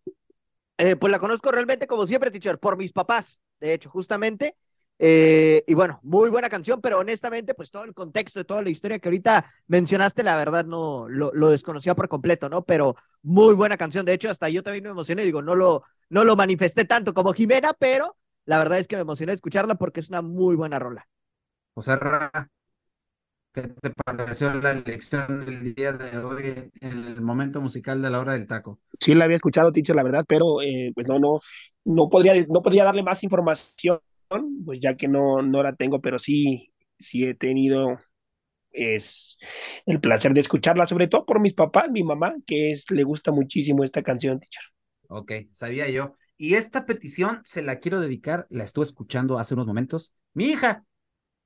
eh, 0.77 0.95
pues 0.95 1.11
la 1.11 1.19
conozco 1.19 1.51
realmente 1.51 1.87
como 1.87 2.07
siempre, 2.07 2.31
teacher, 2.31 2.59
por 2.59 2.77
mis 2.77 2.93
papás, 2.93 3.41
de 3.59 3.73
hecho, 3.73 3.89
justamente. 3.89 4.55
Eh, 4.97 5.63
y 5.67 5.73
bueno, 5.73 5.99
muy 6.03 6.29
buena 6.29 6.47
canción, 6.49 6.79
pero 6.79 6.99
honestamente, 6.99 7.53
pues 7.53 7.69
todo 7.69 7.83
el 7.83 7.93
contexto 7.93 8.39
de 8.39 8.45
toda 8.45 8.61
la 8.61 8.69
historia 8.69 8.97
que 8.99 9.09
ahorita 9.09 9.45
mencionaste, 9.67 10.23
la 10.23 10.37
verdad 10.37 10.63
no 10.65 11.07
lo, 11.09 11.31
lo 11.33 11.49
desconocía 11.49 11.95
por 11.95 12.07
completo, 12.07 12.47
¿no? 12.47 12.63
Pero 12.63 12.95
muy 13.21 13.53
buena 13.55 13.75
canción. 13.75 14.05
De 14.05 14.13
hecho, 14.13 14.29
hasta 14.29 14.47
yo 14.49 14.63
también 14.63 14.85
me 14.85 14.91
emocioné. 14.91 15.23
Digo, 15.25 15.41
no 15.41 15.55
lo, 15.55 15.83
no 16.09 16.23
lo 16.23 16.37
manifesté 16.37 16.85
tanto 16.85 17.13
como 17.13 17.33
Jimena, 17.33 17.73
pero 17.77 18.15
la 18.45 18.57
verdad 18.57 18.79
es 18.79 18.87
que 18.87 18.95
me 18.95 19.01
emocioné 19.01 19.33
escucharla 19.33 19.75
porque 19.75 19.99
es 19.99 20.09
una 20.09 20.21
muy 20.21 20.55
buena 20.55 20.79
rola. 20.79 21.07
José 21.73 21.95
Ra, 21.97 22.31
¿qué 23.53 23.61
te 23.63 23.89
pareció 23.89 24.53
la 24.53 24.71
elección 24.71 25.39
del 25.39 25.75
día 25.75 25.93
de 25.93 26.17
hoy 26.19 26.71
en 26.81 27.03
el 27.03 27.21
momento 27.21 27.61
musical 27.61 28.01
de 28.01 28.09
la 28.09 28.19
hora 28.19 28.33
del 28.33 28.47
taco? 28.47 28.79
Sí 28.99 29.13
la 29.13 29.25
había 29.25 29.35
escuchado, 29.35 29.71
teacher, 29.71 29.95
la 29.95 30.03
verdad, 30.03 30.25
pero 30.27 30.61
eh, 30.61 30.91
pues 30.93 31.07
no, 31.07 31.19
no, 31.19 31.39
no 31.83 32.09
podría, 32.09 32.33
no 32.47 32.61
podría 32.61 32.85
darle 32.85 33.03
más 33.03 33.23
información, 33.23 33.99
pues 34.65 34.79
ya 34.79 34.95
que 34.95 35.07
no, 35.07 35.41
no 35.41 35.63
la 35.63 35.75
tengo, 35.75 35.99
pero 36.01 36.19
sí, 36.19 36.73
sí 36.97 37.23
he 37.23 37.35
tenido 37.35 37.97
es 38.75 39.37
el 39.85 39.99
placer 39.99 40.33
de 40.33 40.41
escucharla, 40.41 40.85
sobre 40.85 41.07
todo 41.07 41.25
por 41.25 41.39
mis 41.39 41.53
papás, 41.53 41.89
mi 41.89 42.03
mamá, 42.03 42.35
que 42.45 42.71
es, 42.71 42.89
le 42.91 43.03
gusta 43.03 43.31
muchísimo 43.31 43.83
esta 43.83 44.03
canción, 44.03 44.39
teacher. 44.39 44.63
Ok, 45.07 45.31
sabía 45.49 45.89
yo. 45.89 46.15
Y 46.37 46.55
esta 46.55 46.85
petición 46.85 47.41
se 47.43 47.61
la 47.61 47.79
quiero 47.79 47.99
dedicar, 47.99 48.45
la 48.49 48.63
estuve 48.63 48.83
escuchando 48.83 49.39
hace 49.39 49.53
unos 49.53 49.67
momentos. 49.67 50.13
Mi 50.33 50.45
hija, 50.45 50.83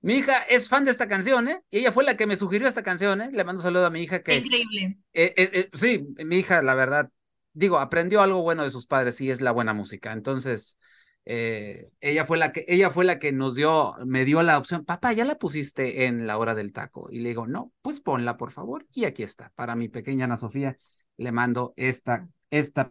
mi 0.02 0.16
hija 0.16 0.40
es 0.50 0.70
fan 0.70 0.86
de 0.86 0.92
esta 0.92 1.08
canción, 1.08 1.48
¿eh? 1.48 1.62
Y 1.70 1.80
ella 1.80 1.92
fue 1.92 2.04
la 2.04 2.16
que 2.16 2.26
me 2.26 2.36
sugirió 2.36 2.68
esta 2.68 2.84
canción, 2.84 3.22
¿eh? 3.22 3.30
Le 3.32 3.44
mando 3.44 3.60
un 3.60 3.64
saludo 3.64 3.86
a 3.86 3.90
mi 3.90 4.02
hija 4.02 4.24
que... 4.24 4.38
Increíble. 4.38 5.00
Eh, 5.14 5.34
eh, 5.36 5.52
eh, 5.54 5.70
sí, 5.74 6.08
mi 6.26 6.38
hija, 6.38 6.62
la 6.62 6.74
verdad, 6.74 7.12
digo, 7.54 7.80
aprendió 7.80 8.22
algo 8.22 8.42
bueno 8.42 8.64
de 8.64 8.70
sus 8.70 8.88
padres 8.88 9.20
y 9.22 9.30
es 9.30 9.42
la 9.42 9.52
buena 9.52 9.74
música. 9.74 10.14
Entonces, 10.14 10.80
ella 11.26 12.26
fue 12.26 12.38
la 12.40 12.52
que, 12.52 12.66
ella 12.68 12.90
fue 12.90 13.06
la 13.06 13.20
que 13.20 13.32
nos 13.32 13.54
dio, 13.54 13.94
me 14.06 14.26
dio 14.26 14.42
la 14.42 14.58
opción, 14.58 14.86
papá, 14.86 15.14
ya 15.14 15.26
la 15.26 15.38
pusiste 15.38 16.06
en 16.06 16.26
la 16.26 16.38
hora 16.40 16.56
del 16.56 16.72
taco. 16.72 17.10
Y 17.12 17.20
le 17.20 17.30
digo, 17.30 17.46
no, 17.46 17.72
pues 17.84 18.00
ponla, 18.00 18.38
por 18.38 18.52
favor. 18.52 18.88
Y 18.92 19.06
aquí 19.06 19.22
está. 19.22 19.52
Para 19.54 19.76
mi 19.76 19.90
pequeña 19.90 20.26
Ana 20.26 20.38
Sofía, 20.38 20.78
le 21.18 21.32
mando 21.32 21.74
esta, 21.76 22.28
esta 22.50 22.90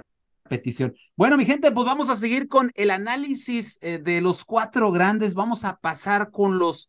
petición. 0.49 0.95
Bueno, 1.17 1.37
mi 1.37 1.45
gente, 1.45 1.71
pues 1.73 1.87
vamos 1.87 2.11
a 2.11 2.17
seguir 2.17 2.49
con 2.49 2.73
el 2.75 2.91
análisis 2.91 3.79
eh, 3.81 3.99
de 3.99 4.21
los 4.21 4.45
cuatro 4.45 4.91
grandes. 4.93 5.35
Vamos 5.35 5.65
a 5.65 5.77
pasar 5.77 6.31
con 6.31 6.59
los, 6.59 6.89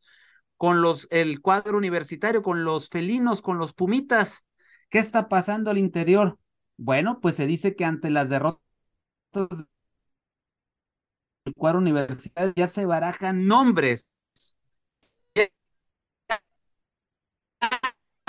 con 0.57 0.81
los, 0.81 1.07
el 1.11 1.41
cuadro 1.41 1.77
universitario, 1.77 2.41
con 2.43 2.63
los 2.63 2.89
felinos, 2.89 3.41
con 3.41 3.57
los 3.57 3.73
pumitas. 3.73 4.45
¿Qué 4.89 4.99
está 4.99 5.29
pasando 5.29 5.71
al 5.71 5.77
interior? 5.77 6.39
Bueno, 6.77 7.19
pues 7.19 7.35
se 7.35 7.45
dice 7.45 7.75
que 7.75 7.85
ante 7.85 8.09
las 8.09 8.29
derrotas 8.29 8.59
del 11.45 11.53
cuadro 11.55 11.79
universitario 11.79 12.53
ya 12.55 12.67
se 12.67 12.85
barajan 12.85 13.47
nombres. 13.47 14.15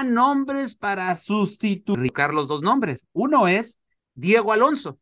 Nombres 0.04 0.74
para 0.74 1.14
sustituir 1.14 2.12
Carlos 2.12 2.48
dos 2.48 2.62
nombres. 2.62 3.06
Uno 3.12 3.48
es 3.48 3.78
Diego 4.14 4.52
Alonso 4.52 4.98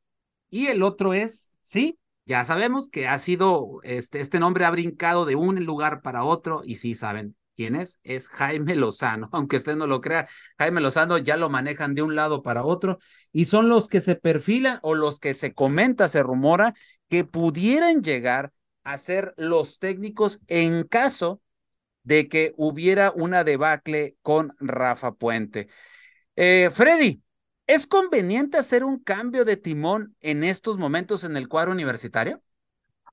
y 0.50 0.66
el 0.66 0.82
otro 0.82 1.14
es, 1.14 1.52
sí, 1.62 1.98
ya 2.26 2.44
sabemos 2.44 2.88
que 2.88 3.08
ha 3.08 3.18
sido, 3.18 3.80
este, 3.82 4.20
este 4.20 4.38
nombre 4.38 4.64
ha 4.64 4.70
brincado 4.70 5.24
de 5.24 5.36
un 5.36 5.64
lugar 5.64 6.02
para 6.02 6.24
otro 6.24 6.62
y 6.64 6.76
sí 6.76 6.94
saben 6.94 7.36
quién 7.56 7.74
es, 7.74 8.00
es 8.04 8.28
Jaime 8.28 8.76
Lozano, 8.76 9.28
aunque 9.32 9.56
usted 9.56 9.76
no 9.76 9.86
lo 9.86 10.00
crea, 10.00 10.28
Jaime 10.58 10.80
Lozano 10.80 11.18
ya 11.18 11.36
lo 11.36 11.48
manejan 11.48 11.94
de 11.94 12.02
un 12.02 12.14
lado 12.14 12.42
para 12.42 12.64
otro 12.64 12.98
y 13.32 13.46
son 13.46 13.68
los 13.68 13.88
que 13.88 14.00
se 14.00 14.14
perfilan 14.14 14.78
o 14.82 14.94
los 14.94 15.20
que 15.20 15.34
se 15.34 15.54
comenta, 15.54 16.06
se 16.08 16.22
rumora 16.22 16.74
que 17.08 17.24
pudieran 17.24 18.02
llegar 18.02 18.52
a 18.84 18.98
ser 18.98 19.34
los 19.36 19.78
técnicos 19.78 20.40
en 20.46 20.84
caso 20.84 21.42
de 22.02 22.28
que 22.28 22.54
hubiera 22.56 23.10
una 23.10 23.44
debacle 23.44 24.16
con 24.22 24.54
Rafa 24.60 25.12
Puente. 25.12 25.68
Eh, 26.36 26.70
Freddy, 26.72 27.22
¿es 27.68 27.86
conveniente 27.86 28.58
hacer 28.58 28.82
un 28.82 28.98
cambio 28.98 29.44
de 29.44 29.56
timón 29.56 30.16
en 30.20 30.42
estos 30.42 30.78
momentos 30.78 31.22
en 31.22 31.36
el 31.36 31.48
cuadro 31.48 31.70
universitario? 31.70 32.42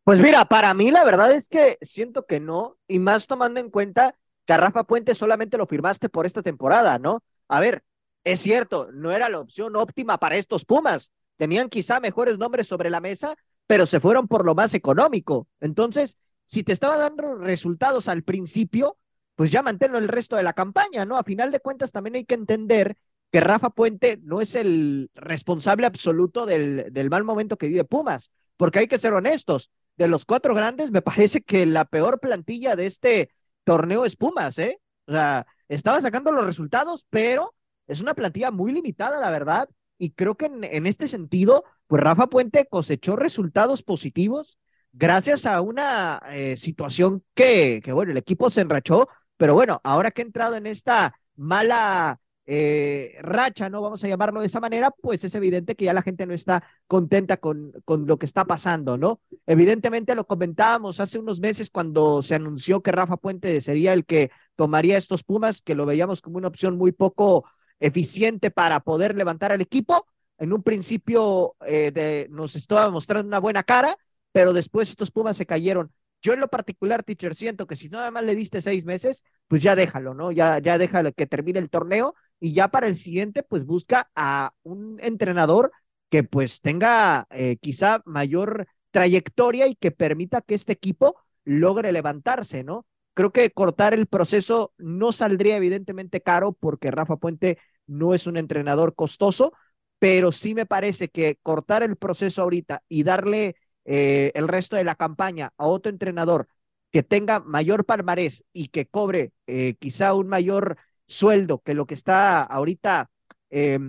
Pues 0.03 0.19
mira, 0.19 0.45
para 0.45 0.73
mí 0.73 0.91
la 0.91 1.03
verdad 1.03 1.31
es 1.31 1.49
que 1.49 1.77
siento 1.81 2.25
que 2.25 2.39
no, 2.39 2.77
y 2.87 2.99
más 2.99 3.27
tomando 3.27 3.59
en 3.59 3.69
cuenta 3.69 4.15
que 4.45 4.53
a 4.53 4.57
Rafa 4.57 4.85
Puente 4.85 5.13
solamente 5.13 5.57
lo 5.57 5.67
firmaste 5.67 6.09
por 6.09 6.25
esta 6.25 6.41
temporada, 6.41 6.97
¿no? 6.99 7.21
A 7.47 7.59
ver, 7.59 7.83
es 8.23 8.39
cierto, 8.39 8.89
no 8.93 9.11
era 9.11 9.29
la 9.29 9.39
opción 9.39 9.75
óptima 9.75 10.19
para 10.19 10.37
estos 10.37 10.63
Pumas. 10.63 11.11
Tenían 11.37 11.69
quizá 11.69 11.99
mejores 11.99 12.37
nombres 12.37 12.67
sobre 12.67 12.89
la 12.89 13.01
mesa, 13.01 13.35
pero 13.67 13.85
se 13.85 13.99
fueron 13.99 14.27
por 14.27 14.45
lo 14.45 14.55
más 14.55 14.73
económico. 14.73 15.47
Entonces, 15.59 16.17
si 16.45 16.63
te 16.63 16.71
estaba 16.71 16.97
dando 16.97 17.35
resultados 17.35 18.07
al 18.07 18.23
principio, 18.23 18.97
pues 19.35 19.51
ya 19.51 19.61
manténlo 19.63 19.97
el 19.97 20.07
resto 20.07 20.35
de 20.37 20.43
la 20.43 20.53
campaña, 20.53 21.03
¿no? 21.03 21.17
A 21.17 21.23
final 21.23 21.51
de 21.51 21.59
cuentas 21.59 21.91
también 21.91 22.15
hay 22.15 22.25
que 22.25 22.35
entender 22.35 22.95
que 23.31 23.41
Rafa 23.41 23.69
Puente 23.69 24.19
no 24.23 24.41
es 24.41 24.55
el 24.55 25.09
responsable 25.15 25.85
absoluto 25.85 26.45
del, 26.45 26.87
del 26.91 27.09
mal 27.09 27.23
momento 27.23 27.57
que 27.57 27.67
vive 27.67 27.83
Pumas, 27.83 28.31
porque 28.57 28.79
hay 28.79 28.87
que 28.87 28.97
ser 28.97 29.13
honestos, 29.13 29.71
de 29.97 30.07
los 30.07 30.25
cuatro 30.25 30.53
grandes, 30.53 30.91
me 30.91 31.01
parece 31.01 31.41
que 31.41 31.65
la 31.65 31.85
peor 31.85 32.19
plantilla 32.19 32.75
de 32.75 32.85
este 32.85 33.29
torneo 33.63 34.05
es 34.05 34.15
Pumas, 34.15 34.57
¿eh? 34.59 34.79
O 35.07 35.11
sea, 35.11 35.45
estaba 35.69 36.01
sacando 36.01 36.31
los 36.31 36.45
resultados, 36.45 37.05
pero 37.09 37.53
es 37.87 38.01
una 38.01 38.13
plantilla 38.13 38.51
muy 38.51 38.71
limitada, 38.73 39.19
la 39.19 39.29
verdad, 39.29 39.69
y 39.97 40.11
creo 40.11 40.35
que 40.35 40.45
en, 40.45 40.63
en 40.63 40.87
este 40.87 41.07
sentido, 41.07 41.63
pues 41.87 42.01
Rafa 42.01 42.27
Puente 42.27 42.65
cosechó 42.65 43.15
resultados 43.15 43.83
positivos 43.83 44.59
gracias 44.91 45.45
a 45.45 45.61
una 45.61 46.21
eh, 46.29 46.57
situación 46.57 47.23
que, 47.33 47.81
que, 47.83 47.91
bueno, 47.91 48.11
el 48.11 48.17
equipo 48.17 48.49
se 48.49 48.61
enrachó, 48.61 49.07
pero 49.37 49.53
bueno, 49.53 49.81
ahora 49.83 50.11
que 50.11 50.21
ha 50.21 50.25
entrado 50.25 50.55
en 50.55 50.67
esta 50.67 51.13
mala 51.35 52.19
eh, 52.47 53.17
racha, 53.21 53.69
¿no? 53.69 53.81
Vamos 53.81 54.03
a 54.03 54.07
llamarlo 54.07 54.41
de 54.41 54.47
esa 54.47 54.59
manera, 54.59 54.91
pues 54.91 55.23
es 55.23 55.33
evidente 55.35 55.75
que 55.75 55.85
ya 55.85 55.93
la 55.93 56.01
gente 56.01 56.25
no 56.25 56.33
está 56.33 56.63
contenta 56.87 57.37
con, 57.37 57.71
con 57.85 58.05
lo 58.05 58.17
que 58.17 58.25
está 58.25 58.45
pasando, 58.45 58.97
¿no? 58.97 59.19
Evidentemente 59.47 60.15
lo 60.15 60.25
comentábamos 60.27 60.99
hace 60.99 61.17
unos 61.17 61.39
meses 61.39 61.69
cuando 61.69 62.21
se 62.21 62.35
anunció 62.35 62.81
que 62.81 62.91
Rafa 62.91 63.17
Puente 63.17 63.59
sería 63.61 63.93
el 63.93 64.05
que 64.05 64.31
tomaría 64.55 64.97
estos 64.97 65.23
Pumas, 65.23 65.61
que 65.61 65.75
lo 65.75 65.85
veíamos 65.85 66.21
como 66.21 66.37
una 66.37 66.47
opción 66.47 66.77
muy 66.77 66.91
poco 66.91 67.45
eficiente 67.79 68.51
para 68.51 68.79
poder 68.79 69.15
levantar 69.15 69.51
al 69.51 69.61
equipo. 69.61 70.05
En 70.37 70.53
un 70.53 70.63
principio 70.63 71.55
eh, 71.65 71.91
de, 71.91 72.27
nos 72.29 72.55
estaba 72.55 72.89
mostrando 72.89 73.27
una 73.27 73.39
buena 73.39 73.63
cara, 73.63 73.97
pero 74.31 74.53
después 74.53 74.89
estos 74.89 75.11
Pumas 75.11 75.37
se 75.37 75.45
cayeron. 75.45 75.91
Yo 76.21 76.33
en 76.33 76.39
lo 76.39 76.47
particular, 76.47 77.03
teacher, 77.03 77.35
siento 77.35 77.67
que 77.67 77.75
si 77.75 77.87
nada 77.87 78.09
más 78.11 78.23
le 78.23 78.35
diste 78.35 78.61
seis 78.61 78.83
meses, 78.83 79.23
pues 79.47 79.61
ya 79.61 79.75
déjalo, 79.75 80.13
¿no? 80.13 80.31
Ya, 80.31 80.59
ya 80.59 80.77
déjalo 80.77 81.13
que 81.13 81.27
termine 81.27 81.59
el 81.59 81.69
torneo 81.69 82.15
y 82.39 82.53
ya 82.53 82.67
para 82.69 82.87
el 82.87 82.95
siguiente, 82.95 83.43
pues 83.43 83.65
busca 83.65 84.09
a 84.15 84.53
un 84.63 84.99
entrenador 85.01 85.71
que 86.09 86.23
pues 86.23 86.61
tenga 86.61 87.27
eh, 87.31 87.57
quizá 87.57 88.01
mayor 88.05 88.67
trayectoria 88.91 89.67
y 89.67 89.75
que 89.75 89.91
permita 89.91 90.41
que 90.41 90.55
este 90.55 90.73
equipo 90.73 91.15
logre 91.43 91.91
levantarse, 91.91 92.63
¿no? 92.63 92.85
Creo 93.13 93.31
que 93.31 93.51
cortar 93.51 93.93
el 93.93 94.07
proceso 94.07 94.73
no 94.77 95.11
saldría 95.11 95.57
evidentemente 95.57 96.21
caro 96.21 96.53
porque 96.53 96.91
Rafa 96.91 97.17
Puente 97.17 97.57
no 97.87 98.13
es 98.13 98.27
un 98.27 98.37
entrenador 98.37 98.95
costoso, 98.95 99.53
pero 99.99 100.31
sí 100.31 100.53
me 100.53 100.65
parece 100.65 101.09
que 101.09 101.39
cortar 101.41 101.83
el 101.83 101.95
proceso 101.95 102.41
ahorita 102.41 102.83
y 102.89 103.03
darle 103.03 103.55
eh, 103.85 104.31
el 104.35 104.47
resto 104.47 104.75
de 104.75 104.83
la 104.83 104.95
campaña 104.95 105.53
a 105.57 105.67
otro 105.67 105.89
entrenador 105.89 106.47
que 106.91 107.03
tenga 107.03 107.39
mayor 107.39 107.85
palmarés 107.85 108.45
y 108.53 108.67
que 108.69 108.85
cobre 108.87 109.33
eh, 109.47 109.75
quizá 109.79 110.13
un 110.13 110.27
mayor 110.27 110.77
sueldo 111.07 111.59
que 111.59 111.73
lo 111.73 111.85
que 111.85 111.93
está 111.93 112.41
ahorita 112.41 113.09
eh, 113.49 113.79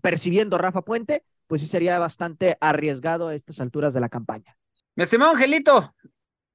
percibiendo 0.00 0.58
Rafa 0.58 0.82
Puente, 0.82 1.24
pues 1.46 1.60
sí 1.60 1.66
sería 1.66 1.98
bastante 1.98 2.56
arriesgado 2.60 3.28
a 3.28 3.34
estas 3.34 3.60
alturas 3.60 3.92
de 3.92 4.00
la 4.00 4.08
campaña. 4.08 4.56
Mi 4.94 5.04
estimado 5.04 5.32
Angelito, 5.32 5.94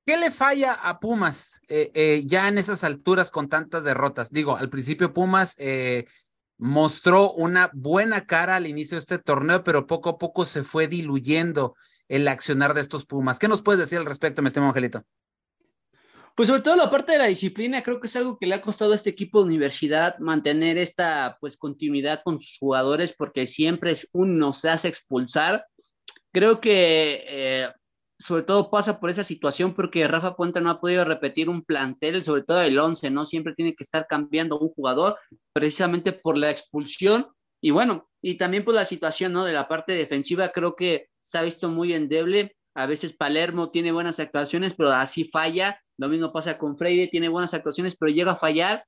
¿qué 0.06 0.18
le 0.18 0.32
falla 0.32 0.74
a 0.74 1.00
Pumas 1.00 1.62
eh, 1.68 1.92
eh, 1.94 2.24
ya 2.26 2.48
en 2.48 2.58
esas 2.58 2.84
alturas 2.84 3.32
con 3.32 3.50
tantas 3.50 3.84
derrotas? 3.84 4.32
Digo, 4.32 4.56
al 4.58 4.70
principio 4.70 5.14
Pumas 5.14 5.56
eh, 5.60 6.06
mostró 6.58 7.34
una 7.34 7.70
buena 7.74 8.26
cara 8.26 8.56
al 8.56 8.68
inicio 8.68 8.96
de 8.96 9.00
este 9.00 9.20
torneo, 9.20 9.64
pero 9.64 9.86
poco 9.86 10.10
a 10.10 10.18
poco 10.18 10.46
se 10.46 10.64
fue 10.64 10.88
diluyendo 10.88 11.76
el 12.08 12.28
accionar 12.28 12.74
de 12.74 12.82
estos 12.82 13.06
Pumas. 13.06 13.38
¿Qué 13.38 13.48
nos 13.48 13.62
puedes 13.62 13.80
decir 13.80 14.00
al 14.00 14.06
respecto, 14.06 14.42
mi 14.42 14.48
estimado 14.48 14.70
Angelito? 14.70 15.04
Pues 16.38 16.50
sobre 16.50 16.62
todo 16.62 16.76
la 16.76 16.92
parte 16.92 17.14
de 17.14 17.18
la 17.18 17.26
disciplina, 17.26 17.82
creo 17.82 18.00
que 18.00 18.06
es 18.06 18.16
algo 18.16 18.38
que 18.38 18.46
le 18.46 18.54
ha 18.54 18.62
costado 18.62 18.92
a 18.92 18.96
este 18.96 19.10
equipo 19.10 19.40
de 19.40 19.48
universidad 19.48 20.20
mantener 20.20 20.78
esta 20.78 21.36
pues 21.42 21.58
continuidad 21.58 22.22
con 22.24 22.40
sus 22.40 22.60
jugadores 22.60 23.12
porque 23.12 23.48
siempre 23.48 23.90
es 23.90 24.08
uno 24.14 24.54
se 24.54 24.70
hace 24.70 24.88
expulsar. 24.88 25.66
Creo 26.32 26.62
que 26.62 27.24
eh, 27.28 27.70
sobre 28.20 28.44
todo 28.44 28.70
pasa 28.70 29.00
por 29.00 29.10
esa 29.10 29.24
situación 29.24 29.74
porque 29.74 30.08
Rafa 30.08 30.36
Puente 30.36 30.62
no 30.62 30.70
ha 30.70 30.80
podido 30.80 31.06
repetir 31.06 31.50
un 31.50 31.64
plantel, 31.64 32.22
sobre 32.22 32.44
todo 32.44 32.62
el 32.62 32.78
11, 32.78 33.10
¿no? 33.10 33.26
Siempre 33.26 33.56
tiene 33.56 33.74
que 33.74 33.84
estar 33.84 34.06
cambiando 34.06 34.60
un 34.60 34.70
jugador 34.70 35.18
precisamente 35.54 36.14
por 36.14 36.38
la 36.38 36.52
expulsión 36.52 37.30
y 37.60 37.72
bueno, 37.72 38.12
y 38.22 38.38
también 38.38 38.64
por 38.64 38.76
la 38.76 38.86
situación, 38.86 39.34
¿no? 39.34 39.44
De 39.44 39.54
la 39.54 39.68
parte 39.68 39.94
defensiva 39.94 40.50
creo 40.50 40.76
que 40.76 41.08
se 41.20 41.40
ha 41.40 41.42
visto 41.42 41.68
muy 41.68 41.94
endeble. 41.94 42.56
A 42.78 42.86
veces 42.86 43.14
Palermo 43.14 43.72
tiene 43.72 43.92
buenas 43.92 44.20
actuaciones, 44.20 44.74
pero 44.76 44.92
así 44.92 45.26
falla 45.26 45.82
lo 45.98 46.10
mismo 46.10 46.32
pasa 46.32 46.58
con 46.58 46.78
Freire, 46.78 47.08
tiene 47.08 47.28
buenas 47.28 47.54
actuaciones, 47.54 47.96
pero 47.96 48.12
llega 48.12 48.34
a 48.34 48.38
fallar. 48.38 48.86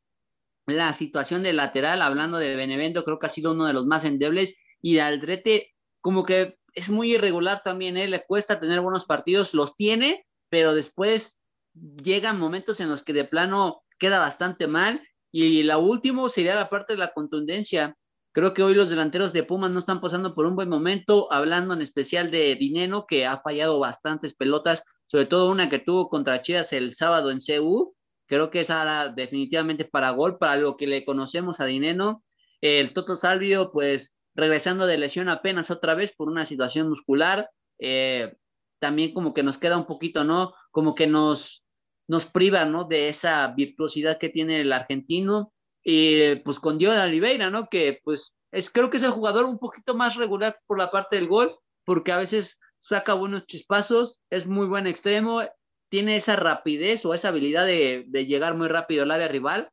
La 0.67 0.93
situación 0.93 1.41
de 1.41 1.53
lateral, 1.53 2.03
hablando 2.03 2.37
de 2.37 2.55
Benevento, 2.55 3.03
creo 3.03 3.17
que 3.17 3.25
ha 3.25 3.29
sido 3.29 3.53
uno 3.53 3.65
de 3.65 3.73
los 3.73 3.87
más 3.87 4.05
endebles. 4.05 4.57
Y 4.81 4.93
de 4.93 5.01
Aldrete, 5.01 5.73
como 5.99 6.23
que 6.23 6.59
es 6.73 6.89
muy 6.89 7.15
irregular 7.15 7.63
también, 7.63 7.97
¿eh? 7.97 8.07
le 8.07 8.23
cuesta 8.23 8.59
tener 8.59 8.79
buenos 8.79 9.05
partidos, 9.05 9.55
los 9.55 9.75
tiene, 9.75 10.25
pero 10.49 10.75
después 10.75 11.41
llegan 11.73 12.39
momentos 12.39 12.79
en 12.79 12.89
los 12.89 13.01
que 13.01 13.13
de 13.13 13.23
plano 13.23 13.81
queda 13.97 14.19
bastante 14.19 14.67
mal. 14.67 15.01
Y 15.31 15.63
la 15.63 15.79
último 15.79 16.29
sería 16.29 16.55
la 16.55 16.69
parte 16.69 16.93
de 16.93 16.99
la 16.99 17.13
contundencia. 17.13 17.97
Creo 18.31 18.53
que 18.53 18.63
hoy 18.63 18.75
los 18.75 18.89
delanteros 18.89 19.33
de 19.33 19.43
Pumas 19.43 19.71
no 19.71 19.79
están 19.79 20.01
pasando 20.01 20.35
por 20.35 20.45
un 20.45 20.55
buen 20.55 20.69
momento, 20.69 21.31
hablando 21.31 21.73
en 21.73 21.81
especial 21.81 22.29
de 22.29 22.55
Dineno, 22.55 23.05
que 23.07 23.25
ha 23.25 23.41
fallado 23.41 23.79
bastantes 23.79 24.35
pelotas, 24.35 24.83
sobre 25.07 25.25
todo 25.25 25.49
una 25.49 25.69
que 25.69 25.79
tuvo 25.79 26.09
contra 26.09 26.41
Chivas 26.41 26.71
el 26.73 26.95
sábado 26.95 27.31
en 27.31 27.39
CU. 27.39 27.95
Creo 28.27 28.51
que 28.51 28.59
esa 28.59 28.83
era 28.83 29.09
definitivamente 29.09 29.85
para 29.85 30.11
gol, 30.11 30.37
para 30.37 30.57
lo 30.57 30.77
que 30.77 30.85
le 30.85 31.03
conocemos 31.05 31.59
a 31.59 31.65
Dineno. 31.65 32.23
El 32.61 32.93
Toto 32.93 33.15
Salvio, 33.15 33.71
pues 33.71 34.13
regresando 34.35 34.85
de 34.85 34.99
lesión 34.99 35.29
apenas 35.29 35.71
otra 35.71 35.95
vez 35.95 36.13
por 36.15 36.29
una 36.29 36.45
situación 36.45 36.89
muscular. 36.89 37.49
Eh, 37.79 38.35
también 38.79 39.13
como 39.13 39.33
que 39.33 39.43
nos 39.43 39.57
queda 39.57 39.77
un 39.77 39.85
poquito, 39.85 40.23
¿no? 40.23 40.53
Como 40.71 40.95
que 40.95 41.07
nos, 41.07 41.63
nos 42.07 42.25
priva, 42.25 42.65
¿no? 42.65 42.85
De 42.85 43.09
esa 43.09 43.47
virtuosidad 43.47 44.17
que 44.17 44.29
tiene 44.29 44.61
el 44.61 44.71
argentino. 44.71 45.51
Y 45.83 46.35
pues 46.37 46.59
con 46.59 46.77
Dion 46.77 46.97
Oliveira, 46.97 47.49
¿no? 47.49 47.67
Que 47.67 47.99
pues 48.03 48.33
es, 48.51 48.69
creo 48.69 48.89
que 48.89 48.97
es 48.97 49.03
el 49.03 49.11
jugador 49.11 49.45
un 49.45 49.59
poquito 49.59 49.95
más 49.95 50.15
regular 50.15 50.59
por 50.67 50.77
la 50.77 50.91
parte 50.91 51.15
del 51.15 51.27
gol, 51.27 51.57
porque 51.85 52.11
a 52.11 52.17
veces 52.17 52.59
saca 52.79 53.13
buenos 53.13 53.45
chispazos, 53.45 54.21
es 54.29 54.47
muy 54.47 54.67
buen 54.67 54.87
extremo, 54.87 55.41
tiene 55.89 56.15
esa 56.15 56.35
rapidez 56.35 57.05
o 57.05 57.13
esa 57.13 57.29
habilidad 57.29 57.65
de, 57.65 58.05
de 58.07 58.25
llegar 58.25 58.55
muy 58.55 58.67
rápido 58.67 59.03
al 59.03 59.11
área 59.11 59.27
rival 59.27 59.69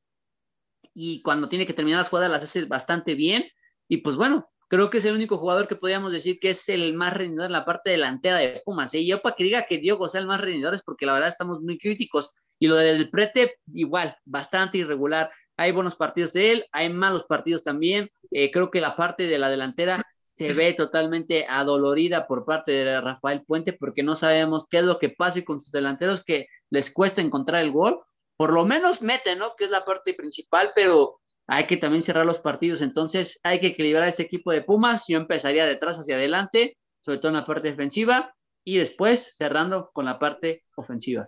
y 0.95 1.21
cuando 1.23 1.49
tiene 1.49 1.67
que 1.67 1.75
terminar 1.75 2.01
las 2.01 2.09
jugadas 2.09 2.31
las 2.31 2.43
hace 2.43 2.65
bastante 2.65 3.15
bien 3.15 3.45
y 3.89 3.99
pues 3.99 4.17
bueno, 4.17 4.49
creo 4.69 4.91
que 4.91 4.99
es 4.99 5.05
el 5.05 5.15
único 5.15 5.39
jugador 5.39 5.69
que 5.69 5.77
podríamos 5.77 6.13
decir 6.13 6.39
que 6.41 6.51
es 6.51 6.69
el 6.69 6.95
más 6.95 7.13
rendidor 7.13 7.47
en 7.47 7.53
la 7.53 7.65
parte 7.65 7.91
delantera 7.91 8.39
de 8.39 8.63
Pumas. 8.65 8.93
¿eh? 8.95 9.01
Y 9.01 9.07
yo 9.07 9.23
para 9.23 9.37
que 9.37 9.45
diga 9.45 9.67
que 9.67 9.79
Diogo 9.79 10.09
sea 10.09 10.21
el 10.21 10.27
más 10.27 10.41
rendidor 10.41 10.75
es 10.75 10.83
porque 10.83 11.07
la 11.07 11.15
verdad 11.15 11.29
estamos 11.29 11.61
muy 11.61 11.79
críticos. 11.79 12.31
Y 12.59 12.69
lo 12.69 12.77
del 12.77 13.11
Prete, 13.11 13.57
igual, 13.73 14.17
bastante 14.25 14.79
irregular. 14.79 15.31
Hay 15.57 15.73
buenos 15.73 15.97
partidos 15.97 16.33
de 16.33 16.53
él, 16.53 16.67
hay 16.73 16.91
malos 16.91 17.25
partidos 17.25 17.63
también. 17.63 18.11
Eh, 18.31 18.51
creo 18.51 18.71
que 18.71 18.81
la 18.81 18.97
parte 18.97 19.27
de 19.27 19.39
la 19.39 19.49
delantera 19.49 20.03
se 20.21 20.53
ve 20.53 20.75
totalmente 20.75 21.47
adolorida 21.49 22.27
por 22.27 22.45
parte 22.45 22.73
de 22.73 23.01
Rafael 23.01 23.43
Puente 23.47 23.73
porque 23.73 24.03
no 24.03 24.15
sabemos 24.15 24.67
qué 24.69 24.79
es 24.79 24.85
lo 24.85 24.99
que 24.99 25.09
pasa 25.09 25.43
con 25.43 25.61
sus 25.61 25.73
delanteros 25.73 26.23
que 26.23 26.47
les 26.69 26.91
cuesta 26.91 27.23
encontrar 27.23 27.63
el 27.63 27.73
gol. 27.73 28.01
Por 28.37 28.53
lo 28.53 28.67
menos 28.67 29.01
mete, 29.01 29.35
¿no? 29.35 29.55
Que 29.57 29.65
es 29.65 29.71
la 29.71 29.87
parte 29.87 30.13
principal, 30.13 30.73
pero 30.75 31.21
hay 31.47 31.65
que 31.67 31.79
también 31.79 32.03
cerrar 32.03 32.27
los 32.27 32.39
partidos. 32.39 32.83
Entonces 32.83 33.41
hay 33.43 33.61
que 33.61 33.69
equilibrar 33.69 34.07
este 34.09 34.25
equipo 34.25 34.53
de 34.53 34.63
Pumas. 34.63 35.05
Yo 35.09 35.17
empezaría 35.17 35.65
de 35.65 35.73
atrás 35.73 35.97
hacia 35.97 36.17
adelante, 36.17 36.77
sobre 37.01 37.19
todo 37.19 37.29
en 37.29 37.37
la 37.37 37.47
parte 37.47 37.71
defensiva, 37.71 38.35
y 38.63 38.77
después 38.77 39.31
cerrando 39.35 39.91
con 39.95 40.05
la 40.05 40.19
parte 40.19 40.65
ofensiva. 40.75 41.27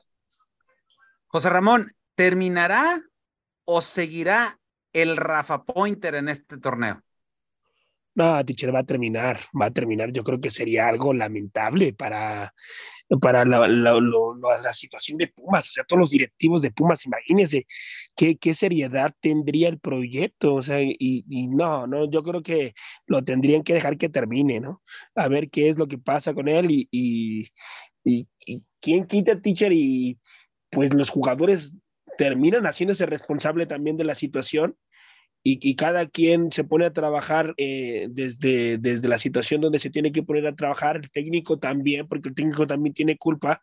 José 1.28 1.48
Ramón, 1.48 1.92
¿terminará 2.14 3.02
o 3.70 3.82
seguirá 3.82 4.58
el 4.94 5.18
Rafa 5.18 5.62
Pointer 5.64 6.14
en 6.14 6.30
este 6.30 6.56
torneo? 6.56 7.02
No, 8.14 8.42
teacher, 8.44 8.74
va 8.74 8.80
a 8.80 8.84
terminar, 8.84 9.38
va 9.60 9.66
a 9.66 9.70
terminar. 9.70 10.10
Yo 10.10 10.24
creo 10.24 10.40
que 10.40 10.50
sería 10.50 10.88
algo 10.88 11.12
lamentable 11.12 11.92
para, 11.92 12.54
para 13.20 13.44
la, 13.44 13.68
la, 13.68 14.72
situación 14.72 15.18
de 15.18 15.28
Pumas, 15.28 15.68
o 15.68 15.72
sea, 15.72 15.84
todos 15.84 16.00
los 16.00 16.10
directivos 16.10 16.62
de 16.62 16.70
Pumas, 16.70 17.04
imagínense 17.04 17.66
qué, 18.16 18.54
seriedad 18.54 19.14
tendría 19.20 19.68
el 19.68 19.78
proyecto, 19.78 20.54
o 20.54 20.62
sea, 20.62 20.80
y, 20.80 21.24
no, 21.48 21.86
no, 21.86 22.10
yo 22.10 22.22
creo 22.22 22.42
que 22.42 22.72
lo 23.06 23.22
tendrían 23.22 23.62
que 23.62 23.74
dejar 23.74 23.98
que 23.98 24.08
termine, 24.08 24.60
¿no? 24.60 24.82
A 25.14 25.28
ver 25.28 25.50
qué 25.50 25.68
es 25.68 25.78
lo 25.78 25.86
que 25.86 25.98
pasa 25.98 26.32
con 26.32 26.48
él 26.48 26.70
y, 26.70 26.88
y 28.02 28.26
quién 28.80 29.06
quita, 29.06 29.40
teacher, 29.40 29.72
y 29.72 30.18
pues 30.70 30.92
los 30.94 31.10
jugadores 31.10 31.74
terminan 32.18 32.64
haciéndose 32.64 33.06
responsable 33.06 33.64
también 33.66 33.96
de 33.96 34.04
la 34.04 34.14
situación 34.14 34.76
y, 35.44 35.58
y, 35.62 35.76
cada 35.76 36.06
quien 36.06 36.50
se 36.50 36.64
pone 36.64 36.84
a 36.84 36.92
trabajar 36.92 37.54
eh, 37.56 38.08
desde, 38.10 38.76
desde 38.76 39.08
la 39.08 39.18
situación 39.18 39.60
donde 39.60 39.78
se 39.78 39.88
tiene 39.88 40.10
que 40.10 40.24
poner 40.24 40.46
a 40.48 40.56
trabajar, 40.56 40.96
el 40.96 41.10
técnico 41.10 41.60
también, 41.60 42.08
porque 42.08 42.28
el 42.28 42.34
técnico 42.34 42.66
también 42.66 42.92
tiene 42.92 43.16
culpa, 43.16 43.62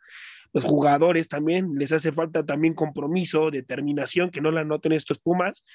los 0.53 0.63
jugadores 0.63 1.27
también, 1.27 1.73
les 1.77 1.91
hace 1.91 2.13
falta 2.13 2.45
también 2.45 2.75
compromiso, 2.75 3.51
determinación, 3.51 4.31
que 4.31 4.39
no 4.39 4.51
la 4.51 4.63
noten 4.63 4.93
estos 4.93 5.19
Pumas, 5.19 5.65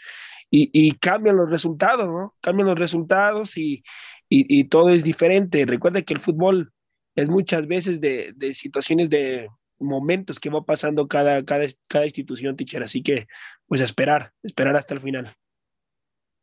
y, 0.51 0.71
y 0.73 0.93
cambian 0.93 1.37
los 1.37 1.51
resultados, 1.51 2.07
¿no? 2.07 2.35
Cambian 2.41 2.69
los 2.69 2.79
resultados 2.79 3.59
y, 3.59 3.85
y, 4.27 4.59
y 4.59 4.65
todo 4.65 4.89
es 4.89 5.05
diferente. 5.05 5.67
Recuerda 5.67 6.01
que 6.01 6.15
el 6.15 6.21
fútbol 6.21 6.73
es 7.15 7.29
muchas 7.29 7.67
veces 7.67 8.01
de, 8.01 8.33
de 8.37 8.55
situaciones 8.55 9.11
de 9.11 9.49
momentos 9.81 10.39
que 10.39 10.51
va 10.51 10.63
pasando 10.63 11.09
cada, 11.09 11.45
cada, 11.45 11.65
cada 11.89 12.05
institución, 12.05 12.57
teacher, 12.57 12.83
así 12.83 13.03
que 13.03 13.27
pues 13.67 13.81
esperar, 13.81 14.33
esperar 14.43 14.77
hasta 14.77 14.95
el 14.95 15.01
final. 15.01 15.37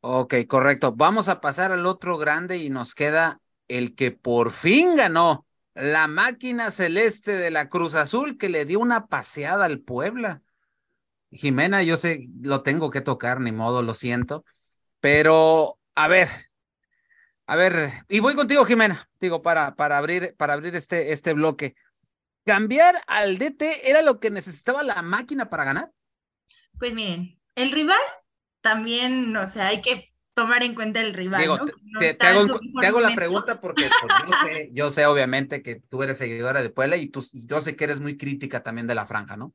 Ok, 0.01 0.35
correcto. 0.47 0.93
Vamos 0.93 1.29
a 1.29 1.41
pasar 1.41 1.71
al 1.71 1.85
otro 1.85 2.17
grande 2.17 2.57
y 2.57 2.69
nos 2.69 2.95
queda 2.95 3.41
el 3.67 3.95
que 3.95 4.11
por 4.11 4.51
fin 4.51 4.95
ganó 4.95 5.45
la 5.73 6.07
máquina 6.07 6.71
celeste 6.71 7.33
de 7.33 7.51
la 7.51 7.69
Cruz 7.69 7.95
Azul 7.95 8.37
que 8.37 8.49
le 8.49 8.65
dio 8.65 8.79
una 8.79 9.07
paseada 9.07 9.65
al 9.65 9.79
Puebla. 9.79 10.41
Jimena, 11.31 11.83
yo 11.83 11.97
sé, 11.97 12.29
lo 12.41 12.63
tengo 12.63 12.89
que 12.89 13.01
tocar, 13.01 13.41
ni 13.41 13.51
modo, 13.51 13.81
lo 13.83 13.93
siento. 13.93 14.45
Pero, 14.99 15.77
a 15.93 16.07
ver, 16.07 16.29
a 17.45 17.55
ver, 17.55 17.91
y 18.09 18.19
voy 18.19 18.35
contigo, 18.35 18.65
Jimena, 18.65 19.09
digo, 19.21 19.41
para, 19.41 19.75
para 19.75 19.97
abrir, 19.97 20.35
para 20.37 20.53
abrir 20.53 20.75
este, 20.75 21.13
este 21.13 21.33
bloque. 21.33 21.75
¿Cambiar 22.47 22.95
al 23.07 23.37
DT 23.37 23.89
era 23.89 24.01
lo 24.01 24.19
que 24.19 24.31
necesitaba 24.31 24.81
la 24.81 25.01
máquina 25.01 25.49
para 25.49 25.65
ganar? 25.65 25.91
Pues 26.79 26.93
miren, 26.95 27.37
el 27.55 27.71
rival 27.71 27.99
también, 28.61 29.35
o 29.35 29.47
sea, 29.47 29.67
hay 29.67 29.81
que 29.81 30.13
tomar 30.33 30.63
en 30.63 30.73
cuenta 30.73 31.01
el 31.01 31.13
rival. 31.13 31.41
Digo, 31.41 31.57
¿no? 31.57 31.65
te, 31.65 31.73
No 31.91 31.99
te- 31.99 32.09
está 32.11 32.31
te 32.31 32.37
hago, 32.37 32.59
te 32.79 33.01
la 33.01 33.15
pregunta 33.15 33.59
porque 33.59 33.89
pues, 33.99 34.13
yo, 34.25 34.33
sé, 34.33 34.69
yo 34.71 34.89
sé 34.91 35.05
obviamente 35.05 35.61
que 35.61 35.75
tú 35.75 36.03
eres 36.03 36.17
seguidora 36.17 36.61
de 36.61 36.69
Puebla 36.69 36.95
y 36.95 37.07
tú, 37.07 37.21
yo 37.33 37.59
sé 37.59 37.75
que 37.75 37.83
eres 37.83 37.99
muy 37.99 38.15
crítica 38.15 38.63
también 38.63 38.87
de 38.87 38.95
la 38.95 39.05
franja, 39.05 39.35
¿no? 39.35 39.53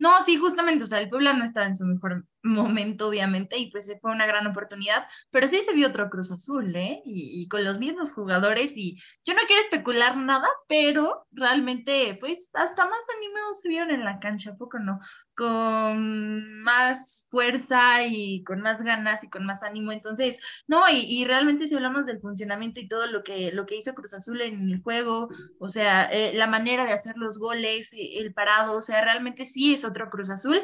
No, 0.00 0.20
sí, 0.20 0.36
justamente, 0.36 0.82
o 0.82 0.86
sea, 0.88 0.98
el 0.98 1.08
Puebla 1.08 1.32
no 1.34 1.44
estaba 1.44 1.66
en 1.66 1.76
su 1.76 1.86
mejor 1.86 2.24
momento, 2.42 3.08
obviamente, 3.08 3.58
y 3.58 3.70
pues 3.70 3.94
fue 4.00 4.10
una 4.10 4.26
gran 4.26 4.46
oportunidad, 4.46 5.06
pero 5.30 5.46
sí 5.46 5.60
se 5.66 5.74
vio 5.74 5.88
otro 5.88 6.10
Cruz 6.10 6.32
Azul, 6.32 6.74
¿eh? 6.74 7.00
Y, 7.04 7.48
con 7.48 7.64
los 7.64 7.78
mismos 7.78 8.12
jugadores, 8.12 8.76
y 8.76 9.00
yo 9.24 9.34
no 9.34 9.40
quiero 9.46 9.62
especular 9.62 10.16
nada, 10.16 10.48
pero 10.68 11.26
realmente, 11.32 12.16
pues, 12.20 12.50
hasta 12.54 12.84
más 12.86 13.00
animados 13.18 13.60
se 13.60 13.68
vieron 13.68 13.90
en 13.90 14.04
la 14.04 14.18
cancha, 14.18 14.50
¿a 14.50 14.56
poco 14.56 14.78
no? 14.78 15.00
Con 15.34 16.60
más 16.62 17.28
fuerza 17.30 18.04
y 18.06 18.42
con 18.44 18.60
más 18.60 18.82
ganas 18.82 19.24
y 19.24 19.30
con 19.30 19.44
más 19.46 19.62
ánimo, 19.62 19.92
entonces, 19.92 20.40
no, 20.66 20.82
y, 20.90 21.24
realmente 21.24 21.68
si 21.68 21.74
hablamos 21.74 22.06
del 22.06 22.20
funcionamiento 22.20 22.80
y 22.80 22.88
todo 22.88 23.06
lo 23.06 23.22
que, 23.22 23.52
lo 23.52 23.66
que 23.66 23.76
hizo 23.76 23.94
Cruz 23.94 24.14
Azul 24.14 24.40
en 24.40 24.70
el 24.70 24.82
juego, 24.82 25.28
o 25.58 25.68
sea, 25.68 26.04
eh, 26.06 26.32
la 26.34 26.46
manera 26.46 26.84
de 26.84 26.92
hacer 26.92 27.16
los 27.16 27.38
goles, 27.38 27.92
el 27.96 28.34
parado, 28.34 28.76
o 28.76 28.80
sea, 28.80 29.02
realmente 29.02 29.44
sí 29.44 29.74
es 29.74 29.84
otro 29.84 30.10
Cruz 30.10 30.30
Azul. 30.30 30.60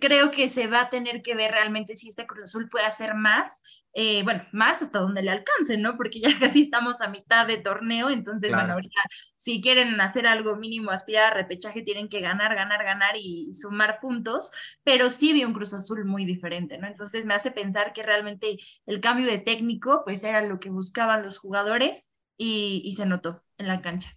Creo 0.00 0.30
que 0.30 0.48
se 0.48 0.66
va 0.66 0.82
a 0.82 0.90
tener 0.90 1.22
que 1.22 1.34
ver 1.34 1.50
realmente 1.52 1.96
si 1.96 2.08
este 2.08 2.26
Cruz 2.26 2.44
Azul 2.44 2.68
puede 2.68 2.84
hacer 2.86 3.14
más, 3.14 3.62
eh, 3.92 4.22
bueno, 4.22 4.46
más 4.52 4.82
hasta 4.82 5.00
donde 5.00 5.22
le 5.22 5.30
alcance, 5.30 5.76
¿no? 5.78 5.96
Porque 5.96 6.20
ya 6.20 6.30
casi 6.40 6.62
estamos 6.64 7.00
a 7.00 7.08
mitad 7.08 7.46
de 7.46 7.56
torneo, 7.58 8.10
entonces, 8.10 8.50
Claro. 8.50 8.56
bueno, 8.56 8.74
ahorita 8.74 9.00
si 9.36 9.60
quieren 9.60 10.00
hacer 10.00 10.26
algo 10.26 10.56
mínimo, 10.56 10.90
aspirar 10.90 11.32
a 11.32 11.36
repechaje, 11.36 11.82
tienen 11.82 12.08
que 12.08 12.20
ganar, 12.20 12.54
ganar, 12.54 12.84
ganar 12.84 13.16
y 13.16 13.52
sumar 13.52 13.98
puntos, 14.00 14.52
pero 14.84 15.10
sí 15.10 15.32
vi 15.32 15.44
un 15.44 15.52
Cruz 15.54 15.72
Azul 15.74 16.04
muy 16.04 16.24
diferente, 16.24 16.78
¿no? 16.78 16.86
Entonces 16.86 17.26
me 17.26 17.34
hace 17.34 17.50
pensar 17.50 17.92
que 17.92 18.02
realmente 18.02 18.58
el 18.86 19.00
cambio 19.00 19.26
de 19.26 19.38
técnico, 19.38 20.02
pues 20.04 20.22
era 20.24 20.42
lo 20.42 20.60
que 20.60 20.70
buscaban 20.70 21.22
los 21.22 21.38
jugadores 21.38 22.12
y, 22.36 22.82
y 22.84 22.94
se 22.96 23.06
notó 23.06 23.42
en 23.58 23.68
la 23.68 23.82
cancha. 23.82 24.16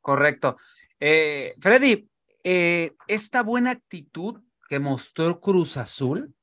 Correcto. 0.00 0.56
Eh, 0.98 1.54
Freddy, 1.60 2.08
eh, 2.44 2.94
esta 3.06 3.42
buena 3.42 3.70
actitud 3.70 4.40
que 4.72 4.80
mostró 4.80 5.38
Cruz 5.38 5.76
Azul, 5.76 6.34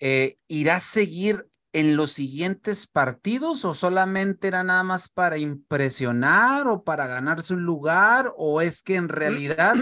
eh, 0.00 0.38
¿irá 0.48 0.76
a 0.76 0.80
seguir 0.80 1.50
en 1.74 1.98
los 1.98 2.12
siguientes 2.12 2.86
partidos 2.86 3.66
o 3.66 3.74
solamente 3.74 4.48
era 4.48 4.64
nada 4.64 4.82
más 4.82 5.10
para 5.10 5.36
impresionar 5.36 6.66
o 6.66 6.82
para 6.82 7.06
ganarse 7.06 7.52
un 7.52 7.64
lugar 7.64 8.32
o 8.38 8.62
es 8.62 8.82
que 8.82 8.94
en 8.94 9.10
realidad 9.10 9.74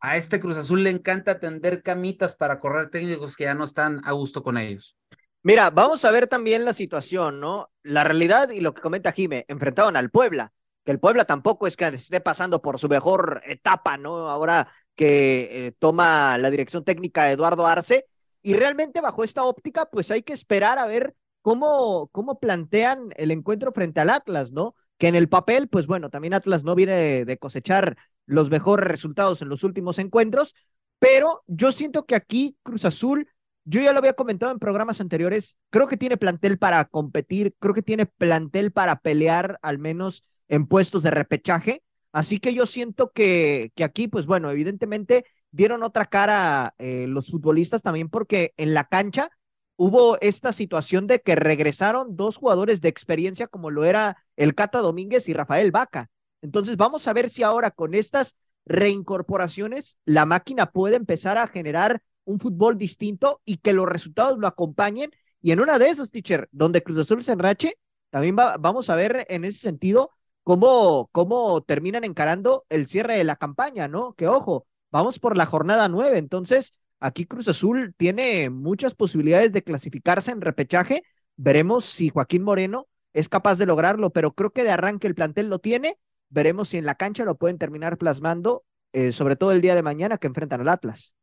a 0.00 0.18
este 0.18 0.38
Cruz 0.38 0.58
Azul 0.58 0.82
le 0.82 0.90
encanta 0.90 1.40
tender 1.40 1.82
camitas 1.82 2.34
para 2.36 2.60
correr 2.60 2.90
técnicos 2.90 3.36
que 3.36 3.44
ya 3.44 3.54
no 3.54 3.64
están 3.64 4.02
a 4.04 4.12
gusto 4.12 4.42
con 4.42 4.58
ellos? 4.58 4.98
Mira, 5.42 5.70
vamos 5.70 6.04
a 6.04 6.10
ver 6.10 6.26
también 6.26 6.66
la 6.66 6.74
situación, 6.74 7.40
¿no? 7.40 7.70
La 7.82 8.04
realidad 8.04 8.50
y 8.50 8.60
lo 8.60 8.74
que 8.74 8.82
comenta 8.82 9.12
Jime, 9.12 9.46
enfrentaron 9.48 9.96
al 9.96 10.10
Puebla, 10.10 10.52
que 10.84 10.92
el 10.92 11.00
Puebla 11.00 11.24
tampoco 11.24 11.66
es 11.66 11.78
que 11.78 11.86
esté 11.86 12.20
pasando 12.20 12.60
por 12.60 12.78
su 12.78 12.90
mejor 12.90 13.40
etapa, 13.46 13.96
¿no? 13.96 14.28
Ahora 14.28 14.68
que 14.94 15.66
eh, 15.66 15.72
toma 15.78 16.38
la 16.38 16.50
dirección 16.50 16.84
técnica 16.84 17.30
Eduardo 17.30 17.66
Arce, 17.66 18.06
y 18.42 18.54
realmente 18.54 19.00
bajo 19.00 19.24
esta 19.24 19.44
óptica, 19.44 19.86
pues 19.90 20.10
hay 20.10 20.22
que 20.22 20.34
esperar 20.34 20.78
a 20.78 20.86
ver 20.86 21.14
cómo, 21.40 22.08
cómo 22.12 22.38
plantean 22.38 23.10
el 23.16 23.30
encuentro 23.30 23.72
frente 23.72 24.00
al 24.00 24.10
Atlas, 24.10 24.52
¿no? 24.52 24.74
Que 24.98 25.08
en 25.08 25.14
el 25.14 25.28
papel, 25.28 25.68
pues 25.68 25.86
bueno, 25.86 26.10
también 26.10 26.34
Atlas 26.34 26.62
no 26.64 26.74
viene 26.74 26.94
de, 26.94 27.24
de 27.24 27.38
cosechar 27.38 27.96
los 28.26 28.50
mejores 28.50 28.86
resultados 28.86 29.42
en 29.42 29.48
los 29.48 29.64
últimos 29.64 29.98
encuentros, 29.98 30.54
pero 30.98 31.42
yo 31.46 31.72
siento 31.72 32.06
que 32.06 32.14
aquí 32.14 32.56
Cruz 32.62 32.84
Azul 32.84 33.28
yo 33.64 33.80
ya 33.80 33.92
lo 33.92 33.98
había 33.98 34.12
comentado 34.12 34.52
en 34.52 34.58
programas 34.58 35.00
anteriores, 35.00 35.58
creo 35.70 35.88
que 35.88 35.96
tiene 35.96 36.16
plantel 36.16 36.58
para 36.58 36.84
competir, 36.84 37.54
creo 37.58 37.74
que 37.74 37.82
tiene 37.82 38.06
plantel 38.06 38.72
para 38.72 39.00
pelear 39.00 39.58
al 39.62 39.78
menos 39.78 40.22
en 40.48 40.66
puestos 40.66 41.02
de 41.02 41.10
repechaje, 41.10 41.82
así 42.14 42.38
que 42.38 42.54
yo 42.54 42.64
siento 42.64 43.10
que, 43.12 43.72
que 43.74 43.84
aquí, 43.84 44.08
pues 44.08 44.24
bueno, 44.24 44.50
evidentemente 44.50 45.26
dieron 45.50 45.82
otra 45.82 46.06
cara 46.06 46.74
eh, 46.78 47.06
los 47.08 47.30
futbolistas 47.30 47.82
también 47.82 48.08
porque 48.08 48.54
en 48.56 48.72
la 48.72 48.84
cancha 48.84 49.30
hubo 49.76 50.18
esta 50.20 50.52
situación 50.52 51.06
de 51.06 51.20
que 51.20 51.34
regresaron 51.36 52.16
dos 52.16 52.36
jugadores 52.36 52.80
de 52.80 52.88
experiencia 52.88 53.46
como 53.46 53.70
lo 53.70 53.84
era 53.84 54.16
el 54.36 54.54
Cata 54.54 54.78
Domínguez 54.78 55.28
y 55.28 55.34
Rafael 55.34 55.70
Vaca. 55.70 56.10
Entonces 56.42 56.76
vamos 56.76 57.06
a 57.08 57.12
ver 57.12 57.28
si 57.28 57.42
ahora 57.42 57.70
con 57.70 57.94
estas 57.94 58.36
reincorporaciones 58.66 59.98
la 60.04 60.26
máquina 60.26 60.70
puede 60.70 60.96
empezar 60.96 61.38
a 61.38 61.48
generar 61.48 62.02
un 62.24 62.40
fútbol 62.40 62.78
distinto 62.78 63.40
y 63.44 63.58
que 63.58 63.72
los 63.72 63.86
resultados 63.86 64.38
lo 64.38 64.46
acompañen. 64.46 65.10
Y 65.42 65.52
en 65.52 65.60
una 65.60 65.78
de 65.78 65.88
esas, 65.88 66.10
teacher, 66.10 66.48
donde 66.52 66.82
Cruz 66.82 66.98
Azul 66.98 67.22
se 67.22 67.32
enrache, 67.32 67.78
también 68.10 68.36
va, 68.38 68.56
vamos 68.56 68.90
a 68.90 68.96
ver 68.96 69.26
en 69.28 69.44
ese 69.44 69.58
sentido 69.58 70.10
cómo, 70.44 71.08
cómo 71.10 71.62
terminan 71.62 72.04
encarando 72.04 72.64
el 72.68 72.86
cierre 72.86 73.16
de 73.18 73.24
la 73.24 73.36
campaña, 73.36 73.88
¿no? 73.88 74.14
Que 74.14 74.28
ojo, 74.28 74.66
vamos 74.92 75.18
por 75.18 75.36
la 75.36 75.46
jornada 75.46 75.88
nueve. 75.88 76.18
Entonces, 76.18 76.74
aquí 77.00 77.26
Cruz 77.26 77.48
Azul 77.48 77.94
tiene 77.96 78.50
muchas 78.50 78.94
posibilidades 78.94 79.52
de 79.52 79.64
clasificarse 79.64 80.30
en 80.30 80.40
repechaje. 80.40 81.02
Veremos 81.36 81.84
si 81.84 82.10
Joaquín 82.10 82.44
Moreno 82.44 82.86
es 83.12 83.28
capaz 83.28 83.58
de 83.58 83.66
lograrlo, 83.66 84.10
pero 84.10 84.34
creo 84.34 84.50
que 84.50 84.62
de 84.62 84.70
arranque 84.70 85.06
el 85.06 85.14
plantel 85.14 85.48
lo 85.48 85.58
tiene. 85.58 85.98
Veremos 86.28 86.68
si 86.68 86.78
en 86.78 86.86
la 86.86 86.94
cancha 86.94 87.24
lo 87.24 87.36
pueden 87.36 87.58
terminar 87.58 87.98
plasmando, 87.98 88.64
eh, 88.92 89.12
sobre 89.12 89.36
todo 89.36 89.52
el 89.52 89.60
día 89.60 89.74
de 89.74 89.82
mañana 89.82 90.18
que 90.18 90.26
enfrentan 90.26 90.60
al 90.60 90.68
Atlas. 90.68 91.16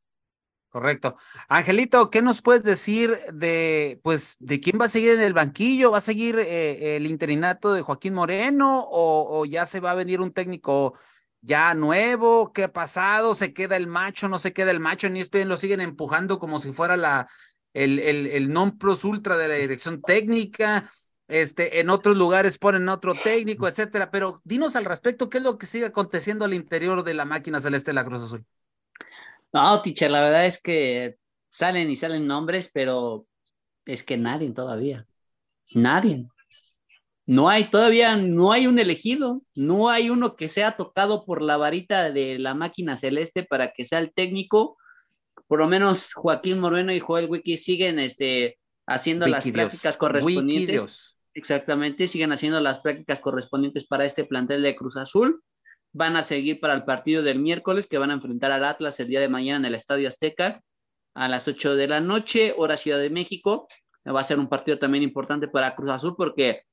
Correcto. 0.72 1.18
Angelito, 1.50 2.10
¿qué 2.10 2.22
nos 2.22 2.42
puedes 2.42 2.64
decir 2.64 3.20
de, 3.34 4.00
pues, 4.04 4.38
de 4.40 4.62
quién 4.62 4.80
va 4.80 4.86
a 4.86 4.90
seguir 4.90 5.12
en 5.12 5.20
el 5.20 5.34
banquillo? 5.34 5.92
¿Va 5.92 5.98
a 5.98 6.02
seguir 6.02 6.40
eh, 6.40 6.96
el 6.96 7.08
interinato 7.08 7.74
de 7.74 7.82
Joaquín 7.82 8.14
Moreno 8.14 8.88
o, 8.90 9.44
ya 9.46 9.66
se 9.66 9.82
va 9.82 9.92
a 9.92 9.96
venir 9.96 10.22
un 10.22 10.32
técnico 10.32 10.94
ya 11.42 11.74
nuevo? 11.74 12.54
¿Qué 12.54 12.64
ha 12.64 12.72
pasado? 12.72 13.36
¿Se 13.36 13.54
queda 13.54 13.76
el 13.76 13.88
macho? 13.88 14.30
¿No 14.30 14.40
se 14.40 14.54
queda 14.54 14.72
el 14.72 14.80
macho? 14.80 15.08
En 15.08 15.18
ESPN 15.18 15.50
lo 15.50 15.58
siguen 15.58 15.82
empujando 15.82 16.40
como 16.40 16.62
si 16.62 16.72
fuera 16.72 16.96
la, 16.96 17.28
el, 17.74 18.00
el, 18.00 18.28
el 18.28 18.54
non 18.54 18.78
plus 18.78 19.04
ultra 19.04 19.36
de 19.36 19.50
la 19.50 19.56
dirección 19.56 20.02
técnica. 20.02 20.90
Este, 21.28 21.82
en 21.82 21.90
otros 21.90 22.16
lugares 22.16 22.58
ponen 22.58 22.88
otro 22.88 23.14
técnico, 23.14 23.68
etcétera. 23.68 24.10
Pero 24.10 24.38
dinos 24.46 24.78
al 24.78 24.86
respecto, 24.86 25.30
¿qué 25.30 25.40
es 25.40 25.44
lo 25.44 25.58
que 25.58 25.66
sigue 25.66 25.88
aconteciendo 25.88 26.46
al 26.46 26.54
interior 26.54 27.04
de 27.04 27.14
la 27.14 27.26
máquina 27.26 27.60
celeste 27.60 27.92
de 27.92 27.96
la 27.96 28.06
Cruz 28.06 28.24
Azul? 28.24 28.46
No, 29.54 29.82
teacher, 29.82 30.10
la 30.10 30.22
verdad 30.22 30.46
es 30.46 30.62
que 30.62 31.18
salen 31.50 31.90
y 31.90 31.96
salen 31.96 32.28
nombres, 32.28 32.70
pero 32.74 33.28
es 33.86 34.04
que 34.04 34.18
nadie 34.18 34.52
todavía. 34.52 35.06
Nadie. 35.74 36.28
No 37.26 37.50
hay 37.50 37.70
todavía, 37.70 38.16
no 38.18 38.52
hay 38.52 38.68
un 38.68 38.80
elegido, 38.80 39.42
no 39.56 39.90
hay 39.90 40.10
uno 40.10 40.36
que 40.36 40.48
sea 40.48 40.76
tocado 40.76 41.26
por 41.26 41.42
la 41.42 41.58
varita 41.58 42.12
de 42.12 42.40
la 42.40 42.54
máquina 42.54 42.98
celeste 42.98 43.44
para 43.44 43.72
que 43.72 43.86
sea 43.86 44.00
el 44.00 44.12
técnico. 44.14 44.78
Por 45.48 45.60
lo 45.60 45.68
menos 45.68 46.14
Joaquín 46.14 46.60
Moreno 46.60 46.92
y 46.94 47.00
Joel 47.00 47.30
Wiki 47.30 47.58
siguen 47.58 48.00
este, 48.00 48.58
haciendo 48.88 49.26
Wiki 49.26 49.32
las 49.32 49.44
Dios. 49.44 49.54
prácticas 49.54 49.98
correspondientes. 49.98 51.16
Exactamente, 51.34 52.08
siguen 52.08 52.34
haciendo 52.34 52.60
las 52.60 52.80
prácticas 52.80 53.22
correspondientes 53.22 53.86
para 53.86 54.06
este 54.06 54.26
plantel 54.26 54.64
de 54.64 54.76
Cruz 54.76 54.98
Azul. 54.98 55.42
Van 55.94 56.16
a 56.16 56.24
seguir 56.24 56.60
para 56.60 56.74
el 56.74 56.86
partido 56.86 57.22
del 57.22 57.40
miércoles 57.40 57.88
que 57.88 57.98
van 57.98 58.12
a 58.12 58.14
enfrentar 58.14 58.52
al 58.52 58.64
Atlas 58.64 59.00
el 59.00 59.08
día 59.08 59.20
de 59.20 59.28
mañana 59.28 59.60
en 59.60 59.66
el 59.66 59.76
Estadio 59.76 60.08
Azteca 60.08 60.62
a 61.14 61.28
las 61.28 61.48
8 61.48 61.76
de 61.76 61.88
la 61.88 62.00
noche, 62.00 62.54
hora 62.58 62.78
Ciudad 62.78 63.00
de 63.00 63.10
México. 63.10 63.68
Va 64.08 64.22
a 64.22 64.24
ser 64.24 64.40
un 64.40 64.48
partido 64.48 64.80
también 64.80 65.04
importante 65.04 65.48
para 65.48 65.76
Cruz 65.76 65.92
Azul 65.92 66.16
porque 66.18 66.64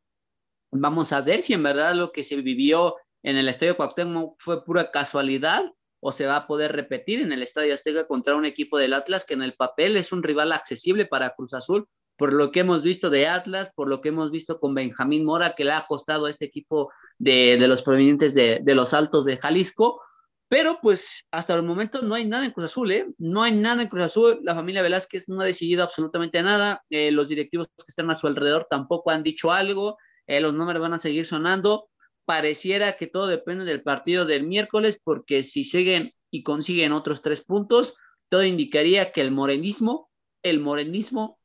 vamos 0.71 1.13
a 1.13 1.21
ver 1.21 1.43
si 1.43 1.53
en 1.53 1.63
verdad 1.63 1.95
lo 1.95 2.13
que 2.13 2.23
se 2.23 2.37
vivió 2.37 2.97
en 3.23 3.37
el 3.37 3.49
Estadio 3.49 3.77
Cuauhtémoc 3.77 4.37
fue 4.39 4.65
pura 4.65 4.91
casualidad 4.91 5.73
o 6.01 6.13
se 6.13 6.27
va 6.27 6.37
a 6.37 6.47
poder 6.47 6.73
repetir 6.73 7.21
en 7.21 7.33
el 7.33 7.43
Estadio 7.43 7.75
Azteca 7.75 8.07
contra 8.07 8.37
un 8.37 8.45
equipo 8.45 8.79
del 8.79 8.95
Atlas 8.95 9.25
que 9.25 9.35
en 9.35 9.43
el 9.43 9.55
papel 9.55 9.97
es 9.97 10.13
un 10.13 10.23
rival 10.23 10.53
accesible 10.53 11.07
para 11.07 11.35
Cruz 11.35 11.55
Azul, 11.55 11.89
por 12.19 12.33
lo 12.33 12.51
que 12.51 12.61
hemos 12.61 12.83
visto 12.83 13.09
de 13.09 13.29
Atlas, 13.29 13.71
por 13.75 13.89
lo 13.89 14.01
que 14.01 14.09
hemos 14.11 14.31
visto 14.31 14.59
con 14.59 14.75
Benjamín 14.75 15.25
Mora, 15.25 15.55
que 15.57 15.65
le 15.65 15.73
ha 15.73 15.87
costado 15.87 16.27
a 16.27 16.31
este 16.31 16.45
equipo 16.45 16.91
de, 17.17 17.57
de 17.59 17.69
los 17.69 17.81
provenientes 17.83 18.35
de, 18.35 18.61
de 18.63 18.75
los 18.75 18.93
Altos 18.93 19.25
de 19.25 19.39
Jalisco. 19.39 20.03
Pero 20.51 20.79
pues 20.83 21.27
hasta 21.31 21.55
el 21.55 21.63
momento 21.63 22.01
no 22.03 22.15
hay 22.15 22.25
nada 22.25 22.45
en 22.45 22.53
Cruz 22.53 22.71
Azul, 22.71 22.91
¿eh? 22.91 23.07
No 23.19 23.43
hay 23.43 23.53
nada 23.53 23.83
en 23.83 23.89
Cruz 23.89 24.05
Azul. 24.05 24.41
La 24.43 24.55
familia 24.55 24.83
Velázquez 24.83 25.29
no 25.29 25.43
ha 25.43 25.45
decidido 25.45 25.83
absolutamente 25.83 26.43
nada. 26.43 26.83
Eh, 26.89 27.11
los 27.13 27.29
directivos 27.29 27.69
que 27.69 27.85
están 27.87 28.11
a 28.11 28.17
su 28.17 28.27
alrededor 28.27 28.67
tampoco 28.69 29.11
han 29.11 29.23
dicho 29.23 29.53
algo. 29.53 29.99
Eh, 30.27 30.41
los 30.41 30.55
números 30.55 30.81
van 30.81 30.95
a 30.95 30.99
seguir 30.99 31.27
sonando. 31.27 31.91
Pareciera 32.25 32.97
que 32.97 33.07
todo 33.07 33.27
depende 33.27 33.65
del 33.65 33.83
partido 33.83 34.25
del 34.25 34.45
miércoles, 34.45 34.99
porque 35.03 35.43
si 35.43 35.65
siguen 35.65 36.15
y 36.31 36.43
consiguen 36.43 36.93
otros 36.93 37.21
tres 37.21 37.43
puntos, 37.43 37.95
todo 38.31 38.43
indicaría 38.43 39.13
que 39.13 39.21
el 39.21 39.31
morenismo, 39.31 40.11
el 40.43 40.61
morenismo 40.61 41.38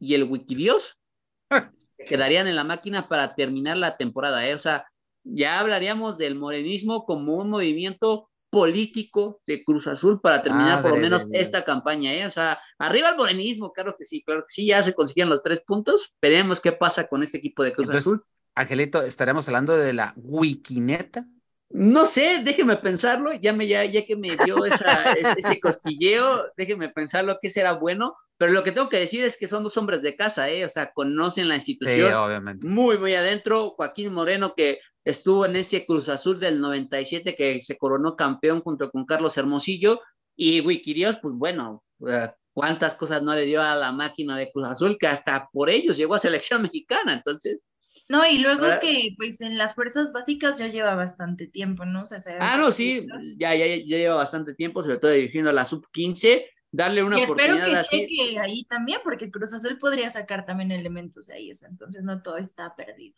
y 0.00 0.14
el 0.14 0.24
Wikidios 0.24 0.98
quedarían 2.06 2.48
en 2.48 2.56
la 2.56 2.64
máquina 2.64 3.08
para 3.08 3.34
terminar 3.34 3.76
la 3.76 3.96
temporada, 3.96 4.48
¿eh? 4.48 4.54
O 4.54 4.58
sea, 4.58 4.86
ya 5.22 5.60
hablaríamos 5.60 6.16
del 6.18 6.34
morenismo 6.34 7.04
como 7.04 7.34
un 7.34 7.50
movimiento 7.50 8.30
político 8.48 9.40
de 9.46 9.62
Cruz 9.62 9.86
Azul 9.86 10.20
para 10.20 10.42
terminar 10.42 10.82
por 10.82 10.92
lo 10.92 10.96
menos 10.96 11.28
esta 11.32 11.62
campaña, 11.62 12.12
¿eh? 12.14 12.26
O 12.26 12.30
sea, 12.30 12.58
arriba 12.78 13.10
el 13.10 13.16
morenismo, 13.16 13.72
claro 13.72 13.94
que 13.96 14.04
sí, 14.04 14.22
claro 14.24 14.40
que 14.40 14.52
sí, 14.52 14.66
ya 14.66 14.82
se 14.82 14.94
consiguen 14.94 15.28
los 15.28 15.42
tres 15.42 15.60
puntos, 15.60 16.14
veremos 16.20 16.60
qué 16.60 16.72
pasa 16.72 17.06
con 17.06 17.22
este 17.22 17.38
equipo 17.38 17.62
de 17.62 17.72
Cruz 17.72 17.86
Entonces, 17.86 18.06
Azul. 18.08 18.24
Angelito, 18.56 19.02
¿estaremos 19.02 19.46
hablando 19.46 19.76
de 19.76 19.92
la 19.92 20.14
Wikineta? 20.16 21.26
No 21.70 22.04
sé, 22.04 22.42
déjeme 22.44 22.76
pensarlo, 22.76 23.32
ya, 23.32 23.52
me, 23.52 23.66
ya, 23.66 23.84
ya 23.84 24.04
que 24.04 24.16
me 24.16 24.36
dio 24.44 24.64
esa, 24.64 25.12
ese 25.12 25.60
cosquilleo, 25.60 26.46
déjeme 26.56 26.88
pensarlo 26.88 27.38
que 27.40 27.48
será 27.48 27.74
bueno, 27.74 28.16
pero 28.40 28.52
lo 28.52 28.62
que 28.62 28.72
tengo 28.72 28.88
que 28.88 28.98
decir 28.98 29.22
es 29.22 29.36
que 29.36 29.46
son 29.46 29.62
dos 29.62 29.76
hombres 29.76 30.02
de 30.02 30.16
casa, 30.16 30.48
¿eh? 30.48 30.64
O 30.64 30.68
sea, 30.68 30.92
conocen 30.92 31.48
la 31.48 31.56
institución. 31.56 32.08
Sí, 32.08 32.14
obviamente. 32.14 32.66
Muy, 32.66 32.98
muy 32.98 33.14
adentro. 33.14 33.74
Joaquín 33.76 34.12
Moreno, 34.12 34.54
que 34.56 34.80
estuvo 35.04 35.44
en 35.44 35.56
ese 35.56 35.84
Cruz 35.84 36.08
Azul 36.08 36.40
del 36.40 36.58
97 36.58 37.36
que 37.36 37.62
se 37.62 37.76
coronó 37.76 38.16
campeón 38.16 38.62
junto 38.62 38.90
con 38.90 39.04
Carlos 39.04 39.36
Hermosillo 39.36 40.00
y 40.34 40.62
Wikirios, 40.62 41.18
pues 41.18 41.34
bueno, 41.34 41.84
uh, 41.98 42.28
cuántas 42.52 42.94
cosas 42.94 43.22
no 43.22 43.34
le 43.34 43.44
dio 43.44 43.62
a 43.62 43.76
la 43.76 43.92
máquina 43.92 44.36
de 44.36 44.50
Cruz 44.50 44.68
Azul 44.68 44.96
que 44.98 45.06
hasta 45.06 45.48
por 45.52 45.68
ellos 45.68 45.96
llegó 45.96 46.14
a 46.14 46.18
selección 46.18 46.62
mexicana, 46.62 47.12
entonces. 47.12 47.64
No, 48.10 48.26
y 48.26 48.38
luego 48.38 48.64
que 48.80 49.14
pues 49.16 49.40
en 49.40 49.56
las 49.56 49.76
fuerzas 49.76 50.12
básicas 50.12 50.58
ya 50.58 50.66
lleva 50.66 50.96
bastante 50.96 51.46
tiempo, 51.46 51.84
¿no? 51.84 52.02
O 52.02 52.06
sea, 52.06 52.18
se- 52.18 52.36
Ah, 52.40 52.56
no, 52.56 52.72
sí, 52.72 53.06
ya, 53.38 53.54
ya, 53.54 53.66
ya 53.66 53.76
lleva 53.76 54.16
bastante 54.16 54.54
tiempo, 54.54 54.82
sobre 54.82 54.98
todo 54.98 55.12
dirigiendo 55.12 55.50
a 55.50 55.52
la 55.52 55.64
sub-15, 55.64 56.46
darle 56.72 57.04
una 57.04 57.18
Y 57.20 57.22
espero 57.22 57.54
que 57.54 57.76
así. 57.76 58.00
cheque 58.00 58.38
ahí 58.40 58.64
también, 58.64 59.00
porque 59.04 59.30
Cruz 59.30 59.52
Azul 59.52 59.78
podría 59.78 60.10
sacar 60.10 60.44
también 60.44 60.72
elementos 60.72 61.28
de 61.28 61.34
ahí, 61.34 61.52
o 61.52 61.54
sea, 61.54 61.68
entonces 61.68 62.02
no 62.02 62.20
todo 62.20 62.36
está 62.36 62.74
perdido. 62.74 63.14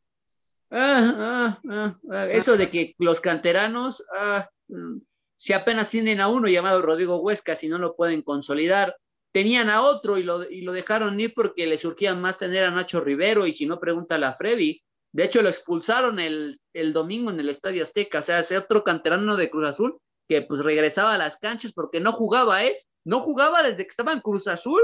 Ah, 0.71 1.15
ah, 1.17 1.61
ah, 1.71 1.99
ah, 2.11 2.27
eso 2.27 2.57
de 2.57 2.69
que 2.71 2.95
los 2.99 3.21
canteranos, 3.21 4.05
ah, 4.15 4.49
mm, 4.69 4.99
si 5.37 5.53
apenas 5.55 5.91
tienen 5.91 6.21
a 6.21 6.29
uno 6.29 6.49
llamado 6.49 6.83
Rodrigo 6.83 7.19
Huesca, 7.21 7.55
si 7.55 7.69
no 7.69 7.79
lo 7.79 7.97
pueden 7.97 8.23
consolidar, 8.23 8.95
tenían 9.33 9.71
a 9.71 9.83
otro 9.83 10.19
y 10.19 10.23
lo, 10.23 10.49
y 10.49 10.61
lo 10.61 10.73
dejaron 10.73 11.19
ir 11.19 11.33
porque 11.35 11.67
le 11.67 11.79
surgía 11.79 12.15
más 12.15 12.39
tener 12.39 12.65
a 12.65 12.71
Nacho 12.71 13.01
Rivero 13.01 13.47
y 13.47 13.53
si 13.53 13.67
no, 13.67 13.81
pregúntale 13.81 14.27
a 14.27 14.35
Freddy. 14.35 14.83
De 15.13 15.25
hecho, 15.25 15.43
lo 15.43 15.49
expulsaron 15.49 16.19
el, 16.19 16.61
el 16.73 16.93
domingo 16.93 17.31
en 17.31 17.41
el 17.41 17.49
Estadio 17.49 17.83
Azteca, 17.83 18.21
o 18.21 18.23
sea, 18.23 18.39
ese 18.39 18.57
otro 18.57 18.85
canterano 18.85 19.37
de 19.37 19.51
Cruz 19.51 19.69
Azul 19.69 19.99
que 20.29 20.43
pues 20.43 20.63
regresaba 20.63 21.15
a 21.15 21.19
las 21.19 21.37
canchas 21.37 21.73
porque 21.73 22.01
no 22.01 22.13
jugaba, 22.13 22.65
¿eh? 22.65 22.77
No 23.05 23.21
jugaba 23.21 23.63
desde 23.63 23.83
que 23.83 23.91
estaba 23.91 24.13
en 24.13 24.21
Cruz 24.21 24.47
Azul, 24.47 24.81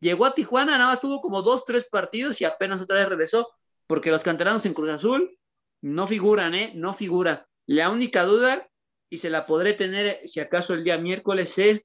llegó 0.00 0.24
a 0.24 0.34
Tijuana, 0.34 0.78
nada 0.78 0.90
más 0.90 1.00
tuvo 1.00 1.20
como 1.20 1.42
dos, 1.42 1.64
tres 1.64 1.84
partidos 1.84 2.40
y 2.40 2.44
apenas 2.44 2.80
otra 2.80 2.98
vez 2.98 3.08
regresó 3.08 3.48
porque 3.86 4.10
los 4.10 4.24
canteranos 4.24 4.64
en 4.66 4.74
Cruz 4.74 4.90
Azul 4.90 5.38
no 5.82 6.06
figuran, 6.06 6.54
¿eh? 6.54 6.72
No 6.74 6.94
figuran. 6.94 7.44
La 7.66 7.90
única 7.90 8.24
duda, 8.24 8.68
y 9.10 9.18
se 9.18 9.30
la 9.30 9.46
podré 9.46 9.74
tener 9.74 10.20
si 10.26 10.40
acaso 10.40 10.74
el 10.74 10.84
día 10.84 10.98
miércoles, 10.98 11.56
es 11.58 11.82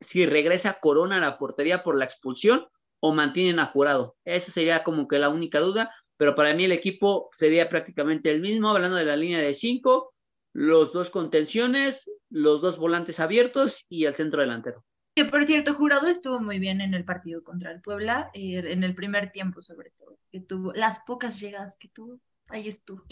si 0.00 0.26
regresa 0.26 0.78
Corona 0.80 1.18
a 1.18 1.20
la 1.20 1.38
portería 1.38 1.82
por 1.82 1.96
la 1.96 2.04
expulsión 2.04 2.66
o 3.00 3.12
mantienen 3.12 3.58
a 3.58 3.66
jurado. 3.66 4.16
Esa 4.24 4.50
sería 4.50 4.84
como 4.84 5.08
que 5.08 5.18
la 5.18 5.28
única 5.28 5.60
duda, 5.60 5.92
pero 6.16 6.34
para 6.34 6.54
mí 6.54 6.64
el 6.64 6.72
equipo 6.72 7.28
sería 7.32 7.68
prácticamente 7.68 8.30
el 8.30 8.40
mismo, 8.40 8.70
hablando 8.70 8.96
de 8.96 9.04
la 9.04 9.16
línea 9.16 9.40
de 9.40 9.54
cinco, 9.54 10.14
los 10.52 10.92
dos 10.92 11.10
contenciones, 11.10 12.10
los 12.30 12.62
dos 12.62 12.78
volantes 12.78 13.20
abiertos 13.20 13.84
y 13.88 14.06
el 14.06 14.14
centro 14.14 14.40
delantero. 14.40 14.84
Que 15.14 15.24
por 15.24 15.44
cierto, 15.44 15.74
Jurado 15.74 16.08
estuvo 16.08 16.40
muy 16.40 16.58
bien 16.58 16.80
en 16.80 16.94
el 16.94 17.04
partido 17.04 17.42
contra 17.42 17.70
el 17.70 17.80
Puebla, 17.80 18.30
eh, 18.34 18.62
en 18.66 18.84
el 18.84 18.94
primer 18.94 19.32
tiempo 19.32 19.62
sobre 19.62 19.90
todo, 19.98 20.18
que 20.30 20.40
tuvo 20.40 20.72
las 20.72 21.00
pocas 21.00 21.40
llegadas 21.40 21.76
que 21.78 21.88
tuvo, 21.88 22.20
ahí 22.48 22.68
estuvo. 22.68 23.02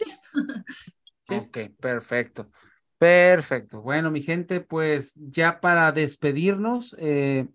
Sí. 1.27 1.37
Ok, 1.37 1.59
perfecto. 1.81 2.51
Perfecto. 2.99 3.83
Bueno, 3.83 4.11
mi 4.11 4.23
gente, 4.23 4.61
pues 4.61 5.15
ya 5.17 5.61
para 5.61 5.93
despedirnos, 5.93 6.95
eh, 6.99 7.47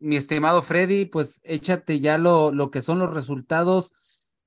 mi 0.00 0.16
estimado 0.16 0.62
Freddy, 0.62 1.06
pues 1.06 1.40
échate 1.44 2.00
ya 2.00 2.18
lo, 2.18 2.52
lo 2.52 2.70
que 2.70 2.82
son 2.82 2.98
los 2.98 3.12
resultados 3.12 3.92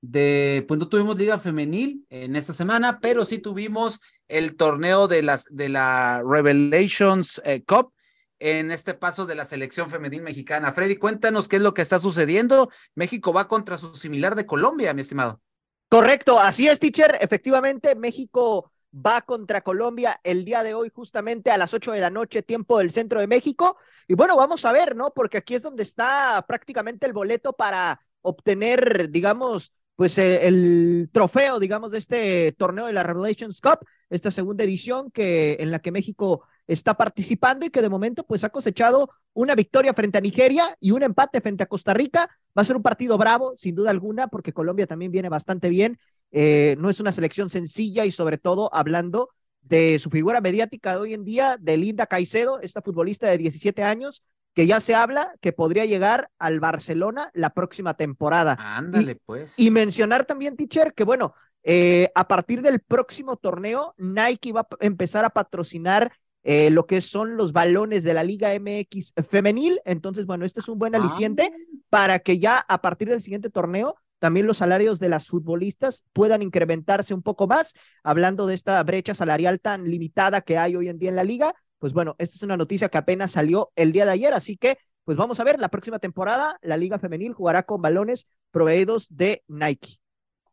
de, 0.00 0.64
pues 0.66 0.80
no 0.80 0.88
tuvimos 0.88 1.16
liga 1.16 1.38
femenil 1.38 2.04
en 2.10 2.34
esta 2.34 2.52
semana, 2.52 2.98
pero 3.00 3.24
sí 3.24 3.38
tuvimos 3.38 4.00
el 4.28 4.56
torneo 4.56 5.06
de 5.06 5.22
las 5.22 5.44
de 5.50 5.68
la 5.68 6.22
Revelations 6.26 7.40
eh, 7.44 7.62
Cup 7.62 7.92
en 8.40 8.72
este 8.72 8.94
paso 8.94 9.26
de 9.26 9.36
la 9.36 9.44
selección 9.44 9.88
femenil 9.88 10.22
mexicana. 10.22 10.72
Freddy, 10.72 10.96
cuéntanos 10.96 11.46
qué 11.46 11.56
es 11.56 11.62
lo 11.62 11.74
que 11.74 11.82
está 11.82 12.00
sucediendo. 12.00 12.70
México 12.96 13.32
va 13.32 13.46
contra 13.46 13.78
su 13.78 13.94
similar 13.94 14.34
de 14.34 14.46
Colombia, 14.46 14.92
mi 14.92 15.02
estimado. 15.02 15.40
Correcto, 15.88 16.40
así 16.40 16.66
es, 16.66 16.80
teacher. 16.80 17.18
Efectivamente, 17.20 17.94
México 17.94 18.71
va 18.94 19.22
contra 19.22 19.62
Colombia 19.62 20.20
el 20.22 20.44
día 20.44 20.62
de 20.62 20.74
hoy, 20.74 20.90
justamente 20.94 21.50
a 21.50 21.56
las 21.58 21.72
8 21.74 21.92
de 21.92 22.00
la 22.00 22.10
noche, 22.10 22.42
tiempo 22.42 22.78
del 22.78 22.90
centro 22.90 23.20
de 23.20 23.26
México. 23.26 23.76
Y 24.06 24.14
bueno, 24.14 24.36
vamos 24.36 24.64
a 24.64 24.72
ver, 24.72 24.96
¿no? 24.96 25.12
Porque 25.14 25.38
aquí 25.38 25.54
es 25.54 25.62
donde 25.62 25.82
está 25.82 26.44
prácticamente 26.46 27.06
el 27.06 27.12
boleto 27.12 27.52
para 27.54 28.00
obtener, 28.20 29.10
digamos, 29.10 29.72
pues 29.96 30.18
eh, 30.18 30.46
el 30.46 31.10
trofeo, 31.12 31.58
digamos, 31.58 31.90
de 31.90 31.98
este 31.98 32.52
torneo 32.52 32.86
de 32.86 32.92
la 32.92 33.02
Revelations 33.02 33.60
Cup, 33.60 33.86
esta 34.12 34.30
segunda 34.30 34.62
edición 34.64 35.10
que 35.10 35.56
en 35.58 35.70
la 35.70 35.78
que 35.78 35.90
México 35.90 36.44
está 36.66 36.94
participando 36.94 37.64
y 37.64 37.70
que 37.70 37.80
de 37.82 37.88
momento 37.88 38.24
pues 38.24 38.44
ha 38.44 38.50
cosechado 38.50 39.10
una 39.32 39.54
victoria 39.54 39.94
frente 39.94 40.18
a 40.18 40.20
Nigeria 40.20 40.76
y 40.80 40.90
un 40.90 41.02
empate 41.02 41.40
frente 41.40 41.62
a 41.62 41.66
Costa 41.66 41.94
Rica. 41.94 42.28
Va 42.56 42.62
a 42.62 42.64
ser 42.64 42.76
un 42.76 42.82
partido 42.82 43.16
bravo, 43.16 43.54
sin 43.56 43.74
duda 43.74 43.90
alguna, 43.90 44.28
porque 44.28 44.52
Colombia 44.52 44.86
también 44.86 45.12
viene 45.12 45.30
bastante 45.30 45.70
bien. 45.70 45.98
Eh, 46.30 46.76
no 46.78 46.90
es 46.90 47.00
una 47.00 47.10
selección 47.10 47.48
sencilla 47.48 48.04
y 48.04 48.10
sobre 48.10 48.36
todo 48.36 48.72
hablando 48.74 49.30
de 49.62 49.98
su 49.98 50.10
figura 50.10 50.42
mediática 50.42 50.92
de 50.92 50.98
hoy 50.98 51.14
en 51.14 51.24
día, 51.24 51.56
de 51.58 51.78
Linda 51.78 52.06
Caicedo, 52.06 52.60
esta 52.60 52.82
futbolista 52.82 53.28
de 53.28 53.38
17 53.38 53.82
años, 53.82 54.22
que 54.54 54.66
ya 54.66 54.80
se 54.80 54.94
habla 54.94 55.32
que 55.40 55.52
podría 55.52 55.86
llegar 55.86 56.28
al 56.38 56.60
Barcelona 56.60 57.30
la 57.32 57.50
próxima 57.50 57.94
temporada. 57.94 58.58
Ándale, 58.58 59.16
pues. 59.24 59.58
Y 59.58 59.70
mencionar 59.70 60.26
también, 60.26 60.56
teacher, 60.56 60.92
que 60.92 61.04
bueno, 61.04 61.34
eh, 61.62 62.10
a 62.14 62.28
partir 62.28 62.62
del 62.62 62.80
próximo 62.80 63.36
torneo, 63.36 63.94
Nike 63.98 64.52
va 64.52 64.60
a 64.60 64.68
empezar 64.80 65.24
a 65.24 65.30
patrocinar 65.30 66.12
eh, 66.44 66.70
lo 66.70 66.86
que 66.86 67.00
son 67.00 67.36
los 67.36 67.52
balones 67.52 68.02
de 68.02 68.14
la 68.14 68.24
Liga 68.24 68.52
MX 68.54 69.14
femenil. 69.28 69.80
Entonces, 69.84 70.26
bueno, 70.26 70.44
este 70.44 70.60
es 70.60 70.68
un 70.68 70.78
buen 70.78 70.94
aliciente 70.94 71.52
para 71.88 72.18
que 72.18 72.38
ya 72.38 72.58
a 72.58 72.82
partir 72.82 73.08
del 73.08 73.20
siguiente 73.20 73.50
torneo 73.50 73.96
también 74.18 74.46
los 74.46 74.58
salarios 74.58 75.00
de 75.00 75.08
las 75.08 75.26
futbolistas 75.26 76.04
puedan 76.12 76.42
incrementarse 76.42 77.12
un 77.12 77.22
poco 77.22 77.48
más, 77.48 77.74
hablando 78.04 78.46
de 78.46 78.54
esta 78.54 78.80
brecha 78.84 79.14
salarial 79.14 79.58
tan 79.58 79.90
limitada 79.90 80.42
que 80.42 80.58
hay 80.58 80.76
hoy 80.76 80.88
en 80.88 80.98
día 81.00 81.10
en 81.10 81.16
la 81.16 81.24
liga. 81.24 81.56
Pues 81.80 81.92
bueno, 81.92 82.14
esta 82.18 82.36
es 82.36 82.42
una 82.44 82.56
noticia 82.56 82.88
que 82.88 82.98
apenas 82.98 83.32
salió 83.32 83.72
el 83.74 83.90
día 83.90 84.04
de 84.04 84.12
ayer, 84.12 84.32
así 84.32 84.56
que 84.56 84.78
pues 85.02 85.16
vamos 85.16 85.40
a 85.40 85.44
ver, 85.44 85.58
la 85.58 85.70
próxima 85.70 85.98
temporada 85.98 86.56
la 86.62 86.76
liga 86.76 87.00
femenil 87.00 87.32
jugará 87.32 87.64
con 87.64 87.82
balones 87.82 88.28
proveídos 88.52 89.08
de 89.10 89.42
Nike. 89.48 90.01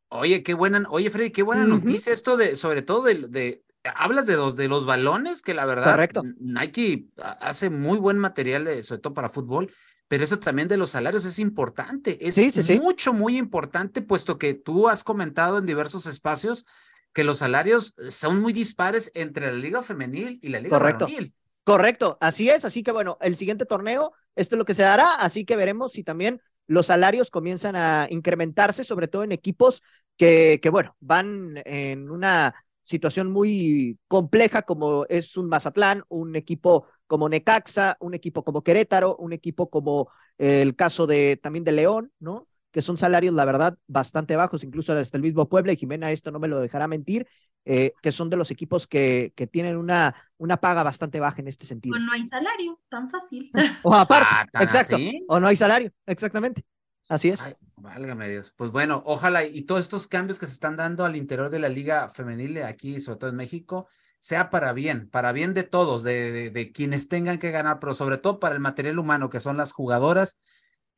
Oye, 0.09 0.41
qué 0.43 0.53
buena, 0.53 0.85
oye, 0.89 1.09
Freddy, 1.09 1.29
qué 1.29 1.43
buena 1.43 1.65
Ujú. 1.65 1.79
noticia 1.79 2.11
esto 2.11 2.35
de, 2.35 2.55
sobre 2.55 2.81
todo 2.81 3.03
de, 3.03 3.27
de- 3.29 3.63
hablas 3.95 4.25
de 4.25 4.35
los, 4.35 4.55
de 4.55 4.67
los 4.67 4.85
balones, 4.85 5.41
que 5.43 5.53
la 5.53 5.65
verdad, 5.65 5.91
Correcto. 5.91 6.23
Nike 6.39 7.07
ha- 7.17 7.31
hace 7.33 7.69
muy 7.69 7.99
buen 7.99 8.17
material, 8.17 8.65
de- 8.65 8.83
sobre 8.83 9.01
todo 9.01 9.13
para 9.13 9.29
fútbol, 9.29 9.71
pero 10.07 10.23
eso 10.23 10.39
también 10.39 10.67
de 10.67 10.77
los 10.77 10.89
salarios 10.91 11.25
es 11.25 11.37
importante, 11.37 12.17
es 12.27 12.35
Sí, 12.35 12.49
sí, 12.51 12.63
sí. 12.63 12.79
mucho, 12.79 13.13
muy 13.13 13.37
importante, 13.37 14.01
puesto 14.01 14.39
que 14.39 14.55
tú 14.55 14.89
has 14.89 15.03
comentado 15.03 15.59
en 15.59 15.65
diversos 15.67 16.07
espacios 16.07 16.65
que 17.13 17.23
los 17.23 17.39
salarios 17.39 17.95
son 18.09 18.39
muy 18.41 18.53
dispares 18.53 19.11
entre 19.13 19.47
la 19.47 19.53
liga 19.53 19.81
femenil 19.81 20.39
y 20.41 20.49
la 20.49 20.59
liga 20.59 20.77
Correcto. 20.77 21.05
varonil. 21.05 21.33
Correcto, 21.63 22.17
así 22.19 22.49
es, 22.49 22.65
así 22.65 22.81
que 22.81 22.91
bueno, 22.91 23.17
el 23.21 23.35
siguiente 23.35 23.65
torneo, 23.65 24.13
esto 24.35 24.55
es 24.55 24.57
lo 24.57 24.65
que 24.65 24.73
se 24.73 24.81
dará, 24.81 25.15
así 25.15 25.45
que 25.45 25.55
veremos 25.55 25.91
si 25.93 26.03
también 26.03 26.41
los 26.69 26.85
salarios 26.87 27.31
comienzan 27.31 27.75
a 27.75 28.07
incrementarse, 28.09 28.83
sobre 28.83 29.07
todo 29.07 29.23
en 29.23 29.31
equipos 29.33 29.81
que, 30.17 30.59
que 30.61 30.69
bueno, 30.69 30.95
van 30.99 31.61
en 31.65 32.09
una 32.11 32.53
situación 32.83 33.31
muy 33.31 33.99
compleja 34.07 34.61
como 34.63 35.05
es 35.09 35.37
un 35.37 35.49
Mazatlán, 35.49 36.03
un 36.09 36.35
equipo 36.35 36.87
como 37.07 37.29
Necaxa, 37.29 37.97
un 37.99 38.13
equipo 38.13 38.43
como 38.43 38.63
Querétaro, 38.63 39.15
un 39.17 39.33
equipo 39.33 39.69
como 39.69 40.09
el 40.37 40.75
caso 40.75 41.07
de 41.07 41.37
también 41.41 41.63
de 41.65 41.71
León, 41.71 42.11
¿no? 42.19 42.47
Que 42.71 42.81
son 42.81 42.97
salarios, 42.97 43.33
la 43.33 43.45
verdad, 43.45 43.77
bastante 43.87 44.35
bajos, 44.35 44.63
incluso 44.63 44.93
hasta 44.93 45.17
el 45.17 45.23
mismo 45.23 45.49
Puebla, 45.49 45.73
y 45.73 45.77
Jimena 45.77 46.11
esto 46.11 46.31
no 46.31 46.39
me 46.39 46.47
lo 46.47 46.59
dejará 46.59 46.87
mentir, 46.87 47.27
eh, 47.65 47.93
que 48.01 48.11
son 48.11 48.29
de 48.29 48.37
los 48.37 48.51
equipos 48.51 48.87
que, 48.87 49.33
que 49.35 49.47
tienen 49.47 49.75
una, 49.77 50.15
una 50.37 50.57
paga 50.57 50.83
bastante 50.83 51.19
baja 51.19 51.41
en 51.41 51.47
este 51.47 51.65
sentido. 51.65 51.95
O 51.95 51.99
no 51.99 52.11
hay 52.13 52.25
salario, 52.27 52.79
tan 52.89 53.09
fácil. 53.09 53.51
O 53.83 53.93
aparte, 53.93 54.27
Ah, 54.31 54.45
¿tan 54.51 54.63
exacto, 54.63 54.95
así? 54.95 55.25
o 55.27 55.39
no 55.39 55.47
hay 55.47 55.55
salario, 55.55 55.91
exactamente. 56.05 56.63
Así 57.07 57.29
es. 57.29 57.39
Ay, 57.41 57.53
válgame 57.75 58.29
Dios. 58.29 58.53
Pues 58.55 58.71
bueno, 58.71 59.01
ojalá 59.05 59.43
y 59.45 59.63
todos 59.63 59.81
estos 59.81 60.07
cambios 60.07 60.39
que 60.39 60.45
se 60.45 60.53
están 60.53 60.75
dando 60.75 61.05
al 61.05 61.15
interior 61.15 61.49
de 61.49 61.59
la 61.59 61.69
liga 61.69 62.09
femenil 62.09 62.61
aquí, 62.63 62.99
sobre 62.99 63.17
todo 63.19 63.29
en 63.29 63.35
México, 63.37 63.87
sea 64.19 64.49
para 64.49 64.73
bien, 64.73 65.09
para 65.09 65.31
bien 65.31 65.53
de 65.53 65.63
todos, 65.63 66.03
de, 66.03 66.31
de, 66.31 66.49
de 66.49 66.71
quienes 66.71 67.07
tengan 67.07 67.39
que 67.39 67.51
ganar, 67.51 67.79
pero 67.79 67.93
sobre 67.93 68.17
todo 68.17 68.39
para 68.39 68.53
el 68.55 68.61
material 68.61 68.99
humano, 68.99 69.29
que 69.29 69.39
son 69.39 69.57
las 69.57 69.71
jugadoras 69.71 70.39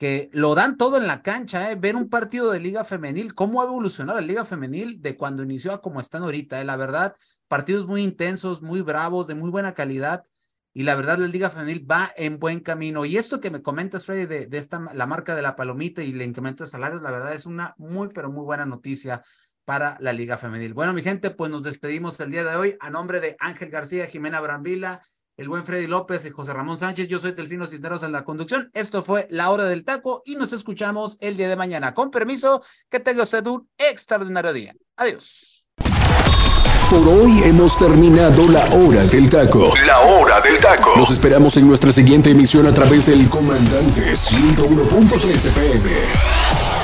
que 0.01 0.31
lo 0.33 0.55
dan 0.55 0.77
todo 0.77 0.97
en 0.97 1.05
la 1.05 1.21
cancha, 1.21 1.69
¿eh? 1.69 1.75
ver 1.75 1.95
un 1.95 2.09
partido 2.09 2.49
de 2.49 2.59
liga 2.59 2.83
femenil, 2.83 3.35
cómo 3.35 3.61
ha 3.61 3.65
evolucionado 3.65 4.19
la 4.19 4.25
liga 4.25 4.43
femenil 4.45 4.99
de 4.99 5.15
cuando 5.15 5.43
inició 5.43 5.73
a 5.73 5.81
como 5.83 5.99
están 5.99 6.23
ahorita, 6.23 6.59
¿eh? 6.59 6.63
la 6.63 6.75
verdad, 6.75 7.15
partidos 7.47 7.85
muy 7.85 8.01
intensos, 8.01 8.63
muy 8.63 8.81
bravos, 8.81 9.27
de 9.27 9.35
muy 9.35 9.51
buena 9.51 9.75
calidad, 9.75 10.23
y 10.73 10.85
la 10.85 10.95
verdad 10.95 11.19
la 11.19 11.27
liga 11.27 11.51
femenil 11.51 11.85
va 11.87 12.11
en 12.17 12.39
buen 12.39 12.61
camino. 12.61 13.05
Y 13.05 13.15
esto 13.15 13.39
que 13.39 13.51
me 13.51 13.61
comentas, 13.61 14.07
Freddy, 14.07 14.25
de, 14.25 14.47
de 14.47 14.57
esta, 14.57 14.79
la 14.91 15.05
marca 15.05 15.35
de 15.35 15.43
la 15.43 15.55
palomita 15.55 16.01
y 16.01 16.09
el 16.09 16.23
incremento 16.23 16.63
de 16.63 16.71
salarios, 16.71 17.03
la 17.03 17.11
verdad 17.11 17.35
es 17.35 17.45
una 17.45 17.75
muy, 17.77 18.07
pero 18.07 18.31
muy 18.31 18.43
buena 18.43 18.65
noticia 18.65 19.21
para 19.65 19.97
la 19.99 20.13
liga 20.13 20.35
femenil. 20.35 20.73
Bueno, 20.73 20.93
mi 20.93 21.03
gente, 21.03 21.29
pues 21.29 21.51
nos 21.51 21.61
despedimos 21.61 22.19
el 22.21 22.31
día 22.31 22.43
de 22.43 22.55
hoy 22.55 22.75
a 22.79 22.89
nombre 22.89 23.19
de 23.19 23.35
Ángel 23.39 23.69
García, 23.69 24.07
Jimena 24.07 24.39
Brambila, 24.39 24.99
el 25.38 25.49
buen 25.49 25.65
Freddy 25.65 25.88
López 25.88 26.25
y 26.25 26.29
José 26.29 26.53
Ramón 26.53 26.77
Sánchez. 26.77 27.07
Yo 27.07 27.19
soy 27.19 27.32
Delfino 27.32 27.67
Cisneros 27.67 28.03
en 28.03 28.11
la 28.11 28.23
conducción. 28.23 28.69
Esto 28.73 29.03
fue 29.03 29.27
La 29.29 29.49
Hora 29.51 29.65
del 29.65 29.84
Taco 29.84 30.21
y 30.25 30.36
nos 30.36 30.53
escuchamos 30.53 31.17
el 31.19 31.38
día 31.38 31.49
de 31.49 31.55
mañana. 31.55 31.93
Con 31.93 32.11
permiso, 32.11 32.61
que 32.89 32.99
tenga 32.99 33.23
usted 33.23 33.45
un 33.47 33.67
extraordinario 33.77 34.53
día. 34.53 34.75
Adiós. 34.97 35.65
Por 36.91 37.07
hoy 37.07 37.41
hemos 37.45 37.77
terminado 37.77 38.45
la 38.49 38.65
hora 38.65 39.05
del 39.05 39.29
taco. 39.29 39.71
La 39.86 40.01
hora 40.01 40.41
del 40.41 40.57
taco. 40.57 40.91
Los 40.97 41.09
esperamos 41.09 41.55
en 41.55 41.65
nuestra 41.65 41.89
siguiente 41.89 42.32
emisión 42.32 42.67
a 42.67 42.73
través 42.73 43.05
del 43.05 43.29
comandante 43.29 44.11
101.3 44.11 45.45
FM. 45.45 46.80